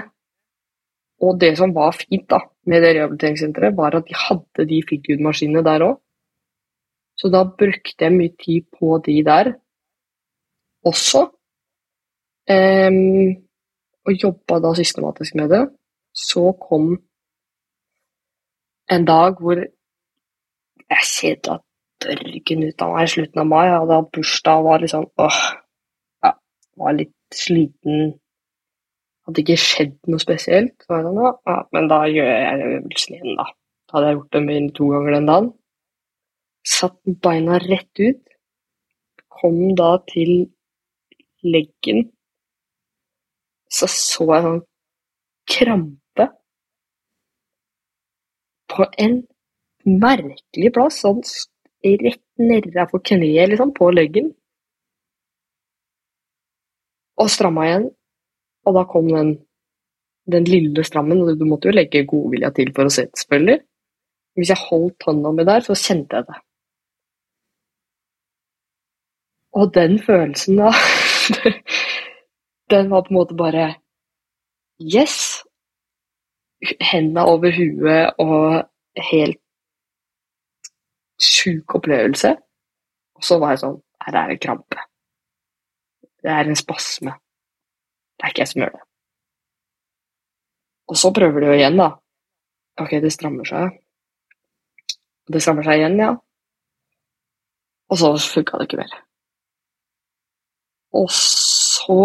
Og 1.23 1.37
det 1.39 1.53
som 1.59 1.73
var 1.75 1.95
fint 1.95 2.25
da, 2.29 2.41
med 2.67 2.83
det 2.83 2.95
rehabiliteringssenteret, 2.97 3.77
var 3.77 3.95
at 3.95 4.07
de 4.09 4.17
hadde 4.17 4.67
de 4.69 4.81
feelgood-maskinene 4.89 5.63
der 5.65 5.85
òg. 5.87 5.99
Så 7.19 7.29
da 7.29 7.43
brukte 7.45 8.05
jeg 8.05 8.15
mye 8.15 8.33
tid 8.41 8.65
på 8.73 8.97
de 9.05 9.19
der 9.25 9.53
også. 10.83 11.27
Um, 12.49 13.29
og 14.03 14.17
jobba 14.23 14.59
da 14.59 14.73
systematisk 14.75 15.35
med 15.39 15.53
det. 15.53 15.63
Så 16.13 16.51
kom 16.67 16.97
en 18.91 19.05
dag 19.05 19.39
hvor 19.39 19.61
jeg 19.61 21.07
kjeda 21.07 21.59
dørgen 22.03 22.65
ut 22.67 22.83
av 22.83 22.95
meg 22.95 23.07
i 23.07 23.13
slutten 23.13 23.43
av 23.43 23.47
mai. 23.47 23.63
Jeg 23.69 23.79
hadde 23.79 23.99
hatt 23.99 24.11
bursdag 24.17 24.59
og 24.59 24.67
var 24.67 24.83
litt 24.83 24.93
sånn 24.93 25.07
åh, 25.23 25.39
ja, 26.25 26.33
var 26.83 26.97
litt 26.99 27.37
sliten. 27.37 28.13
Hadde 29.27 29.43
ikke 29.43 29.59
skjedd 29.59 29.93
noe 30.11 30.21
spesielt. 30.21 30.73
Så 30.83 30.97
jeg 30.97 31.05
sånn, 31.07 31.19
ja, 31.23 31.57
men 31.75 31.89
da 31.91 31.99
gjør 32.11 32.31
jeg 32.31 32.71
øvelsen 32.71 33.17
igjen, 33.17 33.37
da. 33.39 33.45
Da 33.87 33.97
hadde 33.97 34.09
jeg 34.09 34.17
gjort 34.17 34.35
den 34.35 34.47
min 34.49 34.67
to 34.75 34.89
ganger 34.91 35.15
den 35.17 35.29
dagen. 35.29 35.49
Satt 36.73 36.99
beina 37.23 37.59
rett 37.63 38.03
ut. 38.03 38.21
Kom 39.39 39.61
da 39.79 39.95
til 40.11 40.33
leggen. 41.43 42.05
Så 43.71 43.89
så 43.91 44.27
jeg 44.29 44.45
sånn 44.45 44.61
krampe 45.53 46.27
på 48.73 48.85
en 49.05 49.17
merkelig 49.83 50.71
plass, 50.75 51.01
sånn 51.03 51.21
rett 51.83 52.23
nedafor 52.39 53.01
kneet, 53.03 53.49
liksom, 53.51 53.73
på 53.75 53.89
leggen. 53.91 54.31
Og 57.19 57.29
stramma 57.29 57.67
igjen, 57.67 57.89
og 58.63 58.77
da 58.77 58.83
kom 58.87 59.09
den, 59.11 59.35
den 60.31 60.47
lille 60.47 60.83
strammen, 60.87 61.21
og 61.21 61.39
du 61.39 61.45
måtte 61.47 61.69
jo 61.69 61.75
legge 61.75 62.05
godvilja 62.07 62.53
til 62.55 62.71
for 62.75 62.87
å 62.87 62.93
se 62.93 63.07
det, 63.09 63.19
selvfølgelig. 63.23 63.59
Hvis 64.39 64.49
jeg 64.49 64.65
holdt 64.65 65.07
hånda 65.07 65.31
mi 65.35 65.45
der, 65.45 65.65
så 65.65 65.77
kjente 65.77 66.19
jeg 66.19 66.29
det. 66.29 66.39
Og 69.53 69.73
den 69.75 69.99
følelsen 70.01 70.57
da, 70.57 70.71
den 72.73 72.89
var 72.89 73.05
på 73.05 73.13
en 73.13 73.19
måte 73.19 73.37
bare 73.37 73.73
Yes! 74.81 75.43
Henda 76.81 77.25
over 77.27 77.51
huet 77.53 78.15
og 78.23 78.63
helt 79.11 79.39
sjuk 81.21 81.75
opplevelse. 81.75 82.33
Og 83.15 83.27
så 83.27 83.37
var 83.39 83.53
jeg 83.53 83.63
sånn 83.65 83.77
Her 84.03 84.17
er 84.19 84.33
en 84.33 84.41
krampe. 84.41 84.87
Det 86.23 86.31
er 86.31 86.49
en 86.49 86.59
spasme. 86.59 87.13
Det 88.23 88.29
er 88.29 88.31
ikke 88.31 88.41
jeg 88.45 88.51
som 88.53 88.61
gjør 88.61 88.69
det. 88.71 88.83
Og 90.87 90.99
så 90.99 91.09
prøver 91.11 91.43
du 91.43 91.49
igjen, 91.51 91.75
da. 91.75 91.89
Ok, 92.79 92.93
det 93.03 93.11
strammer 93.11 93.47
seg. 93.47 93.73
Det 95.27 95.41
strammer 95.43 95.67
seg 95.67 95.81
igjen, 95.81 95.97
ja. 95.99 96.13
Og 97.91 97.99
så 97.99 98.13
funka 98.15 98.61
det 98.61 98.69
ikke 98.69 98.79
mer. 98.79 98.93
Og 101.03 101.09
så 101.11 101.99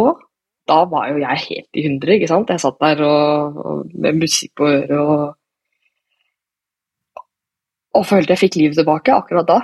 Da 0.69 0.83
var 0.85 1.07
jo 1.09 1.17
jeg 1.23 1.41
helt 1.47 1.79
i 1.81 1.83
hundre, 1.87 2.19
ikke 2.19 2.27
sant. 2.29 2.51
Jeg 2.53 2.61
satt 2.61 2.77
der 2.83 2.99
og, 3.07 3.57
og 3.57 3.95
med 3.95 4.19
musikk 4.21 4.51
på 4.61 4.67
øret 4.69 4.99
og 5.01 5.23
og 7.97 8.05
følte 8.07 8.35
jeg 8.35 8.43
fikk 8.43 8.59
livet 8.61 8.77
tilbake 8.77 9.15
akkurat 9.15 9.49
da. 9.49 9.63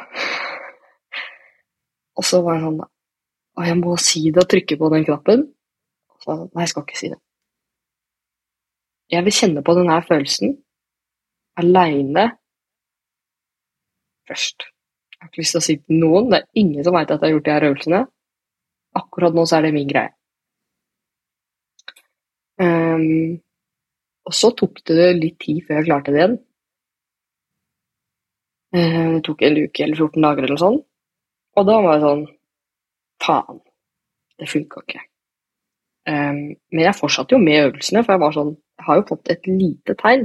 Og 2.16 2.24
så 2.24 2.40
var 2.40 2.56
jeg 2.56 2.64
sånn 2.64 2.80
Å, 2.80 3.66
jeg 3.68 3.76
må 3.78 3.98
si 4.00 4.22
det 4.34 4.42
og 4.42 4.48
trykke 4.50 4.78
på 4.80 4.88
den 4.90 5.04
knappen. 5.06 5.44
Nei, 6.28 6.64
jeg 6.64 6.70
skal 6.72 6.84
ikke 6.86 6.98
si 6.98 7.10
det. 7.12 7.18
Jeg 9.12 9.24
vil 9.26 9.36
kjenne 9.36 9.62
på 9.66 9.74
denne 9.76 9.98
følelsen 10.08 10.54
aleine 11.60 12.24
først. 14.28 14.64
Jeg 15.12 15.20
har 15.20 15.28
ikke 15.30 15.42
lyst 15.42 15.54
til 15.56 15.60
å 15.60 15.66
si 15.66 15.76
det 15.76 15.86
til 15.86 16.00
noen. 16.00 16.30
Det 16.32 16.40
er 16.40 16.60
ingen 16.62 16.84
som 16.86 16.96
veit 16.96 17.10
at 17.12 17.20
jeg 17.20 17.28
har 17.28 17.34
gjort 17.36 17.46
de 17.48 17.54
her 17.54 17.66
øvelsene. 17.68 18.00
Akkurat 19.00 19.36
nå 19.36 19.44
så 19.46 19.58
er 19.58 19.66
det 19.66 19.74
min 19.76 19.88
greie. 19.90 20.12
Um, 22.64 23.40
Og 24.24 24.32
så 24.32 24.48
tok 24.56 24.78
det 24.88 25.10
litt 25.18 25.36
tid 25.42 25.64
før 25.66 25.80
jeg 25.80 25.86
klarte 25.90 26.12
det 26.14 26.20
igjen. 26.22 26.36
Eh, 28.74 29.08
Det 29.14 29.22
tok 29.26 29.42
en 29.42 29.58
uke 29.66 29.82
eller 29.84 29.96
14 30.00 30.22
dager 30.24 30.46
eller 30.46 30.60
sånn. 30.62 30.78
Og 31.58 31.66
da 31.68 31.74
var 31.84 31.92
jeg 31.98 32.04
sånn 32.06 32.24
Faen, 33.24 33.60
det 34.38 34.48
funka 34.50 34.80
ikke. 34.84 35.02
Um, 36.04 36.56
men 36.72 36.82
jeg 36.84 36.98
fortsatte 36.98 37.32
jo 37.32 37.40
med 37.40 37.62
øvelsene, 37.68 38.02
for 38.04 38.12
jeg 38.12 38.20
var 38.20 38.34
sånn 38.36 38.50
Jeg 38.74 38.84
har 38.88 38.98
jo 38.98 39.06
fått 39.08 39.30
et 39.30 39.46
lite 39.46 39.94
tegn. 40.00 40.24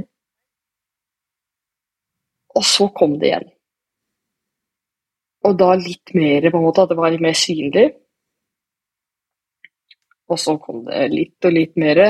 Og 2.58 2.64
så 2.66 2.88
kom 2.98 3.14
det 3.20 3.28
igjen. 3.30 3.46
Og 5.46 5.54
da 5.56 5.68
litt 5.78 6.12
mer, 6.18 6.48
på 6.50 6.58
en 6.58 6.66
måte, 6.66 6.82
at 6.82 6.90
det 6.90 6.98
var 6.98 7.14
litt 7.14 7.22
mer 7.24 7.36
synlig. 7.38 7.86
Og 10.30 10.38
så 10.38 10.56
kom 10.62 10.82
det 10.88 11.06
litt 11.14 11.46
og 11.46 11.54
litt 11.54 11.78
mer. 11.80 12.02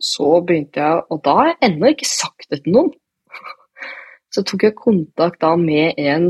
Så 0.00 0.40
begynte 0.46 0.80
jeg, 0.80 1.04
og 1.12 1.22
da 1.26 1.34
har 1.38 1.50
jeg 1.50 1.60
ennå 1.68 1.92
ikke 1.92 2.08
sagt 2.08 2.48
det 2.50 2.62
til 2.64 2.76
noen. 2.76 2.90
Så 4.34 4.44
tok 4.46 4.66
jeg 4.66 4.76
kontakt 4.78 5.40
da 5.42 5.54
med 5.58 5.98
en 5.98 6.28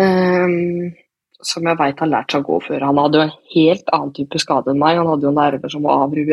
ehm, 0.00 0.92
som 1.46 1.66
jeg 1.66 1.78
veit 1.78 2.00
har 2.02 2.10
lært 2.10 2.32
seg 2.32 2.44
å 2.44 2.52
gå 2.52 2.58
før. 2.66 2.86
Han 2.86 3.00
hadde 3.02 3.18
jo 3.18 3.26
en 3.26 3.36
helt 3.54 3.92
annen 3.94 4.14
type 4.16 4.40
skade 4.42 4.72
enn 4.72 4.80
meg. 4.80 4.98
Han 5.00 5.10
hadde 5.10 5.28
jo 5.28 5.34
nerver 5.36 5.72
som 5.72 5.86
var 5.86 6.16
i. 6.16 6.24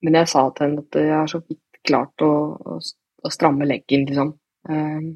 Men 0.00 0.16
jeg 0.20 0.30
sa 0.32 0.46
til 0.50 0.66
henne 0.66 0.84
at 0.84 1.00
jeg 1.00 1.14
har 1.14 1.30
så 1.30 1.40
vidt 1.44 1.80
klart 1.86 2.24
å, 2.24 2.30
å, 2.76 3.32
stramme 3.32 3.68
leggen, 3.68 4.06
liksom. 4.08 4.32
Ehm, 4.68 5.10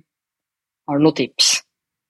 har 0.89 0.99
du 1.01 1.07
noen 1.07 1.17
tips? 1.17 1.55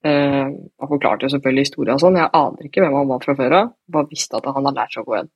Uh, 0.05 0.51
han 0.53 0.89
forklarte 0.91 1.25
jo 1.25 1.31
selvfølgelig 1.33 1.63
historien 1.65 1.97
og 1.97 2.03
sånn. 2.03 2.19
Jeg 2.19 2.29
aner 2.37 2.67
ikke 2.67 2.83
hvem 2.83 2.97
han 2.99 3.07
var 3.09 3.23
fra 3.23 3.33
før 3.39 3.55
av. 3.57 3.71
Bare 3.89 4.11
visste 4.11 4.37
at 4.37 4.49
han 4.51 4.67
har 4.67 4.75
lært 4.75 4.93
seg 4.93 5.01
å 5.01 5.07
gå 5.07 5.15
igjen. 5.15 5.31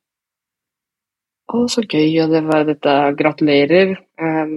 Å, 1.50 1.62
så 1.72 1.82
gøy. 1.82 2.12
Og 2.22 2.34
det 2.36 2.42
var 2.46 2.68
dette. 2.68 2.94
Gratulerer. 3.18 3.96
Ehm, 4.20 4.54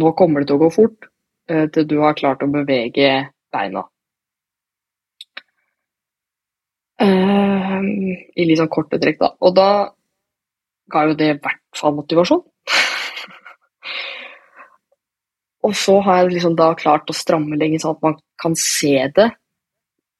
nå 0.00 0.14
kommer 0.18 0.42
det 0.42 0.50
til 0.50 0.58
å 0.58 0.64
gå 0.64 0.70
fort 0.74 1.06
eh, 1.50 1.68
til 1.70 1.86
du 1.86 2.00
har 2.02 2.16
klart 2.18 2.42
å 2.42 2.50
bevege 2.50 3.12
beina. 3.54 3.84
I 7.02 8.46
litt 8.46 8.60
sånn 8.60 8.70
korte 8.72 9.00
trekk, 9.02 9.18
da. 9.20 9.30
Og 9.42 9.54
da 9.56 9.68
ga 10.92 11.06
jo 11.08 11.16
det 11.18 11.30
i 11.32 11.38
hvert 11.38 11.78
fall 11.78 11.96
motivasjon. 11.96 12.42
Og 15.64 15.72
så 15.78 15.96
har 16.04 16.20
jeg 16.20 16.34
liksom 16.36 16.56
da 16.58 16.68
klart 16.78 17.10
å 17.10 17.16
stramme 17.16 17.58
lenge 17.58 17.80
sånn 17.82 17.96
at 17.96 18.04
man 18.04 18.18
kan 18.40 18.54
se 18.58 18.94
det 19.16 19.30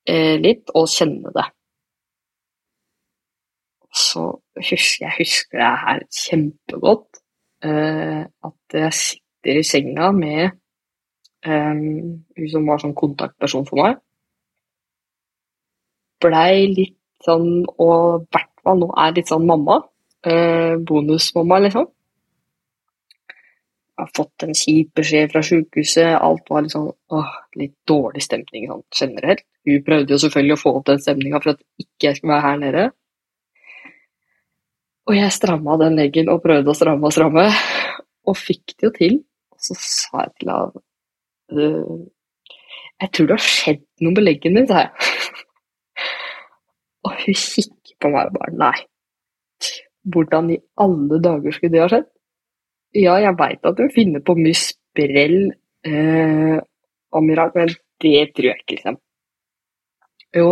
eh, 0.08 0.36
litt, 0.40 0.72
og 0.72 0.88
kjenne 0.90 1.32
det. 1.34 1.46
Så 3.94 4.24
husker 4.58 5.06
jeg 5.06 5.18
husker 5.20 5.60
det 5.60 5.70
her 5.84 6.02
kjempegodt. 6.24 7.20
Eh, 7.64 8.22
at 8.24 8.76
jeg 8.76 8.96
sitter 8.98 9.60
i 9.60 9.66
senga 9.66 10.10
med 10.16 10.42
eh, 10.48 11.74
hun 11.76 12.50
som 12.50 12.66
var 12.68 12.82
sånn 12.82 12.96
kontaktperson 12.96 13.68
for 13.68 13.84
meg. 13.84 14.00
Blei 16.22 16.68
litt 16.70 16.98
sånn, 17.24 17.64
og 17.80 18.22
i 18.22 18.28
hvert 18.34 18.52
fall 18.64 18.80
nå 18.80 18.90
er 19.00 19.16
litt 19.16 19.32
sånn 19.32 19.46
mamma. 19.48 19.80
Eh, 20.24 20.76
bonusmamma, 20.88 21.60
liksom. 21.66 21.88
Jeg 23.94 24.02
har 24.02 24.10
fått 24.16 24.42
en 24.42 24.56
kjip 24.58 24.88
beskjed 24.98 25.30
fra 25.30 25.42
sykehuset. 25.46 26.16
Alt 26.18 26.48
var 26.50 26.64
liksom, 26.64 26.88
åh, 27.14 27.34
litt 27.60 27.76
dårlig 27.86 28.24
stemning 28.26 28.66
sånn 28.70 28.82
generelt. 28.90 29.44
Hun 29.64 29.84
prøvde 29.86 30.16
jo 30.16 30.20
selvfølgelig 30.24 30.56
å 30.56 30.60
få 30.60 30.72
opp 30.78 30.88
den 30.88 31.02
stemninga 31.04 31.40
for 31.40 31.54
at 31.54 31.62
ikke 31.80 32.08
jeg 32.08 32.18
skulle 32.18 32.34
være 32.34 32.46
her 32.48 32.58
nede. 32.64 32.84
Og 35.04 35.14
jeg 35.18 35.36
stramma 35.36 35.76
den 35.80 35.98
leggen 36.00 36.30
og 36.32 36.42
prøvde 36.42 36.72
å 36.72 36.76
stramme 36.76 37.06
og 37.06 37.14
stramme, 37.14 37.46
og 38.24 38.36
fikk 38.40 38.74
det 38.74 38.88
jo 38.88 38.92
til. 38.98 39.16
Og 39.52 39.62
så 39.68 39.76
sa 39.78 40.24
jeg 40.24 40.34
til 40.40 40.52
henne 40.54 40.84
«Øh, 41.52 42.04
Jeg 43.02 43.10
tror 43.12 43.26
det 43.26 43.34
har 43.34 43.44
skjedd 43.44 43.82
noe 44.06 44.14
med 44.14 44.24
leggen 44.24 44.54
din, 44.56 44.66
sa 44.70 44.86
jeg. 44.86 45.43
Og 47.04 47.16
hun 47.20 47.36
kikker 47.36 47.96
på 48.00 48.10
meg 48.12 48.30
og 48.30 48.38
bare 48.38 48.58
nei. 48.58 48.76
Hvordan 50.14 50.50
i 50.52 50.58
alle 50.84 51.20
dager 51.24 51.56
skulle 51.56 51.72
det 51.74 51.82
ha 51.82 51.88
skjedd? 51.92 52.10
Ja, 52.94 53.16
jeg 53.18 53.36
veit 53.38 53.66
at 53.66 53.80
hun 53.80 53.90
finner 53.94 54.22
på 54.24 54.36
mye 54.38 54.58
sprell 54.58 55.40
eh, 55.88 56.58
og 57.14 57.26
mye 57.26 57.48
men 57.54 57.74
det 58.02 58.20
tror 58.34 58.50
jeg 58.50 58.60
ikke, 58.60 58.76
liksom. 58.76 58.96
Jo, 60.34 60.48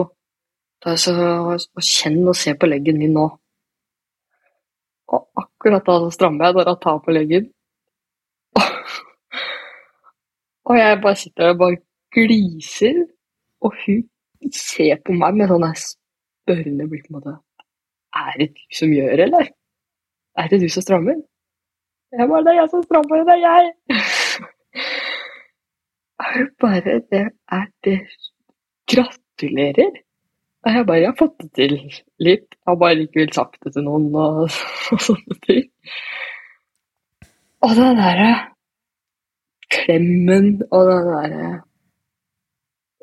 ta 0.83 0.97
så, 0.99 1.15
og 1.15 1.83
kjenn 1.83 2.21
og 2.31 2.37
se 2.39 2.55
på 2.59 2.69
leggen 2.71 3.01
min 3.03 3.15
nå. 3.17 3.27
Og 5.13 5.43
akkurat 5.43 5.87
da 5.87 5.99
så 6.05 6.11
strammer 6.15 6.49
jeg 6.49 6.57
bare 6.59 6.75
og 6.75 6.83
tar 6.83 7.01
på 7.05 7.15
leggen. 7.15 7.51
Og 10.71 10.79
jeg 10.79 11.01
bare 11.03 11.19
sitter 11.19 11.43
der 11.43 11.53
og 11.53 11.59
bare 11.59 11.77
gliser, 12.15 12.99
og 13.61 13.75
hun 13.83 14.05
ser 14.55 15.01
på 15.05 15.17
meg 15.19 15.35
med 15.35 15.51
sånn 15.51 15.65
spørrende 16.43 16.89
blikk 16.91 17.09
på 17.09 17.13
en 17.13 17.19
måte. 17.19 17.35
Er 18.23 18.33
det 18.39 18.49
du 18.57 18.63
som 18.79 18.93
gjør, 18.93 19.25
eller? 19.27 19.51
Er 20.37 20.49
det 20.49 20.61
du 20.61 20.69
som 20.69 20.83
strammer? 20.83 21.23
Jeg 22.13 22.29
bare, 22.29 22.45
det 22.45 22.53
er 22.53 22.61
jeg 22.61 22.71
som 22.71 22.83
strammer, 22.85 23.25
det 23.29 23.35
er 23.39 23.43
jeg! 23.49 23.73
Er 26.23 26.39
det 26.39 26.51
bare 26.61 26.81
det 27.11 27.21
er 27.51 27.67
det 27.85 27.99
Gratulerer! 28.93 29.97
Og 30.63 30.75
jeg 30.75 30.87
bare, 30.87 30.99
jeg 30.99 31.09
har 31.09 31.17
fått 31.19 31.41
det 31.43 31.49
til 31.59 31.73
litt. 32.23 32.55
Jeg 32.55 32.69
har 32.69 32.77
bare 32.79 33.03
ikke 33.03 33.21
vil 33.21 33.33
sagt 33.35 33.59
det 33.65 33.73
til 33.75 33.87
noen 33.87 34.07
og, 34.15 34.45
og 34.95 35.03
sånne 35.03 35.39
ting. 35.47 35.65
Og 37.67 37.75
den 37.79 37.99
derre 37.99 38.31
klemmen 39.73 40.49
og 40.71 40.91
den 40.91 41.13
derre 41.17 41.53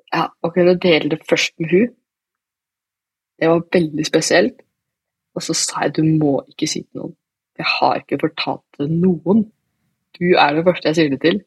Ja, 0.10 0.24
å 0.42 0.50
kunne 0.50 0.80
dele 0.82 1.12
det 1.12 1.20
først 1.30 1.54
med 1.62 1.70
hun, 1.70 1.90
det 3.40 3.50
var 3.50 3.68
veldig 3.74 4.06
spesielt. 4.08 4.62
Og 5.36 5.46
så 5.46 5.56
sa 5.56 5.86
jeg 5.86 5.96
du 6.00 6.04
må 6.04 6.40
ikke 6.52 6.68
si 6.68 6.84
til 6.84 7.02
noen. 7.04 7.16
Jeg 7.60 7.68
har 7.68 8.00
ikke 8.00 8.20
fortalt 8.24 8.64
det 8.78 8.88
til 8.88 8.98
noen. 9.04 9.46
Du 10.20 10.26
er 10.34 10.56
det 10.56 10.66
første 10.68 10.90
jeg 10.90 10.98
sier 10.98 11.14
det 11.14 11.22
til. 11.24 11.42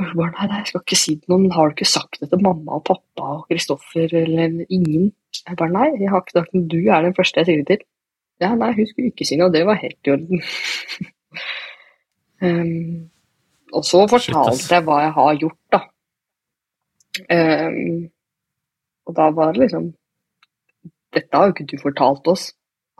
Og 0.00 0.06
hun 0.08 0.16
bare 0.16 0.32
nei, 0.32 0.48
nei, 0.48 0.58
jeg 0.62 0.70
skal 0.70 0.84
ikke 0.84 0.98
si 0.98 1.14
det 1.14 1.24
til 1.24 1.34
noen. 1.34 1.54
Har 1.54 1.68
du 1.68 1.76
ikke 1.76 1.88
sagt 1.88 2.20
det 2.20 2.30
til 2.32 2.42
mamma 2.44 2.80
og 2.80 2.84
pappa 2.88 3.30
og 3.38 3.46
Kristoffer 3.48 4.16
eller 4.22 4.60
ingen? 4.68 5.10
Jeg 5.40 5.56
bare 5.60 5.72
nei, 5.76 5.88
jeg 6.00 6.12
har 6.12 6.24
ikke 6.24 6.38
sagt 6.38 6.54
det. 6.56 6.66
Du 6.72 6.78
er 6.80 7.06
den 7.06 7.16
første 7.16 7.42
jeg 7.42 7.50
sier 7.50 7.62
det 7.62 7.68
til. 7.72 7.86
Ja, 8.40 8.54
nei, 8.56 8.70
hun 8.76 8.88
skulle 8.88 9.12
ikke 9.12 9.26
si 9.28 9.36
noe, 9.36 9.50
og 9.50 9.56
det 9.56 9.66
var 9.68 9.80
helt 9.80 10.08
i 10.08 10.12
orden. 10.14 10.44
um, 12.40 13.10
og 13.76 13.84
så 13.84 14.06
fortalte 14.08 14.74
jeg 14.74 14.86
hva 14.86 15.02
jeg 15.04 15.12
har 15.18 15.42
gjort, 15.42 15.60
da. 15.76 15.82
Um, 17.36 18.08
og 19.08 19.16
da 19.16 19.30
var 19.34 19.54
det 19.54 19.64
liksom 19.64 19.90
Dette 21.10 21.34
har 21.34 21.48
jo 21.48 21.54
ikke 21.56 21.66
du 21.72 21.80
fortalt 21.82 22.28
oss. 22.30 22.52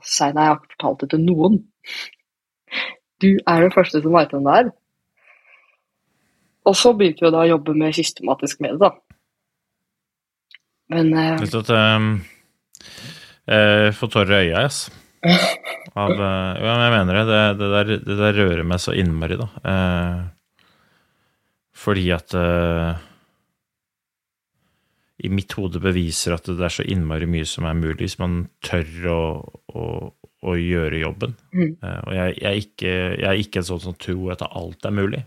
Sei 0.02 0.32
nei, 0.34 0.48
jeg 0.48 0.50
har 0.50 0.56
ikke 0.58 0.74
fortalt 0.74 1.02
det 1.04 1.08
til 1.12 1.20
noen. 1.22 1.60
Du 3.22 3.28
er 3.36 3.62
den 3.62 3.74
første 3.74 4.00
som 4.02 4.16
veit 4.16 4.32
hvem 4.34 4.48
det 4.48 4.56
er. 4.58 4.70
Og 6.66 6.74
så 6.76 6.90
begynte 6.96 7.22
vi 7.22 7.30
da 7.30 7.44
å 7.44 7.50
jobbe 7.52 7.76
mer 7.78 7.94
systematisk 7.94 8.64
med 8.64 8.74
det, 8.74 8.88
da. 8.88 8.90
Men 10.90 11.12
eh, 11.14 11.36
Vet 11.38 11.54
du 11.54 11.60
at 11.60 11.70
Jeg 13.46 13.94
får 14.00 14.12
tårer 14.16 14.34
i 14.34 14.50
øya, 14.50 14.64
yes. 14.66 14.88
Av, 15.94 16.10
eh, 16.10 16.60
ja, 16.64 16.74
jeg 16.84 16.92
mener 16.96 17.20
det. 17.20 17.24
Det, 17.30 17.40
det, 17.60 17.70
der, 17.76 17.94
det 18.08 18.18
der 18.20 18.38
rører 18.40 18.66
meg 18.66 18.82
så 18.82 18.94
innmari, 18.96 19.38
da. 19.40 19.48
Eh, 19.70 20.20
fordi 21.80 22.10
at 22.14 22.34
eh, 22.36 23.00
i 25.20 25.28
mitt 25.32 25.52
hode 25.58 25.80
beviser 25.82 26.34
at 26.34 26.48
det 26.48 26.64
er 26.64 26.72
så 26.72 26.86
innmari 26.86 27.28
mye 27.28 27.48
som 27.48 27.66
er 27.68 27.76
mulig 27.76 28.06
hvis 28.06 28.18
man 28.20 28.44
tør 28.64 29.08
å, 29.12 29.22
å, 29.76 29.84
å 30.48 30.54
gjøre 30.56 31.02
jobben. 31.02 31.34
Mm. 31.52 31.74
Eh, 31.76 31.98
og 32.06 32.14
jeg, 32.16 32.36
jeg, 32.38 32.50
er 32.50 32.62
ikke, 32.62 32.92
jeg 32.92 33.28
er 33.28 33.42
ikke 33.42 33.60
en 33.60 33.68
sånn 33.68 33.84
som 33.84 33.98
tror 34.00 34.34
at 34.36 34.46
alt 34.48 34.88
er 34.88 34.96
mulig. 34.96 35.24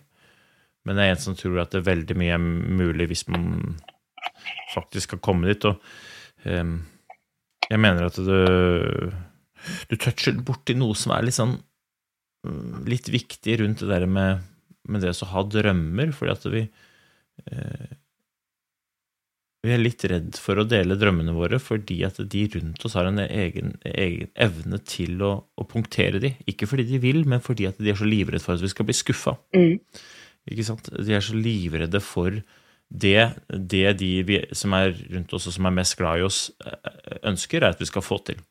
Men 0.84 1.00
jeg 1.00 1.12
er 1.12 1.16
en 1.16 1.26
som 1.26 1.38
tror 1.40 1.62
at 1.62 1.72
det 1.74 1.84
er 1.84 1.92
veldig 1.92 2.18
mye 2.20 2.34
er 2.36 2.48
mulig 2.82 3.08
hvis 3.12 3.28
man 3.32 3.78
faktisk 4.74 5.12
skal 5.12 5.22
komme 5.24 5.52
dit. 5.52 5.68
Og 5.70 5.78
um, 6.50 6.80
jeg 7.70 7.80
mener 7.80 8.10
at 8.10 8.18
du 8.20 9.14
Du 9.88 9.96
toucher 9.96 10.36
borti 10.44 10.76
noe 10.76 10.98
som 11.00 11.14
er 11.16 11.24
litt 11.24 11.38
sånn 11.38 11.54
mm, 11.56 12.82
Litt 12.90 13.08
viktig 13.08 13.62
rundt 13.62 13.80
det 13.80 13.88
der 13.94 14.04
med, 14.12 14.42
med 14.92 15.06
det 15.06 15.14
å 15.16 15.30
ha 15.32 15.46
drømmer, 15.48 16.12
fordi 16.12 16.34
at 16.34 16.48
vi 16.52 16.64
eh, 16.66 17.94
vi 19.64 19.72
er 19.72 19.80
litt 19.80 20.04
redd 20.12 20.36
for 20.44 20.60
å 20.60 20.66
dele 20.68 20.98
drømmene 21.00 21.34
våre 21.36 21.60
fordi 21.64 22.02
at 22.04 22.18
de 22.20 22.42
rundt 22.58 22.84
oss 22.84 22.98
har 23.00 23.08
en 23.08 23.22
egen, 23.24 23.78
egen 23.88 24.28
evne 24.36 24.80
til 24.84 25.22
å, 25.24 25.32
å, 25.56 25.68
punktere 25.70 26.20
de. 26.20 26.34
Ikke 26.52 26.68
fordi 26.68 26.84
de 26.90 27.00
vil, 27.04 27.22
men 27.30 27.40
fordi 27.44 27.70
at 27.70 27.80
de 27.80 27.94
er 27.94 28.00
så 28.00 28.08
livredde 28.08 28.44
for 28.44 28.58
at 28.58 28.64
vi 28.66 28.72
skal 28.74 28.90
bli 28.90 28.96
skuffa. 28.98 29.38
mm, 29.56 29.78
Ikke 30.52 30.66
sant? 30.68 30.90
De 30.92 31.16
er 31.16 31.24
så 31.24 31.38
livredde 31.40 32.02
for 32.04 32.42
det, 32.94 33.30
det 33.48 33.86
de 34.02 34.10
vi, 34.28 34.42
som 34.52 34.76
er 34.76 34.92
rundt 35.14 35.32
oss 35.34 35.48
og 35.48 35.56
som 35.56 35.70
er 35.70 35.78
mest 35.80 35.96
glad 35.98 36.20
i 36.20 36.28
oss, 36.28 36.42
eh, 36.68 37.22
ønsker, 37.32 37.64
er 37.64 37.72
at 37.72 37.80
vi 37.82 37.88
skal 37.90 38.04
få 38.06 38.20
til. 38.28 38.44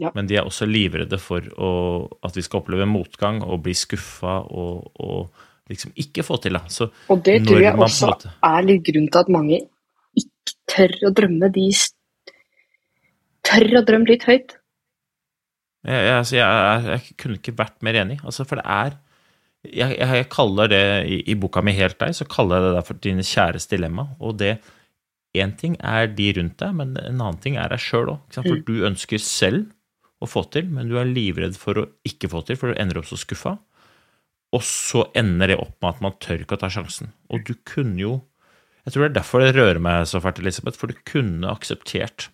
Ja. 0.00 0.10
Men 0.16 0.26
de 0.26 0.40
er 0.40 0.48
også 0.48 0.66
livredde 0.66 1.20
for 1.22 1.46
å, 1.54 1.70
at 2.26 2.34
vi 2.36 2.42
skal 2.42 2.64
oppleve 2.64 2.88
motgang 2.90 3.42
og 3.46 3.62
bli 3.62 3.74
skuffa 3.78 4.40
og, 4.50 4.90
og 4.98 5.46
liksom 5.70 5.94
ikke 6.02 6.24
få 6.26 6.40
til. 6.42 6.58
Da. 6.58 6.66
Så 6.72 6.90
Og 7.12 7.22
det 7.22 7.44
tror 7.46 7.62
jeg 7.62 7.78
også 7.78 8.10
måte- 8.10 8.32
er 8.42 8.66
litt 8.66 8.82
grunn 8.88 9.06
til 9.06 9.20
at 9.22 9.30
mange 9.32 9.60
tør 10.70 10.94
å 11.08 11.12
drømme 11.14 11.50
de 11.54 11.68
Tør 13.42 13.72
å 13.80 13.82
drømme 13.82 14.06
litt 14.06 14.24
høyt. 14.28 14.52
Jeg, 15.82 15.98
jeg, 15.98 16.12
altså, 16.14 16.36
jeg, 16.36 16.46
jeg, 16.46 16.84
jeg 16.92 17.16
kunne 17.18 17.40
ikke 17.40 17.56
vært 17.58 17.80
mer 17.82 17.98
enig. 18.04 18.20
Altså, 18.22 18.46
for 18.46 18.60
det 18.60 18.66
er 18.70 19.00
jeg 19.62 20.26
kaller 20.30 20.70
det 20.70 20.84
i, 21.06 21.18
i 21.30 21.34
boka 21.38 21.62
mi 21.62 21.74
Helt 21.76 21.98
deg, 22.00 22.14
så 22.18 22.26
kaller 22.26 22.58
jeg 22.58 22.64
det 22.64 22.72
der 22.76 22.86
for 22.86 23.02
dine 23.02 23.26
kjæres 23.26 23.68
dilemma. 23.70 24.08
Og 24.20 24.38
det 24.42 24.56
Én 25.32 25.54
ting 25.56 25.78
er 25.80 26.10
de 26.12 26.26
rundt 26.36 26.58
deg, 26.60 26.74
men 26.76 26.90
en 27.00 27.20
annen 27.22 27.38
ting 27.40 27.54
er 27.56 27.70
deg 27.72 27.80
sjøl 27.80 28.10
òg. 28.12 28.18
For 28.34 28.44
Mm. 28.44 28.64
du 28.68 28.84
ønsker 28.84 29.16
selv 29.16 29.70
å 30.20 30.28
få 30.28 30.42
til, 30.52 30.66
men 30.68 30.90
du 30.90 30.98
er 31.00 31.08
livredd 31.08 31.56
for 31.56 31.74
å 31.80 31.86
ikke 32.04 32.28
få 32.28 32.42
til, 32.44 32.58
for 32.60 32.68
du 32.68 32.80
ender 32.80 32.98
opp 33.00 33.08
så 33.08 33.16
skuffa. 33.16 33.54
Og 34.52 34.60
så 34.60 35.06
ender 35.16 35.48
det 35.48 35.56
opp 35.56 35.80
med 35.80 35.88
at 35.88 36.02
man 36.04 36.18
tør 36.20 36.44
ikke 36.44 36.58
å 36.58 36.60
ta 36.60 36.68
sjansen. 36.68 37.14
Og 37.32 37.46
du 37.48 37.54
kunne 37.64 37.96
jo 37.96 38.12
Jeg 38.82 38.94
tror 38.94 39.04
det 39.04 39.10
er 39.12 39.18
derfor 39.20 39.42
det 39.42 39.54
rører 39.54 39.78
meg 39.82 40.06
så 40.10 40.20
fælt, 40.22 40.40
Elisabeth, 40.42 40.78
for 40.80 40.90
du 40.90 40.98
kunne 41.06 41.50
akseptert 41.52 42.30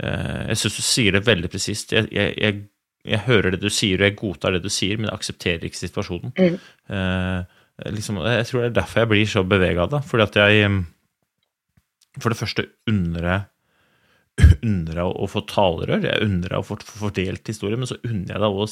Eh, 0.00 0.46
Jeg 0.50 0.58
syns 0.58 0.78
du 0.78 0.82
sier 0.82 1.14
det 1.14 1.26
veldig 1.26 1.50
presist. 1.52 1.92
Jeg, 1.94 2.08
jeg, 2.14 2.34
jeg, 2.40 2.62
jeg 3.06 3.24
hører 3.28 3.54
det 3.54 3.62
du 3.62 3.70
sier, 3.72 4.00
og 4.00 4.08
jeg 4.08 4.18
godtar 4.18 4.56
det 4.56 4.64
du 4.64 4.70
sier, 4.72 4.98
men 4.98 5.10
jeg 5.10 5.18
aksepterer 5.20 5.66
ikke 5.68 5.82
situasjonen. 5.82 6.34
Mm. 6.34 6.56
Eh, 6.96 7.90
liksom, 7.94 8.18
jeg 8.26 8.48
tror 8.48 8.64
det 8.64 8.70
er 8.72 8.78
derfor 8.80 9.04
jeg 9.04 9.12
blir 9.12 9.32
så 9.36 9.44
bevega 9.46 9.86
av 9.86 9.92
det. 9.96 10.04
Fordi 10.10 10.26
at 10.26 10.38
jeg 10.42 10.70
mm, 10.70 10.80
For 12.22 12.30
det 12.30 12.38
første 12.38 12.68
unner 12.90 13.28
jeg 13.30 13.50
unner 14.66 14.96
jeg 14.98 15.06
å 15.22 15.26
få 15.30 15.44
talerør, 15.46 16.02
jeg 16.08 16.24
unner 16.26 16.50
jeg 16.50 16.58
å 16.58 16.66
få 16.66 16.74
fordelt 16.82 17.46
historie, 17.46 17.78
men 17.78 17.86
så 17.86 18.00
unner 18.02 18.32
jeg 18.32 18.42
deg 18.42 18.56
å 18.58 18.66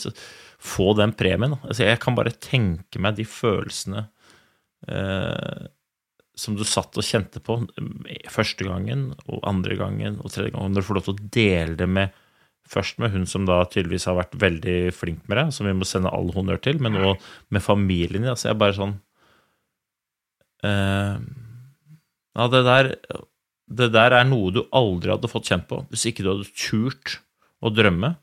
få 0.59 0.89
den 0.99 1.13
premien. 1.15 1.55
Altså, 1.61 1.85
jeg 1.87 2.01
kan 2.03 2.17
bare 2.19 2.33
tenke 2.35 2.99
meg 2.99 3.15
de 3.15 3.27
følelsene 3.31 4.09
eh, 4.91 5.69
som 6.39 6.57
du 6.57 6.65
satt 6.65 6.97
og 6.97 7.05
kjente 7.05 7.43
på 7.45 7.59
første 8.33 8.65
gangen 8.65 9.11
og 9.27 9.43
andre 9.49 9.77
gangen 9.77 10.19
og 10.23 10.33
tredje 10.33 10.55
gangen, 10.55 10.73
når 10.73 10.85
du 10.85 10.89
får 10.89 10.99
lov 10.99 11.07
til 11.09 11.17
å 11.17 11.31
dele 11.39 11.79
det 11.79 11.89
med 11.89 12.19
Først 12.73 13.01
med 13.03 13.11
hun 13.11 13.25
som 13.27 13.43
da 13.45 13.57
tydeligvis 13.67 14.07
har 14.07 14.15
vært 14.15 14.37
veldig 14.39 14.93
flink 14.95 15.25
med 15.29 15.35
deg, 15.37 15.49
som 15.53 15.67
vi 15.67 15.75
må 15.75 15.85
sende 15.89 16.13
all 16.15 16.31
honnør 16.33 16.61
til, 16.63 16.79
men 16.81 16.95
òg 16.95 17.25
med 17.53 17.65
familien 17.65 18.23
din. 18.23 18.31
Altså, 18.31 18.47
jeg 18.49 18.55
er 18.55 18.61
bare 18.63 18.77
sånn 18.77 18.95
uh, 20.63 21.19
Ja, 22.39 22.47
det 22.55 22.63
der, 22.69 22.91
det 23.67 23.91
der 23.93 24.17
er 24.21 24.31
noe 24.31 24.55
du 24.55 24.63
aldri 24.79 25.11
hadde 25.11 25.31
fått 25.33 25.51
kjent 25.51 25.67
på 25.69 25.83
hvis 25.91 26.07
ikke 26.09 26.25
du 26.25 26.31
hadde 26.31 26.55
turt 26.55 27.19
å 27.61 27.75
drømme 27.75 28.15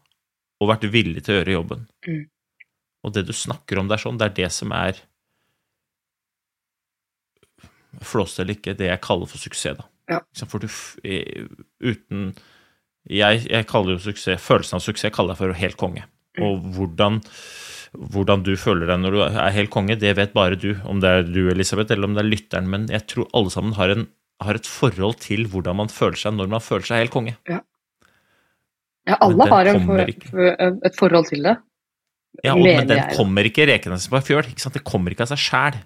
og 0.60 0.72
vært 0.72 0.88
villig 0.92 1.26
til 1.28 1.36
å 1.36 1.40
gjøre 1.42 1.58
jobben. 1.60 1.86
Mm. 2.08 2.24
Og 3.06 3.16
det 3.16 3.28
du 3.28 3.36
snakker 3.36 3.80
om 3.84 3.92
der 3.92 4.02
sånn, 4.02 4.18
det 4.20 4.32
er 4.32 4.38
det 4.42 4.50
som 4.56 4.74
er 4.76 5.04
flås 8.06 8.38
eller 8.40 8.58
ikke, 8.58 8.78
det 8.78 8.90
jeg 8.90 9.02
kaller 9.04 9.30
for 9.30 9.42
suksess, 9.42 9.80
da. 9.80 9.88
Ja. 10.10 10.22
For 10.50 10.64
du 10.64 10.70
eh, 11.06 11.46
uten 11.86 12.32
jeg, 13.10 13.44
jeg 13.46 13.66
kaller 13.70 13.96
jo 13.96 14.02
suksess 14.02 14.42
Følelsen 14.42 14.80
av 14.80 14.82
suksess 14.82 15.14
kaller 15.14 15.36
jeg 15.36 15.42
for 15.42 15.60
helt 15.62 15.78
konge. 15.80 16.04
Mm. 16.38 16.44
Og 16.46 16.68
hvordan, 16.76 17.20
hvordan 18.14 18.44
du 18.46 18.54
føler 18.60 18.90
deg 18.90 19.02
når 19.02 19.16
du 19.16 19.22
er 19.26 19.56
helt 19.56 19.74
konge, 19.74 19.98
det 20.00 20.14
vet 20.20 20.36
bare 20.36 20.60
du. 20.60 20.72
Om 20.86 21.02
det 21.04 21.14
er 21.14 21.26
du, 21.28 21.42
Elisabeth, 21.52 21.94
eller 21.96 22.10
om 22.10 22.18
det 22.18 22.24
er 22.26 22.30
lytteren. 22.30 22.70
Men 22.72 22.86
jeg 22.92 23.08
tror 23.10 23.30
alle 23.38 23.54
sammen 23.54 23.74
har, 23.80 23.96
en, 23.96 24.06
har 24.46 24.60
et 24.60 24.70
forhold 24.70 25.20
til 25.26 25.48
hvordan 25.52 25.82
man 25.82 25.94
føler 25.94 26.22
seg 26.22 26.38
når 26.38 26.54
man 26.54 26.64
føler 26.64 26.90
seg 26.90 27.04
helt 27.04 27.16
konge. 27.16 27.36
Ja, 27.50 27.62
ja 29.10 29.20
alle 29.26 29.50
har 29.54 29.74
en 29.74 29.84
for, 29.88 30.16
for, 30.30 30.72
et 30.92 31.02
forhold 31.02 31.30
til 31.32 31.50
det. 31.50 31.58
Ja, 32.46 32.54
og, 32.54 32.64
Men 32.64 32.88
den 32.88 33.02
kommer 33.16 33.48
ikke 33.48 33.66
rekende 33.68 33.98
som 34.00 34.14
på 34.14 34.20
ei 34.20 34.28
fjøl. 34.28 34.52
Det 34.54 34.86
kommer 34.86 35.16
ikke 35.16 35.26
av 35.26 35.34
seg 35.34 35.42
sjæl. 35.50 35.80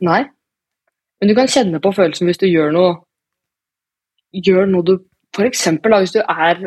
Men 1.24 1.30
du 1.32 1.38
kan 1.38 1.48
kjenne 1.48 1.80
på 1.80 1.94
følelsen 1.96 2.28
hvis 2.28 2.42
du 2.42 2.50
gjør 2.50 2.74
noe 2.76 2.96
Gjør 4.36 4.66
noe 4.68 4.84
du 4.84 4.98
da, 5.38 5.46
hvis 5.48 6.12
du 6.12 6.20
er 6.20 6.58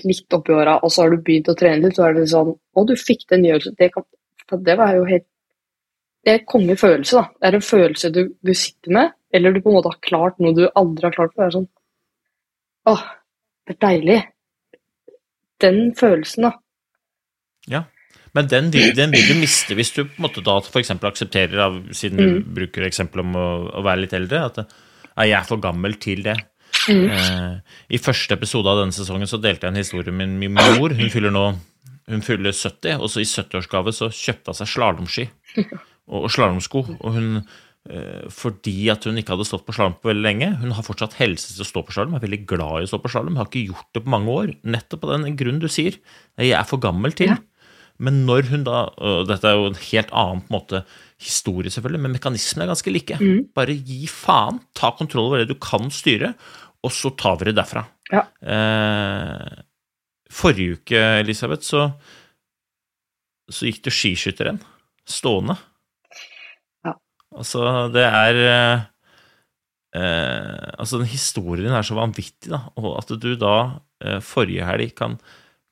litt 0.00 0.34
oppi 0.34 0.54
åra, 0.56 0.78
og 0.82 0.90
så 0.90 1.04
har 1.04 1.12
du 1.12 1.20
begynt 1.26 1.50
å 1.52 1.54
trene 1.58 1.84
litt, 1.84 1.98
så 1.98 2.06
er 2.06 2.16
det 2.16 2.24
sånn 2.30 2.54
Å, 2.54 2.84
du 2.88 2.94
fikk 2.96 3.26
den 3.28 3.44
gjørelsen. 3.44 3.76
Det, 3.76 3.90
det 4.64 4.76
var 4.80 4.94
jo 4.96 5.04
helt 5.10 5.26
Det 6.24 6.32
er 6.32 6.40
en 6.40 6.48
kongefølelse, 6.54 7.20
da. 7.20 7.36
Det 7.36 7.50
er 7.50 7.58
en 7.58 7.66
følelse 7.68 8.12
du, 8.14 8.22
du 8.40 8.54
sitter 8.56 8.96
med, 8.96 9.12
eller 9.36 9.52
du 9.52 9.60
på 9.60 9.74
en 9.74 9.76
måte 9.76 9.92
har 9.92 10.00
klart 10.08 10.40
noe 10.40 10.56
du 10.56 10.64
aldri 10.72 11.10
har 11.10 11.14
klart 11.18 11.36
før. 11.36 11.44
Det 11.44 11.50
er 11.50 11.56
sånn 11.58 11.68
Åh, 12.88 13.04
det 13.68 13.76
er 13.76 13.82
deilig. 13.84 14.18
Den 15.60 15.82
følelsen, 16.00 16.48
da. 16.48 16.54
Ja. 17.76 17.84
Men 18.36 18.48
den 18.50 18.70
vil, 18.74 18.92
den 18.96 19.12
vil 19.14 19.26
du 19.30 19.34
miste 19.40 19.74
hvis 19.78 19.92
du 19.96 20.02
på 20.04 20.18
en 20.18 20.26
måte 20.26 20.42
da 20.44 20.58
f.eks. 20.60 20.90
aksepterer, 20.90 21.58
av, 21.64 21.78
siden 21.96 22.18
du 22.20 22.26
Mm. 22.28 22.54
bruker 22.54 22.84
eksempelet 22.88 23.24
om 23.24 23.36
å, 23.38 23.46
å 23.80 23.82
være 23.86 24.02
litt 24.04 24.12
eldre, 24.18 24.44
at 24.50 24.60
det, 24.60 24.66
jeg 25.18 25.32
er 25.38 25.46
for 25.48 25.58
gammel 25.62 25.94
til 25.98 26.22
det. 26.26 26.36
Mm. 26.88 27.06
Eh, 27.10 27.54
I 27.96 27.98
første 27.98 28.36
episode 28.36 28.68
av 28.70 28.78
denne 28.82 28.92
sesongen 28.94 29.26
så 29.30 29.40
delte 29.40 29.66
jeg 29.66 29.72
en 29.74 29.80
historie 29.82 30.12
med 30.14 30.28
min 30.38 30.54
mor. 30.54 30.92
Hun 30.94 31.10
fyller 31.10 31.32
nå 31.34 31.46
hun 32.08 32.22
fyller 32.24 32.54
70, 32.56 33.02
og 33.04 33.10
så 33.12 33.20
i 33.20 33.26
70-årsgave 33.28 33.92
så 33.92 34.06
kjøpte 34.08 34.48
hun 34.54 34.56
seg 34.56 34.68
slalåmski 34.70 35.24
og, 36.08 36.22
og 36.22 36.30
slalåmsko. 36.32 36.80
Og 37.04 37.12
hun, 37.18 37.26
eh, 37.90 38.22
fordi 38.32 38.76
at 38.94 39.04
hun 39.04 39.18
ikke 39.20 39.34
hadde 39.34 39.44
stått 39.44 39.66
på 39.66 39.74
slalåm 39.76 39.98
på 40.00 40.08
veldig 40.08 40.24
lenge 40.24 40.48
Hun 40.62 40.72
har 40.72 40.86
fortsatt 40.86 41.18
helse 41.20 41.50
til 41.52 41.66
å 41.66 41.68
stå 41.68 41.82
på 41.84 41.92
slalåm, 41.92 42.14
er 42.16 42.24
veldig 42.24 42.40
glad 42.48 42.80
i 42.80 42.86
å 42.88 42.92
stå 42.94 43.02
på 43.04 43.10
slalåm, 43.12 43.36
har 43.36 43.50
ikke 43.50 43.66
gjort 43.74 43.90
det 43.98 44.04
på 44.06 44.14
mange 44.14 44.32
år. 44.38 44.54
Nettopp 44.64 45.04
av 45.04 45.18
den 45.18 45.36
grunnen 45.36 45.60
du 45.60 45.68
sier. 45.68 45.98
Jeg 46.40 46.54
er 46.56 46.64
for 46.70 46.80
gammel 46.80 47.12
til. 47.18 47.34
Ja. 47.34 47.42
Men 47.98 48.22
når 48.28 48.48
hun 48.52 48.64
da 48.66 48.84
og 48.94 49.26
Dette 49.26 49.50
er 49.50 49.58
jo 49.58 49.70
en 49.72 49.80
helt 49.88 50.10
annen 50.14 50.42
på 50.44 50.52
en 50.52 50.56
måte, 50.58 50.82
historie, 51.18 51.70
selvfølgelig, 51.74 52.00
men 52.04 52.14
mekanismene 52.14 52.66
er 52.66 52.70
ganske 52.70 52.92
like. 52.94 53.16
Mm. 53.18 53.48
Bare 53.56 53.74
gi 53.74 54.04
faen, 54.10 54.60
ta 54.78 54.92
kontroll 54.94 55.26
over 55.26 55.42
det 55.42 55.50
du 55.50 55.56
kan 55.58 55.90
styre, 55.90 56.30
og 56.86 56.94
så 56.94 57.10
tar 57.18 57.40
vi 57.40 57.48
det 57.48 57.56
derfra. 57.58 57.82
Ja. 58.12 58.22
Eh, 58.38 59.64
forrige 60.30 60.78
uke, 60.78 61.00
Elisabeth, 61.24 61.66
så, 61.66 61.88
så 63.50 63.66
gikk 63.66 63.82
du 63.88 63.90
skiskytteren 63.90 64.62
stående. 65.08 65.56
Ja. 66.86 66.94
Altså, 67.34 67.64
det 67.94 68.04
er 68.06 68.40
eh, 68.44 68.86
eh, 69.98 70.68
Altså, 70.78 71.00
den 71.00 71.10
historien 71.10 71.74
er 71.74 71.82
så 71.82 71.98
vanvittig, 71.98 72.52
da, 72.52 72.62
og 72.78 72.92
at 73.00 73.10
du 73.18 73.32
da 73.40 73.56
eh, 74.04 74.20
forrige 74.22 74.68
helg 74.68 74.94
kan, 74.98 75.18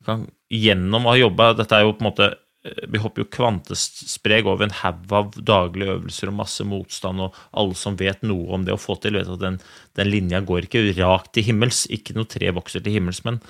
kan 0.06 0.26
gjennom 0.52 1.06
å 1.06 1.14
ha 1.14 1.20
jobba 1.20 1.52
Dette 1.58 1.78
er 1.78 1.86
jo 1.86 1.94
på 1.96 2.04
en 2.04 2.08
måte 2.10 2.28
eh, 2.30 2.82
vi 2.92 3.00
hopper 3.02 3.24
jo 3.24 3.30
kvantespreg 3.36 4.48
over 4.48 4.66
en 4.66 4.76
haug 4.82 5.14
av 5.18 5.38
daglige 5.38 5.96
øvelser 5.96 6.30
og 6.30 6.38
masse 6.40 6.66
motstand, 6.66 7.22
og 7.24 7.38
alle 7.56 7.78
som 7.78 7.98
vet 7.98 8.22
noe 8.26 8.58
om 8.58 8.66
det 8.66 8.74
å 8.74 8.80
få 8.80 8.98
til, 9.02 9.18
vet 9.18 9.30
at 9.30 9.42
den, 9.42 9.58
den 9.98 10.10
linja 10.12 10.42
går 10.46 10.68
ikke 10.68 10.84
rakt 11.00 11.32
til 11.36 11.48
himmels. 11.48 11.84
Ikke 11.92 12.16
noe 12.16 12.28
tre 12.30 12.52
vokser 12.54 12.84
til 12.84 12.98
himmels, 12.98 13.24
men 13.26 13.40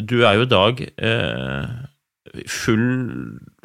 du 0.00 0.24
er 0.26 0.38
jo 0.38 0.46
i 0.46 0.50
dag 0.50 0.80
eh, 0.82 1.74
full 2.50 2.86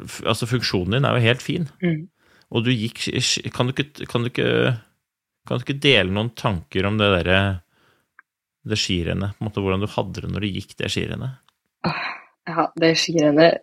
Altså, 0.00 0.46
funksjonen 0.48 0.94
din 0.94 1.06
er 1.08 1.16
jo 1.16 1.24
helt 1.26 1.42
fin. 1.42 1.66
Mm. 1.82 2.04
Og 2.54 2.64
du 2.66 2.70
gikk 2.72 3.02
Kan 3.54 3.68
du 3.68 3.74
ikke, 3.74 4.06
kan 4.06 4.24
du 4.24 4.30
ikke, 4.30 4.76
kan 5.46 5.58
du 5.58 5.66
ikke 5.66 5.82
dele 5.82 6.14
noen 6.14 6.32
tanker 6.38 6.86
om 6.88 7.00
det 7.00 7.10
derre 7.18 7.40
det 8.68 8.78
skirennet? 8.78 9.36
På 9.36 9.44
en 9.44 9.48
måte 9.48 9.62
Hvordan 9.64 9.84
du 9.84 9.88
hadde 9.90 10.24
det 10.24 10.30
når 10.32 10.44
du 10.44 10.48
gikk 10.50 10.74
det 10.78 10.90
skirennet? 10.92 11.38
Ja, 12.48 12.66
det 12.76 12.94
skirennet 12.98 13.62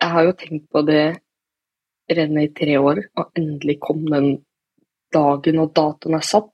Jeg 0.00 0.14
har 0.14 0.24
jo 0.24 0.36
tenkt 0.38 0.70
på 0.72 0.82
det 0.88 1.04
rennet 2.10 2.48
i 2.48 2.54
tre 2.56 2.78
år, 2.80 3.02
og 3.20 3.38
endelig 3.38 3.76
kom 3.84 4.06
den 4.08 4.30
dagen 5.14 5.60
og 5.62 5.72
datoen 5.76 6.16
er 6.16 6.24
satt. 6.26 6.50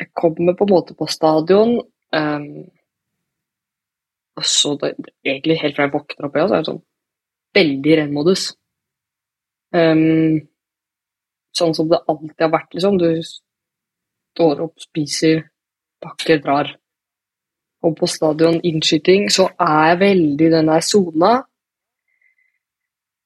Jeg 0.00 0.08
kommer 0.16 0.56
på 0.56 0.66
en 0.66 0.72
måte 0.72 0.96
på 0.96 1.06
stadion, 1.10 1.76
um, 2.16 2.46
og 4.40 4.46
så 4.48 4.72
det, 4.80 4.94
egentlig 5.26 5.58
helt 5.60 5.76
fra 5.76 5.86
jeg 5.86 5.94
våkner 5.94 6.26
opp, 6.26 6.38
ja, 6.40 6.46
så 6.48 6.56
er 6.56 6.64
det 6.64 6.70
sånn 6.70 6.82
veldig 7.60 7.96
rennmodus. 8.00 8.46
Um, 9.76 10.40
sånn 11.54 11.76
som 11.76 11.90
det 11.90 12.00
alltid 12.08 12.46
har 12.46 12.52
vært, 12.54 12.74
liksom. 12.74 12.98
Du 12.98 13.20
står 13.20 14.64
opp, 14.64 14.80
spiser, 14.82 15.44
pakker, 16.02 16.40
drar. 16.44 16.72
Og 17.86 17.94
på 17.96 18.08
stadion 18.10 18.60
innskyting 18.66 19.30
så 19.32 19.48
er 19.60 19.92
jeg 19.92 20.00
veldig 20.02 20.48
i 20.48 20.52
den 20.52 20.68
der 20.68 20.84
sona. 20.84 21.30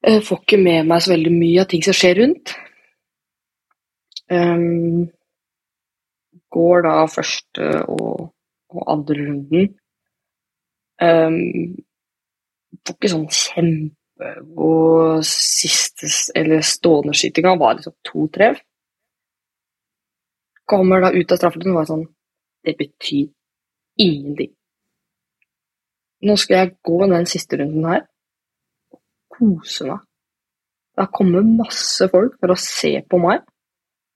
Jeg 0.05 0.21
får 0.27 0.41
ikke 0.43 0.61
med 0.61 0.87
meg 0.91 1.01
så 1.01 1.11
veldig 1.15 1.33
mye 1.33 1.63
av 1.63 1.69
ting 1.71 1.83
som 1.83 1.97
skjer 1.97 2.19
rundt. 2.21 2.53
Um, 4.31 5.09
går 6.55 6.85
da 6.85 6.93
første 7.09 7.71
og, 7.91 8.29
og 8.71 8.87
andre 8.93 9.27
runden. 9.27 9.67
Um, 11.01 11.75
får 12.85 12.95
ikke 12.95 13.11
sånn 13.11 13.27
kjempegod 13.33 15.25
siste 15.27 16.09
eller 16.37 16.63
stående 16.65 17.15
skytinga 17.17 17.57
var 17.59 17.77
liksom 17.79 17.97
to 18.07 18.27
treff. 18.33 18.61
Kommer 20.65 21.03
da 21.03 21.11
ut 21.13 21.33
av 21.33 21.41
straffelinjen 21.41 21.75
og 21.75 21.81
var 21.81 21.89
sånn 21.91 22.05
Det 22.65 22.75
betyr 22.77 23.27
ingenting. 23.97 24.55
nå 26.25 26.35
skal 26.35 26.55
jeg 26.57 26.75
gå 26.83 27.05
den 27.05 27.25
siste 27.29 27.57
runden 27.59 27.85
her 27.85 28.01
og 28.91 29.01
kose 29.29 29.85
meg. 29.85 29.99
Det 30.95 31.03
har 31.03 31.11
kommet 31.13 31.45
masse 31.59 32.07
folk 32.09 32.39
for 32.39 32.53
å 32.53 32.57
se 32.57 32.93
på 33.09 33.19
meg, 33.21 33.43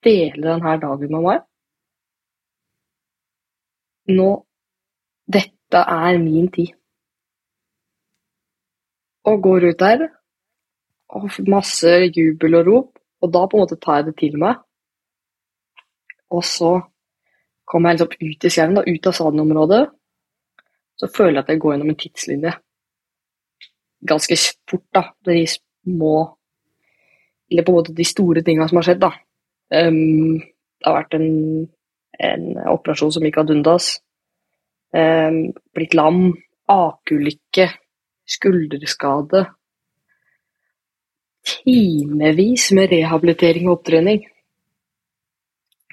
dele 0.04 0.48
denne 0.48 0.76
dagen 0.82 1.12
med 1.12 1.26
meg. 1.28 1.44
Nå 4.16 4.30
Dette 5.30 5.78
er 5.78 6.18
min 6.18 6.48
tid. 6.50 6.72
Og 9.30 9.44
går 9.44 9.68
ut 9.70 9.80
der, 9.80 10.08
og 11.14 11.28
masse 11.46 11.92
jubel 12.16 12.58
og 12.58 12.66
rop, 12.66 12.90
og 13.22 13.34
da 13.34 13.44
på 13.46 13.58
en 13.58 13.62
måte 13.62 13.78
tar 13.78 14.00
jeg 14.00 14.08
det 14.08 14.16
til 14.18 14.40
meg. 14.42 14.58
Og 16.34 16.42
så 16.46 16.72
kommer 17.70 17.94
jeg 17.94 18.00
liksom 18.00 18.28
ut 18.28 18.46
i 18.46 18.52
skauen, 18.54 18.82
ut 18.88 19.08
av 19.08 19.16
sadenområdet, 19.18 19.86
Så 21.00 21.08
føler 21.16 21.38
jeg 21.38 21.44
at 21.46 21.50
jeg 21.54 21.60
går 21.64 21.72
gjennom 21.72 21.90
en 21.94 21.96
tidslinje. 21.96 22.52
Ganske 24.10 24.36
fort, 24.68 24.88
da. 24.94 25.04
De 25.24 25.46
små 25.48 26.36
Eller 27.52 27.64
på 27.64 27.72
en 27.72 27.78
måte 27.80 27.94
de 27.96 28.06
store 28.06 28.44
tinga 28.46 28.68
som 28.68 28.78
har 28.78 28.84
skjedd, 28.86 29.00
da. 29.02 29.10
Um, 29.74 30.38
det 30.38 30.86
har 30.86 30.98
vært 31.00 31.16
en, 31.18 31.30
en 32.20 32.44
operasjon 32.70 33.14
som 33.16 33.26
gikk 33.26 33.40
ad 33.42 33.54
undas. 33.56 33.88
Um, 34.94 35.40
blitt 35.74 35.96
lam. 35.98 36.36
Akeulykke. 36.70 37.72
Skulderskade. 38.30 39.48
Timevis 41.42 42.70
med 42.78 42.94
rehabilitering 42.94 43.66
og 43.70 43.80
opptrening. 43.80 44.22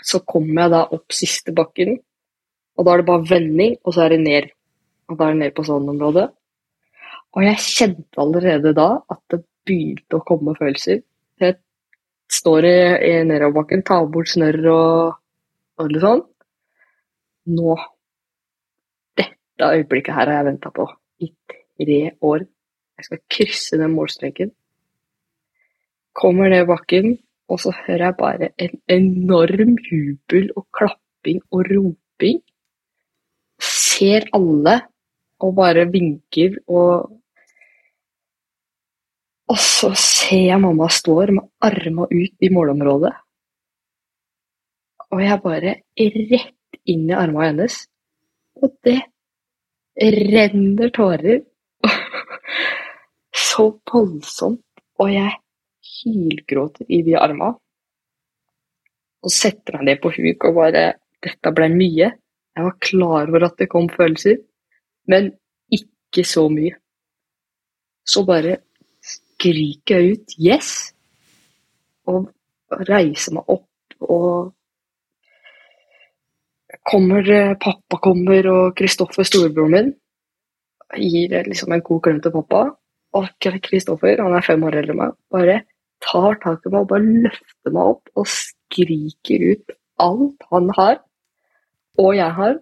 Så 0.06 0.22
kommer 0.28 0.66
jeg 0.66 0.74
da 0.76 0.82
opp 0.94 1.14
siste 1.14 1.54
bakken, 1.56 1.96
og 2.76 2.86
da 2.86 2.92
er 2.92 3.02
det 3.02 3.08
bare 3.08 3.28
vending, 3.30 3.76
og 3.82 3.94
så 3.94 4.04
er 4.04 4.14
det 4.14 4.22
ned. 4.22 4.48
Og 5.10 5.18
da 5.18 5.28
er 5.28 5.34
det 5.34 5.42
ned 5.42 5.54
på 5.56 5.64
sånn 5.66 5.88
område. 5.90 6.28
Og 7.36 7.44
jeg 7.44 7.62
kjente 7.62 8.20
allerede 8.22 8.72
da 8.76 8.88
at 9.12 9.20
det 9.32 9.42
begynte 9.66 10.18
å 10.18 10.24
komme 10.26 10.54
følelser. 10.58 11.02
Jeg 11.42 11.58
står 12.32 12.68
i, 12.68 12.78
i 13.10 13.12
nedoverbakken, 13.28 13.84
tar 13.86 14.06
bort 14.12 14.30
snørr 14.32 14.60
og, 14.72 15.18
og 15.80 15.92
litt 15.92 16.04
sånn. 16.04 16.24
Nå 17.56 17.76
Dette 19.16 19.68
øyeblikket 19.72 20.16
her 20.16 20.28
har 20.28 20.40
jeg 20.40 20.48
venta 20.50 20.72
på 20.74 20.88
i 21.22 21.30
tre 21.30 22.00
år. 22.28 22.46
Jeg 22.96 23.06
skal 23.08 23.20
krysse 23.32 23.78
den 23.80 23.94
målstreken. 23.94 24.50
Kommer 26.16 26.50
ned 26.52 26.66
bakken, 26.68 27.18
og 27.48 27.60
så 27.62 27.72
hører 27.84 28.08
jeg 28.08 28.18
bare 28.18 28.48
en 28.58 28.74
enorm 28.90 29.76
jubel 29.86 30.50
og 30.56 30.66
klapping 30.74 31.40
og 31.50 31.68
roping. 31.70 32.40
Ser 33.62 34.26
alle 34.36 34.80
og 35.40 35.54
bare 35.56 35.86
vinker 35.92 36.58
og 36.66 37.12
Og 39.46 39.58
så 39.62 39.92
ser 39.94 40.48
jeg 40.48 40.58
mamma 40.58 40.88
står 40.90 41.30
med 41.36 41.44
arma 41.62 42.08
ut 42.10 42.42
i 42.42 42.48
målområdet. 42.50 43.12
Og 45.14 45.22
jeg 45.22 45.42
bare 45.44 45.74
rett 46.00 46.80
inn 46.90 47.04
i 47.06 47.14
arma 47.14 47.44
hennes. 47.46 47.76
Og 48.58 48.72
det 48.82 48.98
renner 50.02 50.90
tårer. 50.98 51.44
Så 53.46 53.68
voldsomt. 53.92 54.64
Og 54.98 55.14
jeg 55.14 55.30
hylgråter 55.86 56.88
i 56.88 57.02
de 57.06 57.16
arma. 57.18 57.52
Og 59.24 59.32
setter 59.32 59.78
meg 59.78 59.88
ned 59.88 60.02
på 60.02 60.12
huk 60.16 60.48
og 60.48 60.60
bare 60.60 60.86
Dette 61.26 61.50
ble 61.56 61.66
mye. 61.72 62.10
Jeg 62.56 62.64
var 62.64 62.74
klar 62.84 63.30
over 63.30 63.46
at 63.48 63.56
det 63.58 63.70
kom 63.72 63.88
følelser, 63.90 64.36
men 65.10 65.30
ikke 65.72 66.22
så 66.28 66.44
mye. 66.52 66.76
Så 68.06 68.22
bare 68.28 68.58
skriker 69.02 69.98
jeg 69.98 70.12
ut 70.12 70.36
'yes' 70.38 70.92
og 72.06 72.28
reiser 72.88 73.34
meg 73.34 73.50
opp 73.50 73.96
og 74.06 74.52
kommer 76.86 77.54
Pappa 77.60 77.98
kommer, 78.02 78.46
og 78.46 78.76
Kristoffer, 78.78 79.26
storebroren 79.26 79.72
min, 79.72 79.94
gir 80.94 81.32
eh, 81.34 81.46
liksom 81.46 81.72
en 81.72 81.82
god 81.82 82.02
klem 82.02 82.20
til 82.22 82.34
pappa. 82.34 82.66
Og 83.16 83.28
Kristoffer, 83.40 84.22
han 84.22 84.36
er 84.36 84.44
fem 84.46 84.62
år 84.62 84.78
eldre 84.80 84.94
enn 84.94 85.00
meg, 85.00 85.16
bare 85.32 85.56
tar 86.04 86.38
tak 86.42 86.64
i 86.66 86.72
meg 86.72 86.84
og 86.84 86.90
bare 86.92 87.16
løfter 87.26 87.74
meg 87.74 87.92
opp 87.94 88.10
og 88.20 88.28
skriker 88.30 89.44
ut 89.52 89.76
alt 90.02 90.48
han 90.52 90.70
har, 90.76 90.98
og 92.00 92.10
jeg 92.16 92.32
har. 92.38 92.56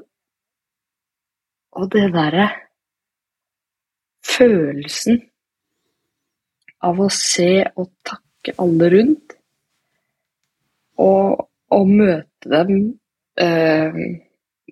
Og 1.75 1.89
det 1.91 2.05
derre 2.15 2.49
følelsen 4.25 5.19
av 6.85 7.01
å 7.01 7.09
se 7.13 7.65
og 7.75 7.91
takke 8.07 8.55
alle 8.63 8.91
rundt, 8.93 9.35
og, 11.03 11.49
og 11.75 11.91
møte 11.91 12.51
dem 12.53 12.77
eh, 13.41 13.97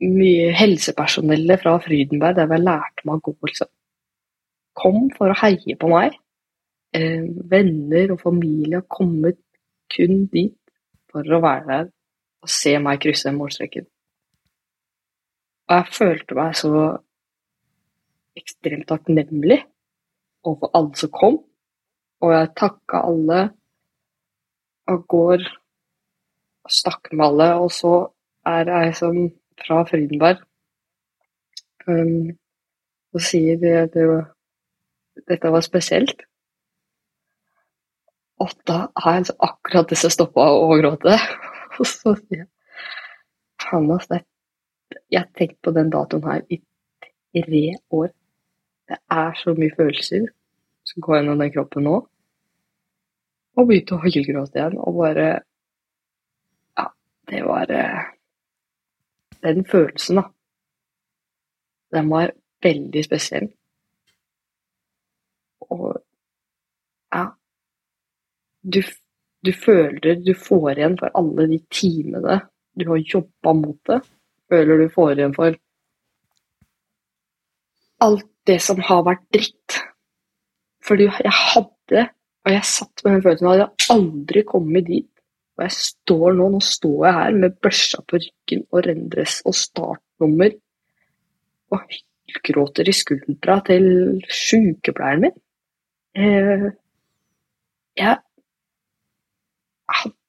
mye 0.02 0.50
helsepersonellet 0.56 1.62
fra 1.62 1.76
Frydenberg, 1.82 2.36
der 2.38 2.52
jeg 2.54 2.66
lærte 2.66 3.08
meg 3.08 3.18
å 3.18 3.32
gå, 3.32 3.34
liksom. 3.48 3.70
Kom 4.78 5.08
for 5.16 5.32
å 5.32 5.38
heie 5.42 5.76
på 5.78 5.90
meg. 5.90 6.14
Eh, 6.92 7.24
venner 7.50 8.12
og 8.12 8.20
familie 8.20 8.82
har 8.82 8.88
kommet 8.88 9.38
kun 9.94 10.26
dit 10.32 10.58
for 11.08 11.24
å 11.24 11.40
være 11.40 11.64
der 11.68 11.86
og 12.42 12.50
se 12.50 12.74
meg 12.82 13.00
krysse 13.00 13.32
målstreken. 13.32 13.86
Og 15.68 15.76
jeg 15.78 15.94
følte 15.96 16.36
meg 16.36 16.56
så 16.58 16.72
ekstremt 18.36 18.88
takknemlig 18.90 19.60
overfor 20.44 20.72
alle 20.76 21.00
som 21.00 21.12
kom. 21.16 21.38
Og 22.22 22.34
jeg 22.34 22.50
takka 22.58 23.02
alle 23.08 23.40
og 24.92 25.06
går 25.14 25.46
og 26.64 26.74
snakker 26.80 27.16
med 27.16 27.26
alle. 27.26 27.48
Og 27.62 27.70
så 27.72 27.94
er 28.46 28.68
jeg 28.68 28.96
som 28.98 29.20
fra 29.62 29.82
Frydenberg 29.88 30.42
um, 31.86 32.32
og 33.12 33.20
sier 33.22 33.58
det, 33.60 33.94
det, 33.94 34.06
dette 35.28 35.52
var 35.54 35.64
spesielt. 35.64 36.24
Og 38.42 38.50
da 38.66 38.78
har 38.98 39.16
jeg 39.16 39.24
liksom 39.24 39.44
akkurat 39.46 39.92
disse 39.92 40.10
til 40.16 40.26
å 40.26 40.78
gråte. 40.80 41.16
Og 41.78 41.86
så 41.88 42.14
sier 42.18 42.42
jeg 42.44 42.48
faen, 43.62 43.90
ass, 43.94 44.08
jeg 45.08 45.20
har 45.20 45.28
tenkt 45.38 45.60
på 45.64 45.72
den 45.76 45.90
datoen 45.92 46.24
her 46.26 46.42
i 46.50 46.58
tre 47.38 47.62
år. 47.94 48.10
Det 48.90 48.98
er 49.14 49.38
så 49.40 49.54
mye 49.56 49.74
følelser 49.76 50.26
som 50.88 51.04
går 51.04 51.20
gjennom 51.20 51.40
den 51.40 51.52
kroppen 51.54 51.86
nå. 51.86 51.94
Og 53.56 53.68
begynte 53.68 53.96
å 53.96 54.02
hylgråte 54.02 54.58
igjen, 54.58 54.78
og 54.80 54.98
bare 55.00 55.28
Ja, 56.78 56.86
det 57.30 57.42
var 57.44 57.70
eh, 57.70 58.12
Den 59.42 59.64
følelsen, 59.68 60.20
da. 60.20 60.28
Den 61.92 62.08
var 62.08 62.32
veldig 62.62 63.02
spesiell. 63.04 63.50
Og 65.68 65.98
du, 68.62 68.80
du 69.42 69.52
føler 69.52 70.22
du 70.22 70.32
får 70.38 70.78
igjen 70.78 70.96
for 71.00 71.14
alle 71.18 71.48
de 71.50 71.60
timene 71.72 72.40
du 72.78 72.86
har 72.88 73.02
jobba 73.04 73.52
mot 73.52 73.78
det. 73.88 74.00
Føler 74.48 74.80
du 74.80 74.88
får 74.92 75.18
igjen 75.18 75.34
for 75.36 75.56
alt 78.02 78.28
det 78.48 78.58
som 78.64 78.80
har 78.82 79.04
vært 79.06 79.24
dritt. 79.34 79.78
Fordi 80.82 81.06
jeg 81.06 81.34
hadde, 81.36 82.06
og 82.42 82.54
jeg 82.54 82.66
satt 82.66 83.04
med 83.04 83.14
den 83.14 83.24
følelsen, 83.26 83.48
jeg 83.48 83.60
hadde 83.60 83.92
aldri 83.94 84.44
kommet 84.48 84.88
dit. 84.88 85.08
Og 85.58 85.66
jeg 85.66 85.76
står 85.76 86.38
nå, 86.38 86.48
nå 86.54 86.62
står 86.64 86.98
jeg 87.06 87.18
her 87.18 87.38
med 87.44 87.58
børsa 87.62 88.00
på 88.08 88.18
ryggen 88.18 88.64
og 88.72 88.86
renndress 88.86 89.42
og 89.46 89.56
startnummer 89.56 90.56
og 91.72 91.84
hylgråter 91.92 92.88
i 92.88 92.94
skuldra 92.96 93.58
til 93.68 93.86
sykepleieren 94.32 95.26
min. 95.26 95.36
Eh, 96.16 96.66
jeg 98.00 98.16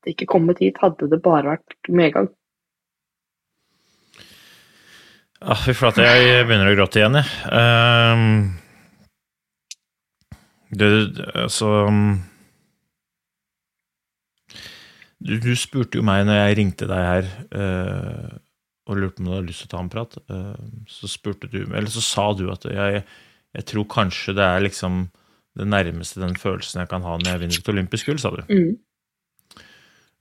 ikke 0.09 0.29
kommet 0.29 0.61
hit, 0.63 0.79
hadde 0.83 1.09
det 1.11 1.21
bare 1.23 1.55
vært 1.55 1.91
medgang. 1.91 2.29
Ah, 5.43 5.59
fy 5.59 5.73
flate, 5.75 6.05
jeg 6.07 6.45
begynner 6.47 6.71
å 6.71 6.75
gråte 6.77 7.01
igjen, 7.01 7.17
jeg. 7.19 7.27
Um, 7.51 8.53
det, 10.73 10.87
altså 11.35 11.69
du, 15.23 15.35
du 15.39 15.51
spurte 15.59 15.99
jo 15.99 16.05
meg 16.05 16.23
når 16.27 16.39
jeg 16.39 16.55
ringte 16.59 16.87
deg 16.89 17.03
her 17.07 17.27
uh, 17.55 18.31
og 18.89 18.99
lurte 18.99 19.19
på 19.19 19.23
om 19.23 19.27
du 19.27 19.33
hadde 19.35 19.49
lyst 19.51 19.63
til 19.63 19.69
å 19.69 19.73
ta 19.73 19.83
en 19.83 19.91
prat. 19.91 20.17
Uh, 20.31 20.87
så 20.91 21.11
spurte 21.11 21.51
du 21.51 21.61
Eller 21.63 21.91
så 21.91 22.03
sa 22.03 22.29
du 22.35 22.49
at 22.51 22.65
jeg, 22.67 23.03
jeg 23.55 23.67
tror 23.71 23.87
kanskje 23.91 24.35
det 24.39 24.47
er 24.47 24.65
liksom 24.65 25.05
det 25.59 25.67
nærmeste 25.69 26.23
den 26.23 26.35
følelsen 26.39 26.81
jeg 26.81 26.89
kan 26.91 27.05
ha 27.05 27.13
når 27.19 27.29
jeg 27.29 27.43
vinner 27.43 27.61
et 27.61 27.71
olympisk 27.75 28.09
gull, 28.09 28.19
sa 28.19 28.33
du. 28.33 28.41
Mm. 28.49 28.73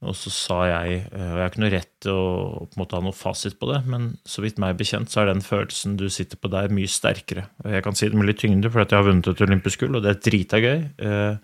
Og 0.02 0.16
så 0.18 0.32
sa 0.34 0.56
jeg 0.66 0.96
eh, 1.12 1.28
Og 1.30 1.36
jeg 1.36 1.42
har 1.44 1.50
ikke 1.52 1.62
noe 1.62 1.72
rett 1.72 1.90
til 2.02 2.16
å 2.18 2.22
på 2.66 2.74
en 2.74 2.80
måte 2.82 2.98
ha 2.98 3.04
noe 3.04 3.14
fasit 3.14 3.54
på 3.60 3.68
det, 3.70 3.80
men 3.86 4.08
så 4.26 4.42
vidt 4.42 4.58
meg 4.62 4.78
bekjent, 4.80 5.10
så 5.12 5.22
er 5.22 5.30
den 5.30 5.44
følelsen 5.46 5.94
du 6.00 6.08
sitter 6.10 6.40
på 6.42 6.50
der, 6.50 6.72
mye 6.74 6.90
sterkere. 6.90 7.46
Jeg 7.70 7.84
kan 7.86 7.94
si 7.98 8.08
det 8.10 8.18
med 8.18 8.26
litt 8.26 8.40
tyngde, 8.42 8.70
fordi 8.72 8.96
jeg 8.96 8.98
har 8.98 9.06
vunnet 9.06 9.30
et 9.30 9.44
olympisk 9.46 9.84
gull, 9.84 9.98
og 9.98 10.02
det 10.04 10.10
er 10.16 10.22
drita 10.26 10.58
gøy. 10.62 10.80
eh, 11.06 11.36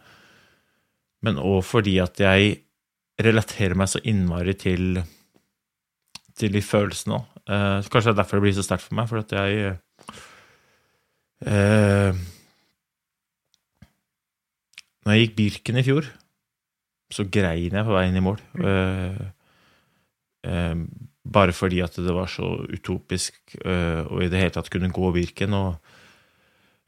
Men 1.26 1.38
òg 1.42 1.62
fordi 1.66 1.96
at 2.02 2.18
jeg 2.22 2.58
relaterer 3.22 3.74
meg 3.78 3.90
så 3.90 4.02
innmari 4.06 4.54
til, 4.58 5.00
til 6.38 6.52
de 6.54 6.62
følelsene 6.62 7.18
òg. 7.18 7.34
Kanskje 7.48 8.10
det 8.10 8.12
er 8.12 8.18
derfor 8.20 8.38
det 8.38 8.44
blir 8.44 8.58
så 8.58 8.62
sterkt 8.66 8.84
for 8.84 8.98
meg, 8.98 9.06
for 9.08 9.22
at 9.22 9.30
jeg 9.32 9.70
eh, 11.48 12.18
Når 15.06 15.14
jeg 15.14 15.22
gikk 15.24 15.36
Birken 15.38 15.80
i 15.80 15.84
fjor, 15.86 16.10
så 17.12 17.24
grein 17.24 17.76
jeg 17.76 17.86
på 17.86 17.94
veien 17.94 18.16
i 18.16 18.24
mål. 18.24 18.40
Mm. 18.58 18.64
Uh, 18.64 19.20
uh, 20.48 20.74
bare 21.28 21.54
fordi 21.56 21.80
at 21.84 21.96
det 22.00 22.14
var 22.14 22.28
så 22.32 22.50
utopisk 22.68 23.56
uh, 23.64 24.04
og 24.08 24.24
i 24.24 24.30
det 24.32 24.40
hele 24.40 24.54
tatt 24.54 24.70
kunne 24.72 24.92
gå 24.92 25.12
Birken. 25.16 25.56
Og 25.56 25.76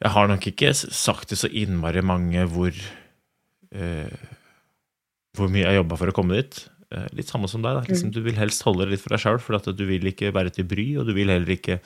jeg 0.01 0.15
har 0.17 0.29
nok 0.31 0.51
ikke 0.53 0.75
sagt 0.77 1.33
det 1.33 1.41
så 1.41 1.51
innmari 1.51 2.05
mange 2.05 2.47
hvor 2.51 2.75
hvor 5.39 5.47
mye 5.47 5.63
jeg 5.63 5.77
jobba 5.77 5.95
for 5.95 6.11
å 6.11 6.15
komme 6.17 6.35
dit. 6.41 6.57
Litt 7.15 7.29
samme 7.31 7.47
som 7.47 7.63
deg. 7.63 7.77
da. 7.77 7.85
Liksom, 7.87 8.09
du 8.11 8.19
vil 8.25 8.35
helst 8.35 8.65
holde 8.67 8.83
det 8.83 8.97
litt 8.97 9.05
for 9.05 9.15
deg 9.15 9.23
sjøl, 9.23 9.39
for 9.39 9.55
at 9.61 9.69
du 9.79 9.85
vil 9.87 10.09
ikke 10.11 10.33
være 10.35 10.51
til 10.57 10.67
bry, 10.67 10.89
og 10.99 11.07
du 11.07 11.13
vil 11.15 11.31
heller 11.31 11.53
ikke 11.55 11.77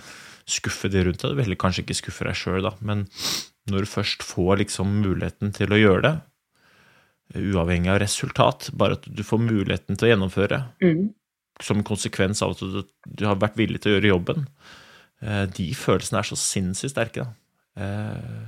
skuffe 0.48 0.88
de 0.88 1.02
rundt 1.04 1.20
deg. 1.20 1.34
Du 1.34 1.36
vil 1.36 1.44
heller 1.44 1.60
kanskje 1.60 1.84
ikke 1.84 1.98
skuffe 1.98 2.24
deg 2.24 2.38
sjøl, 2.40 2.64
da. 2.64 2.72
Men 2.80 3.04
når 3.68 3.84
du 3.84 3.90
først 3.90 4.24
får 4.24 4.62
liksom 4.62 4.96
muligheten 5.02 5.52
til 5.58 5.76
å 5.76 5.82
gjøre 5.82 6.06
det, 6.06 6.14
uavhengig 7.34 7.90
av 7.90 7.98
resultat, 8.02 8.70
bare 8.76 8.92
at 8.98 9.06
du 9.08 9.22
får 9.26 9.40
muligheten 9.40 9.96
til 9.96 10.08
å 10.08 10.10
gjennomføre, 10.12 10.58
Mm. 10.82 11.14
som 11.62 11.82
konsekvens 11.86 12.42
av 12.42 12.50
at 12.50 12.58
du, 12.60 12.82
du 13.06 13.24
har 13.26 13.36
vært 13.36 13.56
villig 13.56 13.80
til 13.80 13.92
å 13.92 13.94
gjøre 14.00 14.12
jobben, 14.12 14.46
eh, 15.22 15.46
de 15.46 15.68
følelsene 15.74 16.18
er 16.18 16.28
så 16.28 16.36
sinnssykt 16.36 16.90
sterke. 16.94 17.24
Da. 17.24 17.82
Eh, 17.82 18.44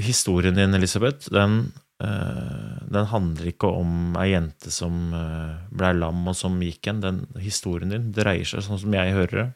Historien 0.00 0.54
din, 0.54 0.74
Elisabeth, 0.74 1.28
den, 1.32 1.72
eh, 2.02 2.78
den 2.88 3.06
handler 3.10 3.50
ikke 3.50 3.68
om 3.68 4.14
ei 4.16 4.30
jente 4.32 4.70
som 4.72 5.12
eh, 5.12 5.56
ble 5.76 5.90
lam 5.98 6.22
og 6.30 6.36
som 6.38 6.54
gikk 6.62 6.86
igjen. 6.86 7.00
Den 7.02 7.18
historien 7.42 7.90
din 7.92 8.06
dreier 8.16 8.46
seg, 8.48 8.62
sånn 8.64 8.80
som 8.80 8.94
jeg 8.96 9.12
hører 9.16 9.36
det, 9.42 9.48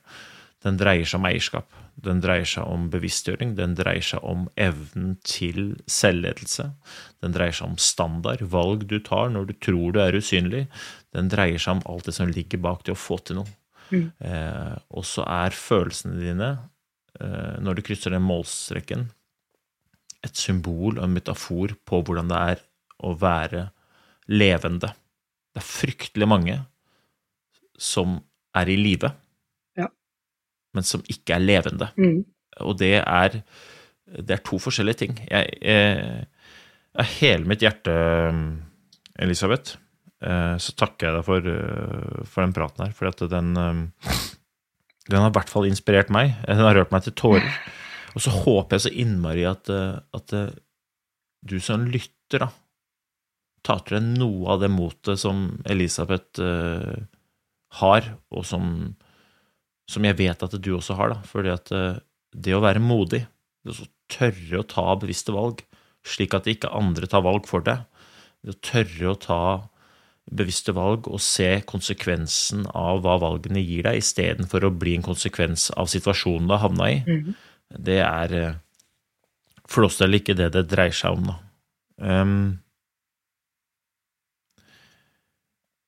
den 0.64 0.78
dreier 0.80 1.08
seg 1.08 1.20
om 1.20 1.26
eierskap. 1.28 1.80
Den 2.04 2.20
dreier 2.24 2.48
seg 2.48 2.66
om 2.66 2.88
bevisstgjøring, 2.90 3.54
den 3.58 3.76
dreier 3.78 4.04
seg 4.04 4.24
om 4.26 4.46
evnen 4.60 5.14
til 5.26 5.74
selvledelse. 5.90 6.70
Den 7.22 7.36
dreier 7.36 7.54
seg 7.54 7.70
om 7.70 7.76
standard, 7.80 8.42
valg 8.54 8.86
du 8.90 8.96
tar 9.04 9.30
når 9.34 9.50
du 9.50 9.54
tror 9.62 9.94
du 9.94 10.00
er 10.02 10.16
usynlig. 10.18 10.64
Den 11.14 11.30
dreier 11.32 11.60
seg 11.60 11.78
om 11.78 11.84
alt 11.92 12.08
det 12.08 12.16
som 12.16 12.32
ligger 12.32 12.62
bak 12.64 12.82
det 12.86 12.96
å 12.96 12.98
få 12.98 13.20
til 13.22 13.42
noe. 13.42 13.52
Mm. 13.92 14.08
Eh, 14.18 14.74
og 14.96 15.06
så 15.06 15.26
er 15.28 15.54
følelsene 15.54 16.18
dine, 16.18 16.50
eh, 17.20 17.54
når 17.62 17.78
du 17.78 17.86
krysser 17.86 18.16
den 18.16 18.24
målstreken, 18.26 19.08
et 20.24 20.40
symbol 20.40 20.96
og 20.96 21.04
en 21.04 21.14
metafor 21.14 21.76
på 21.84 22.00
hvordan 22.00 22.30
det 22.32 22.44
er 22.54 22.62
å 23.04 23.12
være 23.20 23.68
levende. 24.32 24.94
Det 25.52 25.60
er 25.60 25.68
fryktelig 25.68 26.28
mange 26.30 26.56
som 27.78 28.16
er 28.56 28.70
i 28.72 28.78
live. 28.80 29.10
Men 30.74 30.86
som 30.86 31.04
ikke 31.10 31.36
er 31.36 31.44
levende. 31.44 31.90
Mm. 31.98 32.20
Og 32.64 32.76
det 32.80 32.96
er, 33.00 33.40
det 34.14 34.36
er 34.36 34.44
to 34.46 34.60
forskjellige 34.62 35.00
ting. 35.04 35.16
Jeg, 35.30 35.56
jeg, 35.62 36.26
av 36.94 37.10
hele 37.18 37.50
mitt 37.50 37.64
hjerte, 37.64 37.94
Elisabeth, 39.24 39.78
eh, 40.24 40.54
så 40.62 40.74
takker 40.78 41.08
jeg 41.08 41.18
deg 41.18 41.26
for, 41.26 41.48
eh, 41.54 42.26
for 42.26 42.44
den 42.44 42.54
praten 42.56 42.86
her. 42.86 42.94
For 42.94 43.10
at 43.10 43.22
den, 43.30 43.54
eh, 43.58 44.18
den 45.10 45.20
har 45.20 45.32
i 45.32 45.36
hvert 45.38 45.50
fall 45.52 45.66
inspirert 45.68 46.12
meg. 46.14 46.36
Den 46.46 46.62
har 46.62 46.78
rørt 46.78 46.94
meg 46.94 47.06
til 47.06 47.16
tårer. 47.18 47.48
Og 48.14 48.22
så 48.22 48.30
håper 48.30 48.76
jeg 48.76 48.84
så 48.86 48.94
innmari 49.04 49.46
at, 49.48 49.70
eh, 49.72 49.98
at 50.14 50.36
eh, 50.36 50.52
du 51.44 51.58
som 51.60 51.86
lytter, 51.90 52.46
da, 52.46 52.50
tar 53.64 53.82
til 53.84 53.98
deg 53.98 54.20
noe 54.20 54.54
av 54.54 54.62
det 54.62 54.70
motet 54.72 55.20
som 55.20 55.46
Elisabeth 55.70 56.42
eh, 56.42 57.04
har, 57.80 58.10
og 58.30 58.46
som, 58.46 58.94
som 59.90 60.04
jeg 60.06 60.16
vet 60.18 60.42
at 60.42 60.56
du 60.60 60.70
også 60.76 60.96
har. 60.98 61.12
da, 61.14 61.20
fordi 61.28 61.52
at 61.52 61.72
eh, 61.72 62.00
det 62.34 62.54
å 62.56 62.62
være 62.64 62.82
modig, 62.82 63.26
det 63.64 63.76
å 63.76 63.86
tørre 64.12 64.60
å 64.60 64.66
ta 64.68 64.94
bevisste 65.00 65.32
valg, 65.34 65.62
slik 66.04 66.34
at 66.36 66.48
ikke 66.50 66.72
andre 66.76 67.06
tar 67.08 67.22
valg 67.24 67.46
for 67.48 67.64
deg, 67.64 67.84
det 68.44 68.54
å 68.56 68.60
tørre 68.64 69.12
å 69.12 69.20
ta 69.20 69.40
bevisste 70.34 70.72
valg 70.72 71.06
og 71.08 71.20
se 71.20 71.60
konsekvensen 71.68 72.64
av 72.74 73.02
hva 73.04 73.18
valgene 73.20 73.60
gir 73.60 73.84
deg, 73.84 74.00
istedenfor 74.00 74.64
å 74.64 74.72
bli 74.72 74.94
en 74.96 75.04
konsekvens 75.04 75.70
av 75.76 75.88
situasjonen 75.92 76.48
du 76.48 76.54
har 76.56 76.64
havna 76.64 76.90
i, 76.90 77.02
Mhm. 77.06 77.34
det 77.78 78.00
er 78.00 78.34
eh, 78.34 78.54
for 79.66 79.84
oss 79.84 79.98
del 79.98 80.14
ikke 80.20 80.36
det 80.36 80.52
det 80.52 80.68
dreier 80.68 80.92
seg 80.92 81.12
om, 81.18 81.24
da. 81.26 81.36
Um, 81.98 82.60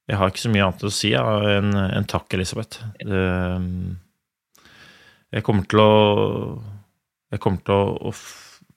jeg 0.07 0.19
har 0.21 0.31
ikke 0.31 0.45
så 0.45 0.51
mye 0.55 0.67
annet 0.67 0.85
å 0.87 0.95
si 0.95 1.13
enn 1.19 1.73
en 1.77 2.09
takk, 2.09 2.29
Elisabeth. 2.37 2.83
Um, 3.05 3.97
jeg 5.35 5.45
kommer 5.47 5.67
til 5.67 5.83
å 5.83 5.93
Jeg 7.35 7.43
kommer 7.43 7.59
til 7.67 7.75
å, 7.75 8.11
å, 8.11 8.13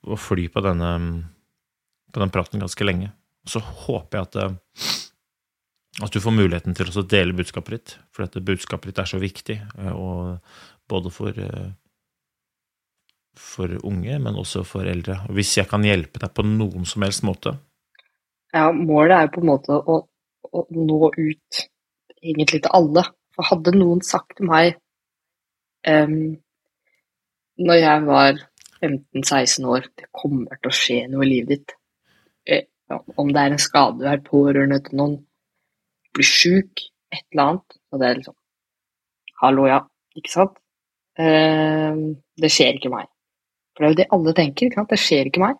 å 0.09 0.15
fly 0.17 0.47
på 0.49 0.61
denne 0.65 0.87
på 2.09 2.19
den 2.19 2.31
praten 2.33 2.61
ganske 2.61 2.85
lenge. 2.85 3.11
Og 3.45 3.53
så 3.53 3.61
håper 3.61 4.17
jeg 4.17 4.27
at, 4.27 4.35
eh, 4.41 6.05
at 6.05 6.15
du 6.15 6.19
får 6.23 6.35
muligheten 6.35 6.77
til 6.77 6.89
å 6.89 7.05
dele 7.05 7.37
budskapet 7.37 7.75
ditt, 7.75 7.95
for 8.13 8.25
dette 8.25 8.43
budskapet 8.45 8.91
ditt 8.91 9.03
er 9.03 9.09
så 9.09 9.21
viktig, 9.21 9.59
eh, 9.77 9.93
og 9.93 10.39
både 10.89 11.13
for 11.13 11.37
eh, 11.37 11.69
for 13.39 13.71
unge, 13.87 14.17
men 14.19 14.35
også 14.35 14.65
for 14.67 14.83
eldre. 14.89 15.21
Hvis 15.31 15.53
jeg 15.55 15.69
kan 15.69 15.85
hjelpe 15.85 16.19
deg 16.19 16.33
på 16.35 16.43
noen 16.43 16.85
som 16.89 17.05
helst 17.05 17.23
måte, 17.23 17.57
Ja, 18.49 18.71
målet 18.73 19.13
er 19.13 19.27
på 19.29 19.43
en 19.43 19.45
måte 19.51 19.75
å, 19.77 19.99
å 20.43 20.65
nå 20.73 20.99
ut 21.17 21.63
egentlig 22.19 22.63
til 22.63 22.75
alle. 22.75 23.05
For 23.35 23.47
hadde 23.49 23.75
noen 23.77 24.01
sagt 24.05 24.37
til 24.37 24.49
meg 24.49 24.77
um, 25.87 26.37
når 27.59 27.79
jeg 27.79 28.05
var 28.07 28.39
15-16 28.85 29.67
år 29.67 29.87
det 29.99 30.07
kommer 30.15 30.59
til 30.59 30.71
å 30.71 30.75
skje 30.75 30.99
noe 31.11 31.25
i 31.25 31.29
livet 31.29 31.51
ditt, 31.51 31.73
eh, 32.47 32.65
om 33.19 33.31
det 33.35 33.41
er 33.41 33.55
en 33.55 33.61
skade 33.61 33.99
du 33.99 34.07
er 34.07 34.23
pårørende 34.23 34.79
til 34.85 34.99
noen, 34.99 35.17
blir 36.15 36.27
sjuk, 36.27 36.85
et 37.11 37.25
eller 37.33 37.43
annet, 37.45 37.79
Og 37.91 37.99
det 37.99 38.07
er 38.07 38.17
liksom 38.19 38.35
Hallo, 39.41 39.65
ja, 39.67 39.79
ikke 40.19 40.31
sant? 40.31 40.57
Ehm, 41.19 42.19
det 42.35 42.49
skjer 42.51 42.75
ikke 42.75 42.91
meg. 42.91 43.07
For 43.71 43.83
det 43.83 43.87
er 43.87 43.93
jo 43.93 43.99
det 43.99 44.07
alle 44.15 44.33
tenker, 44.35 44.67
ikke 44.67 44.81
sant? 44.81 44.91
Det 44.91 44.99
skjer 44.99 45.29
ikke 45.29 45.43
meg. 45.43 45.59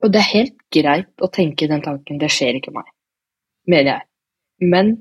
Og 0.00 0.12
det 0.12 0.20
er 0.22 0.32
helt 0.32 0.56
greit 0.72 1.24
å 1.24 1.28
tenke 1.32 1.68
den 1.68 1.82
tanken, 1.84 2.20
det 2.20 2.30
skjer 2.32 2.58
ikke 2.58 2.72
meg, 2.72 2.86
mener 3.68 3.90
jeg. 3.92 4.06
Men 4.72 4.94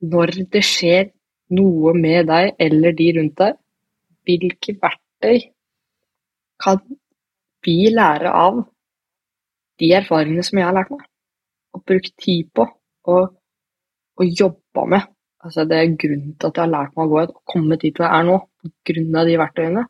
når 0.00 0.32
det 0.52 0.62
skjer 0.64 1.10
noe 1.56 1.92
med 1.96 2.28
deg 2.30 2.54
eller 2.66 2.96
de 2.96 3.10
rundt 3.18 3.36
deg, 3.40 3.58
hvilke 4.26 4.76
verktøy 4.82 5.44
kan 6.62 6.80
vi 7.66 7.76
lære 7.92 8.32
av 8.32 8.62
de 9.80 9.90
erfaringene 9.98 10.44
som 10.46 10.58
jeg 10.58 10.66
har 10.66 10.76
lært 10.76 10.92
meg? 10.94 11.04
Og 11.76 11.84
brukt 11.84 12.14
tid 12.22 12.48
på 12.56 12.64
og, 13.12 13.36
og 14.16 14.38
jobba 14.40 14.86
med. 14.94 15.12
Altså, 15.44 15.66
det 15.68 15.76
er 15.78 15.98
grunnen 16.00 16.32
til 16.34 16.48
at 16.48 16.56
jeg 16.56 16.64
har 16.64 16.72
lært 16.72 16.96
meg 16.96 17.04
å 17.04 17.12
gå 17.12 17.20
og 17.26 17.36
kommet 17.52 17.84
dit 17.84 17.94
hvor 17.94 18.08
jeg 18.08 18.22
er 18.22 18.26
nå, 18.26 18.38
av 19.20 19.28
de 19.28 19.36
verktøyene. 19.42 19.84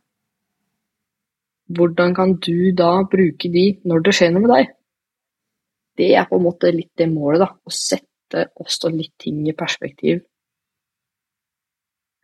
Hvordan 1.66 2.14
kan 2.14 2.36
du 2.38 2.70
da 2.78 3.02
bruke 3.10 3.48
de 3.50 3.64
når 3.84 4.04
det 4.06 4.14
skjer 4.14 4.30
noe 4.32 4.44
med 4.44 4.52
deg? 4.54 4.68
Det 5.98 6.10
er 6.14 6.26
på 6.28 6.36
en 6.38 6.44
måte 6.44 6.70
litt 6.74 6.92
det 6.98 7.08
målet, 7.10 7.40
da. 7.42 7.48
Å 7.50 7.72
sette 7.72 8.44
også 8.60 8.90
litt 8.92 9.14
ting 9.22 9.40
i 9.48 9.54
perspektiv 9.56 10.20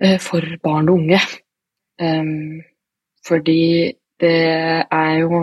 eh, 0.03 0.19
for 0.21 0.45
barn 0.63 0.91
og 0.93 1.01
unge. 1.01 1.21
Fordi 3.27 3.63
det 4.21 4.39
er 4.91 5.19
jo 5.23 5.43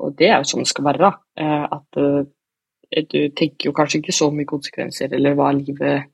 Og 0.00 0.14
det 0.16 0.30
er 0.30 0.38
jo 0.40 0.46
sånn 0.48 0.62
det 0.64 0.70
skal 0.70 0.86
være, 0.86 0.98
da. 1.04 1.10
eh, 1.36 1.64
At 1.76 1.98
eh, 2.00 3.04
du 3.04 3.18
tenker 3.36 3.68
jo 3.68 3.72
kanskje 3.76 3.98
ikke 4.00 4.14
så 4.16 4.30
mye 4.32 4.48
konsekvenser 4.48 5.12
eller 5.12 5.34
hva 5.36 5.50
livet 5.52 6.08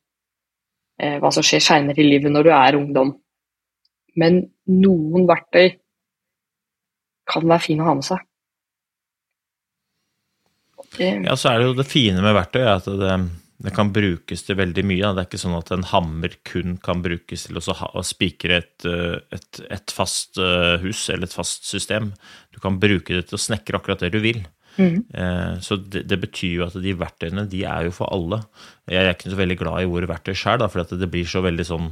Hva 0.99 1.31
som 1.31 1.45
skjer 1.45 1.61
seinere 1.61 2.01
i 2.01 2.07
livet 2.09 2.33
når 2.33 2.43
du 2.47 2.51
er 2.57 2.77
ungdom. 2.79 3.11
Men 4.17 4.39
noen 4.73 5.27
verktøy 5.29 5.75
kan 7.29 7.47
være 7.47 7.65
fin 7.67 7.83
å 7.83 7.89
ha 7.89 7.97
med 7.99 8.07
seg. 8.07 8.23
Det, 10.97 11.11
Ja, 11.27 11.35
så 11.37 11.51
er 11.51 11.61
det 11.61 11.69
jo 11.69 11.77
det 11.77 11.89
fine 11.89 12.23
med 12.25 12.37
verktøy, 12.37 12.63
er 12.63 12.79
at 12.79 12.89
det, 12.89 13.17
det 13.67 13.73
kan 13.77 13.93
brukes 13.95 14.45
til 14.47 14.59
veldig 14.59 14.85
mye. 14.87 15.13
Det 15.17 15.23
er 15.23 15.29
ikke 15.29 15.41
sånn 15.43 15.57
at 15.59 15.73
en 15.75 15.87
hammer 15.91 16.37
kun 16.47 16.77
kan 16.85 17.03
brukes 17.05 17.49
til 17.49 17.61
å 17.61 18.05
spikre 18.07 18.61
et, 18.63 18.89
eh, 18.89 19.17
et, 19.35 19.63
et 19.73 19.95
fast 19.95 20.41
eh, 20.43 20.77
hus 20.85 21.07
eller 21.13 21.29
et 21.29 21.39
fast 21.39 21.69
system. 21.69 22.13
Du 22.55 22.61
kan 22.63 22.79
bruke 22.83 23.17
det 23.17 23.27
til 23.31 23.39
å 23.39 23.43
snekre 23.43 23.81
akkurat 23.81 24.05
det 24.05 24.13
du 24.17 24.21
vil. 24.25 24.45
Mhm. 24.77 25.05
Eh, 25.17 25.55
så 25.65 25.79
det, 25.81 26.05
det 26.11 26.21
betyr 26.21 26.59
jo 26.61 26.67
at 26.67 26.77
de 26.85 26.97
verktøyene, 26.97 27.47
de 27.49 27.65
er 27.65 27.89
jo 27.89 27.97
for 27.97 28.13
alle. 28.13 28.43
Jeg 28.93 29.03
er 29.03 29.15
ikke 29.15 29.33
så 29.33 29.41
veldig 29.41 29.59
glad 29.63 29.83
i 29.83 29.89
ordet 29.89 30.13
verktøy 30.13 30.37
sjøl, 30.37 30.67
for 30.69 30.85
at 30.85 30.93
det 30.93 31.11
blir 31.13 31.29
så 31.29 31.43
veldig 31.45 31.67
sånn 31.67 31.91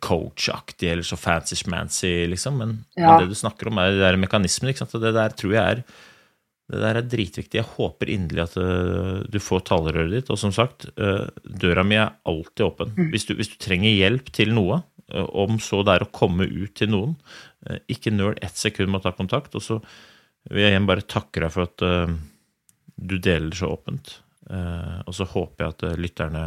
coach-aktig 0.00 0.88
eller 0.92 1.06
så 1.06 1.16
fancy-schmancy, 1.20 2.26
liksom. 2.30 2.58
Men, 2.58 2.76
Ja. 2.96 3.10
men 3.10 3.20
det 3.24 3.28
du 3.34 3.38
snakker 3.38 3.68
om, 3.68 3.78
er 3.78 3.90
de 3.92 3.98
der 4.04 4.16
mekanismene, 4.16 4.70
ikke 4.72 4.84
sant. 4.84 4.94
Og 4.94 5.02
det 5.02 5.14
der 5.14 5.34
tror 5.36 5.52
jeg 5.56 5.62
er 5.64 5.82
det 6.66 6.80
der 6.82 6.96
er 6.98 7.02
dritviktig. 7.06 7.60
Jeg 7.60 7.68
håper 7.76 8.08
inderlig 8.10 8.42
at 8.42 8.56
eh, 8.58 9.20
du 9.30 9.38
får 9.38 9.60
talerøret 9.68 10.10
ditt. 10.16 10.30
Og 10.34 10.38
som 10.40 10.50
sagt, 10.50 10.88
eh, 10.98 11.28
døra 11.46 11.84
mi 11.86 11.94
er 11.94 12.10
alltid 12.26 12.64
åpen. 12.66 12.90
Hvis, 13.12 13.26
du, 13.28 13.36
hvis 13.38 13.52
du 13.52 13.56
trenger 13.62 13.92
hjelp 13.94 14.32
til 14.34 14.50
noe, 14.56 14.80
eh, 15.12 15.28
om 15.30 15.60
så 15.62 15.84
det 15.86 15.94
er 15.94 16.06
å 16.06 16.10
komme 16.10 16.42
ut 16.50 16.74
til 16.74 16.90
noen, 16.90 17.14
eh, 17.70 17.78
ikke 17.94 18.10
nøl 18.10 18.34
ett 18.42 18.58
sekund 18.58 18.90
med 18.90 18.98
å 18.98 19.06
ta 19.06 19.12
kontakt. 19.14 19.54
Og 19.54 19.62
så 19.62 19.78
vil 20.50 20.64
jeg 20.64 20.74
igjen 20.74 20.90
bare 20.90 21.06
takke 21.06 21.44
deg 21.46 21.54
for 21.54 21.68
at 21.68 21.86
eh, 21.86 22.16
du 22.98 23.16
deler 23.22 23.54
så 23.54 23.70
åpent. 23.70 24.16
Eh, 24.50 25.02
og 25.06 25.14
så 25.14 25.22
håper 25.36 25.62
jeg 25.68 25.68
at 25.76 25.82
eh, 25.86 25.96
lytterne 26.02 26.44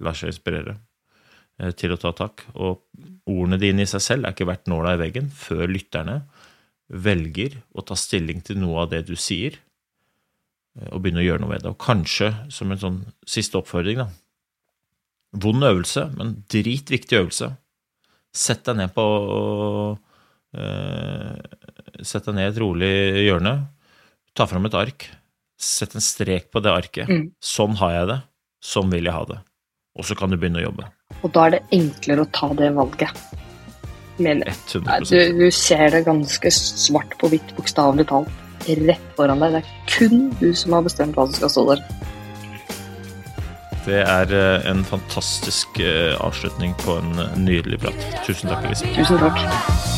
lar 0.00 0.16
seg 0.16 0.32
inspirere 0.32 0.78
eh, 0.78 0.80
til 1.78 1.94
å 1.94 2.00
ta 2.00 2.12
tak. 2.16 2.44
Og 2.54 2.84
ordene 3.28 3.58
dine 3.60 3.84
i 3.84 3.90
seg 3.90 4.04
selv 4.04 4.26
er 4.26 4.36
ikke 4.36 4.48
verdt 4.48 4.70
nåla 4.70 4.94
i 4.94 5.00
veggen 5.00 5.30
før 5.34 5.66
lytterne 5.70 6.20
velger 6.88 7.58
å 7.76 7.84
ta 7.84 7.96
stilling 7.98 8.40
til 8.44 8.60
noe 8.62 8.84
av 8.84 8.92
det 8.92 9.04
du 9.08 9.14
sier, 9.18 9.58
eh, 10.78 10.88
og 10.92 11.02
begynne 11.04 11.22
å 11.22 11.26
gjøre 11.26 11.44
noe 11.44 11.52
med 11.52 11.64
det. 11.64 11.72
Og 11.74 11.82
kanskje, 11.82 12.32
som 12.54 12.72
en 12.72 12.80
sånn 12.80 12.98
siste 13.26 13.60
oppfordring, 13.60 14.04
da 14.04 14.10
Vond 15.36 15.60
øvelse, 15.60 16.06
men 16.16 16.38
dritviktig 16.48 17.18
øvelse. 17.18 17.50
Sett 18.32 18.62
deg 18.64 18.78
ned 18.78 18.94
på 18.96 19.02
eh, 20.56 21.34
Sett 22.00 22.24
deg 22.24 22.38
ned 22.38 22.46
i 22.46 22.52
et 22.54 22.60
rolig 22.62 22.92
hjørne. 23.26 23.52
Ta 24.32 24.46
fram 24.48 24.64
et 24.64 24.78
ark. 24.78 25.04
Sett 25.60 25.92
en 25.92 26.00
strek 26.00 26.48
på 26.48 26.62
det 26.64 26.72
arket. 26.72 27.12
Mm. 27.12 27.26
Sånn 27.44 27.76
har 27.76 27.92
jeg 27.92 28.08
det. 28.08 28.18
Sånn 28.64 28.88
vil 28.94 29.04
jeg 29.04 29.18
ha 29.18 29.26
det. 29.28 29.38
Og 30.00 30.08
så 30.08 30.16
kan 30.16 30.32
du 30.32 30.38
begynne 30.38 30.62
å 30.62 30.64
jobbe. 30.64 30.88
Og 31.22 31.32
da 31.34 31.46
er 31.46 31.56
det 31.56 31.62
enklere 31.74 32.24
å 32.24 32.30
ta 32.34 32.50
det 32.58 32.70
valget. 32.76 33.24
Nei, 34.18 34.34
Du, 34.74 35.18
du 35.38 35.46
ser 35.54 35.92
det 35.94 36.02
ganske 36.06 36.50
svart 36.50 37.14
på 37.20 37.30
hvitt, 37.30 37.54
bokstavelig 37.54 38.08
talt, 38.10 38.30
rett 38.66 39.12
foran 39.16 39.44
deg. 39.44 39.58
Det 39.58 39.62
er 39.62 39.92
kun 39.94 40.26
du 40.40 40.50
som 40.58 40.74
har 40.74 40.86
bestemt 40.86 41.18
hva 41.18 41.28
som 41.28 41.38
skal 41.38 41.54
stå 41.54 41.66
der. 41.72 41.84
Det 43.88 44.02
er 44.02 44.34
eh, 44.36 44.66
en 44.68 44.82
fantastisk 44.84 45.80
eh, 45.80 46.12
avslutning 46.20 46.74
på 46.82 46.98
en 47.00 47.22
eh, 47.22 47.38
nydelig 47.40 47.80
prat. 47.86 48.10
Tusen 48.26 48.50
takk, 48.50 48.66
Elise. 48.68 48.90
Tusen 48.98 49.22
takk. 49.22 49.97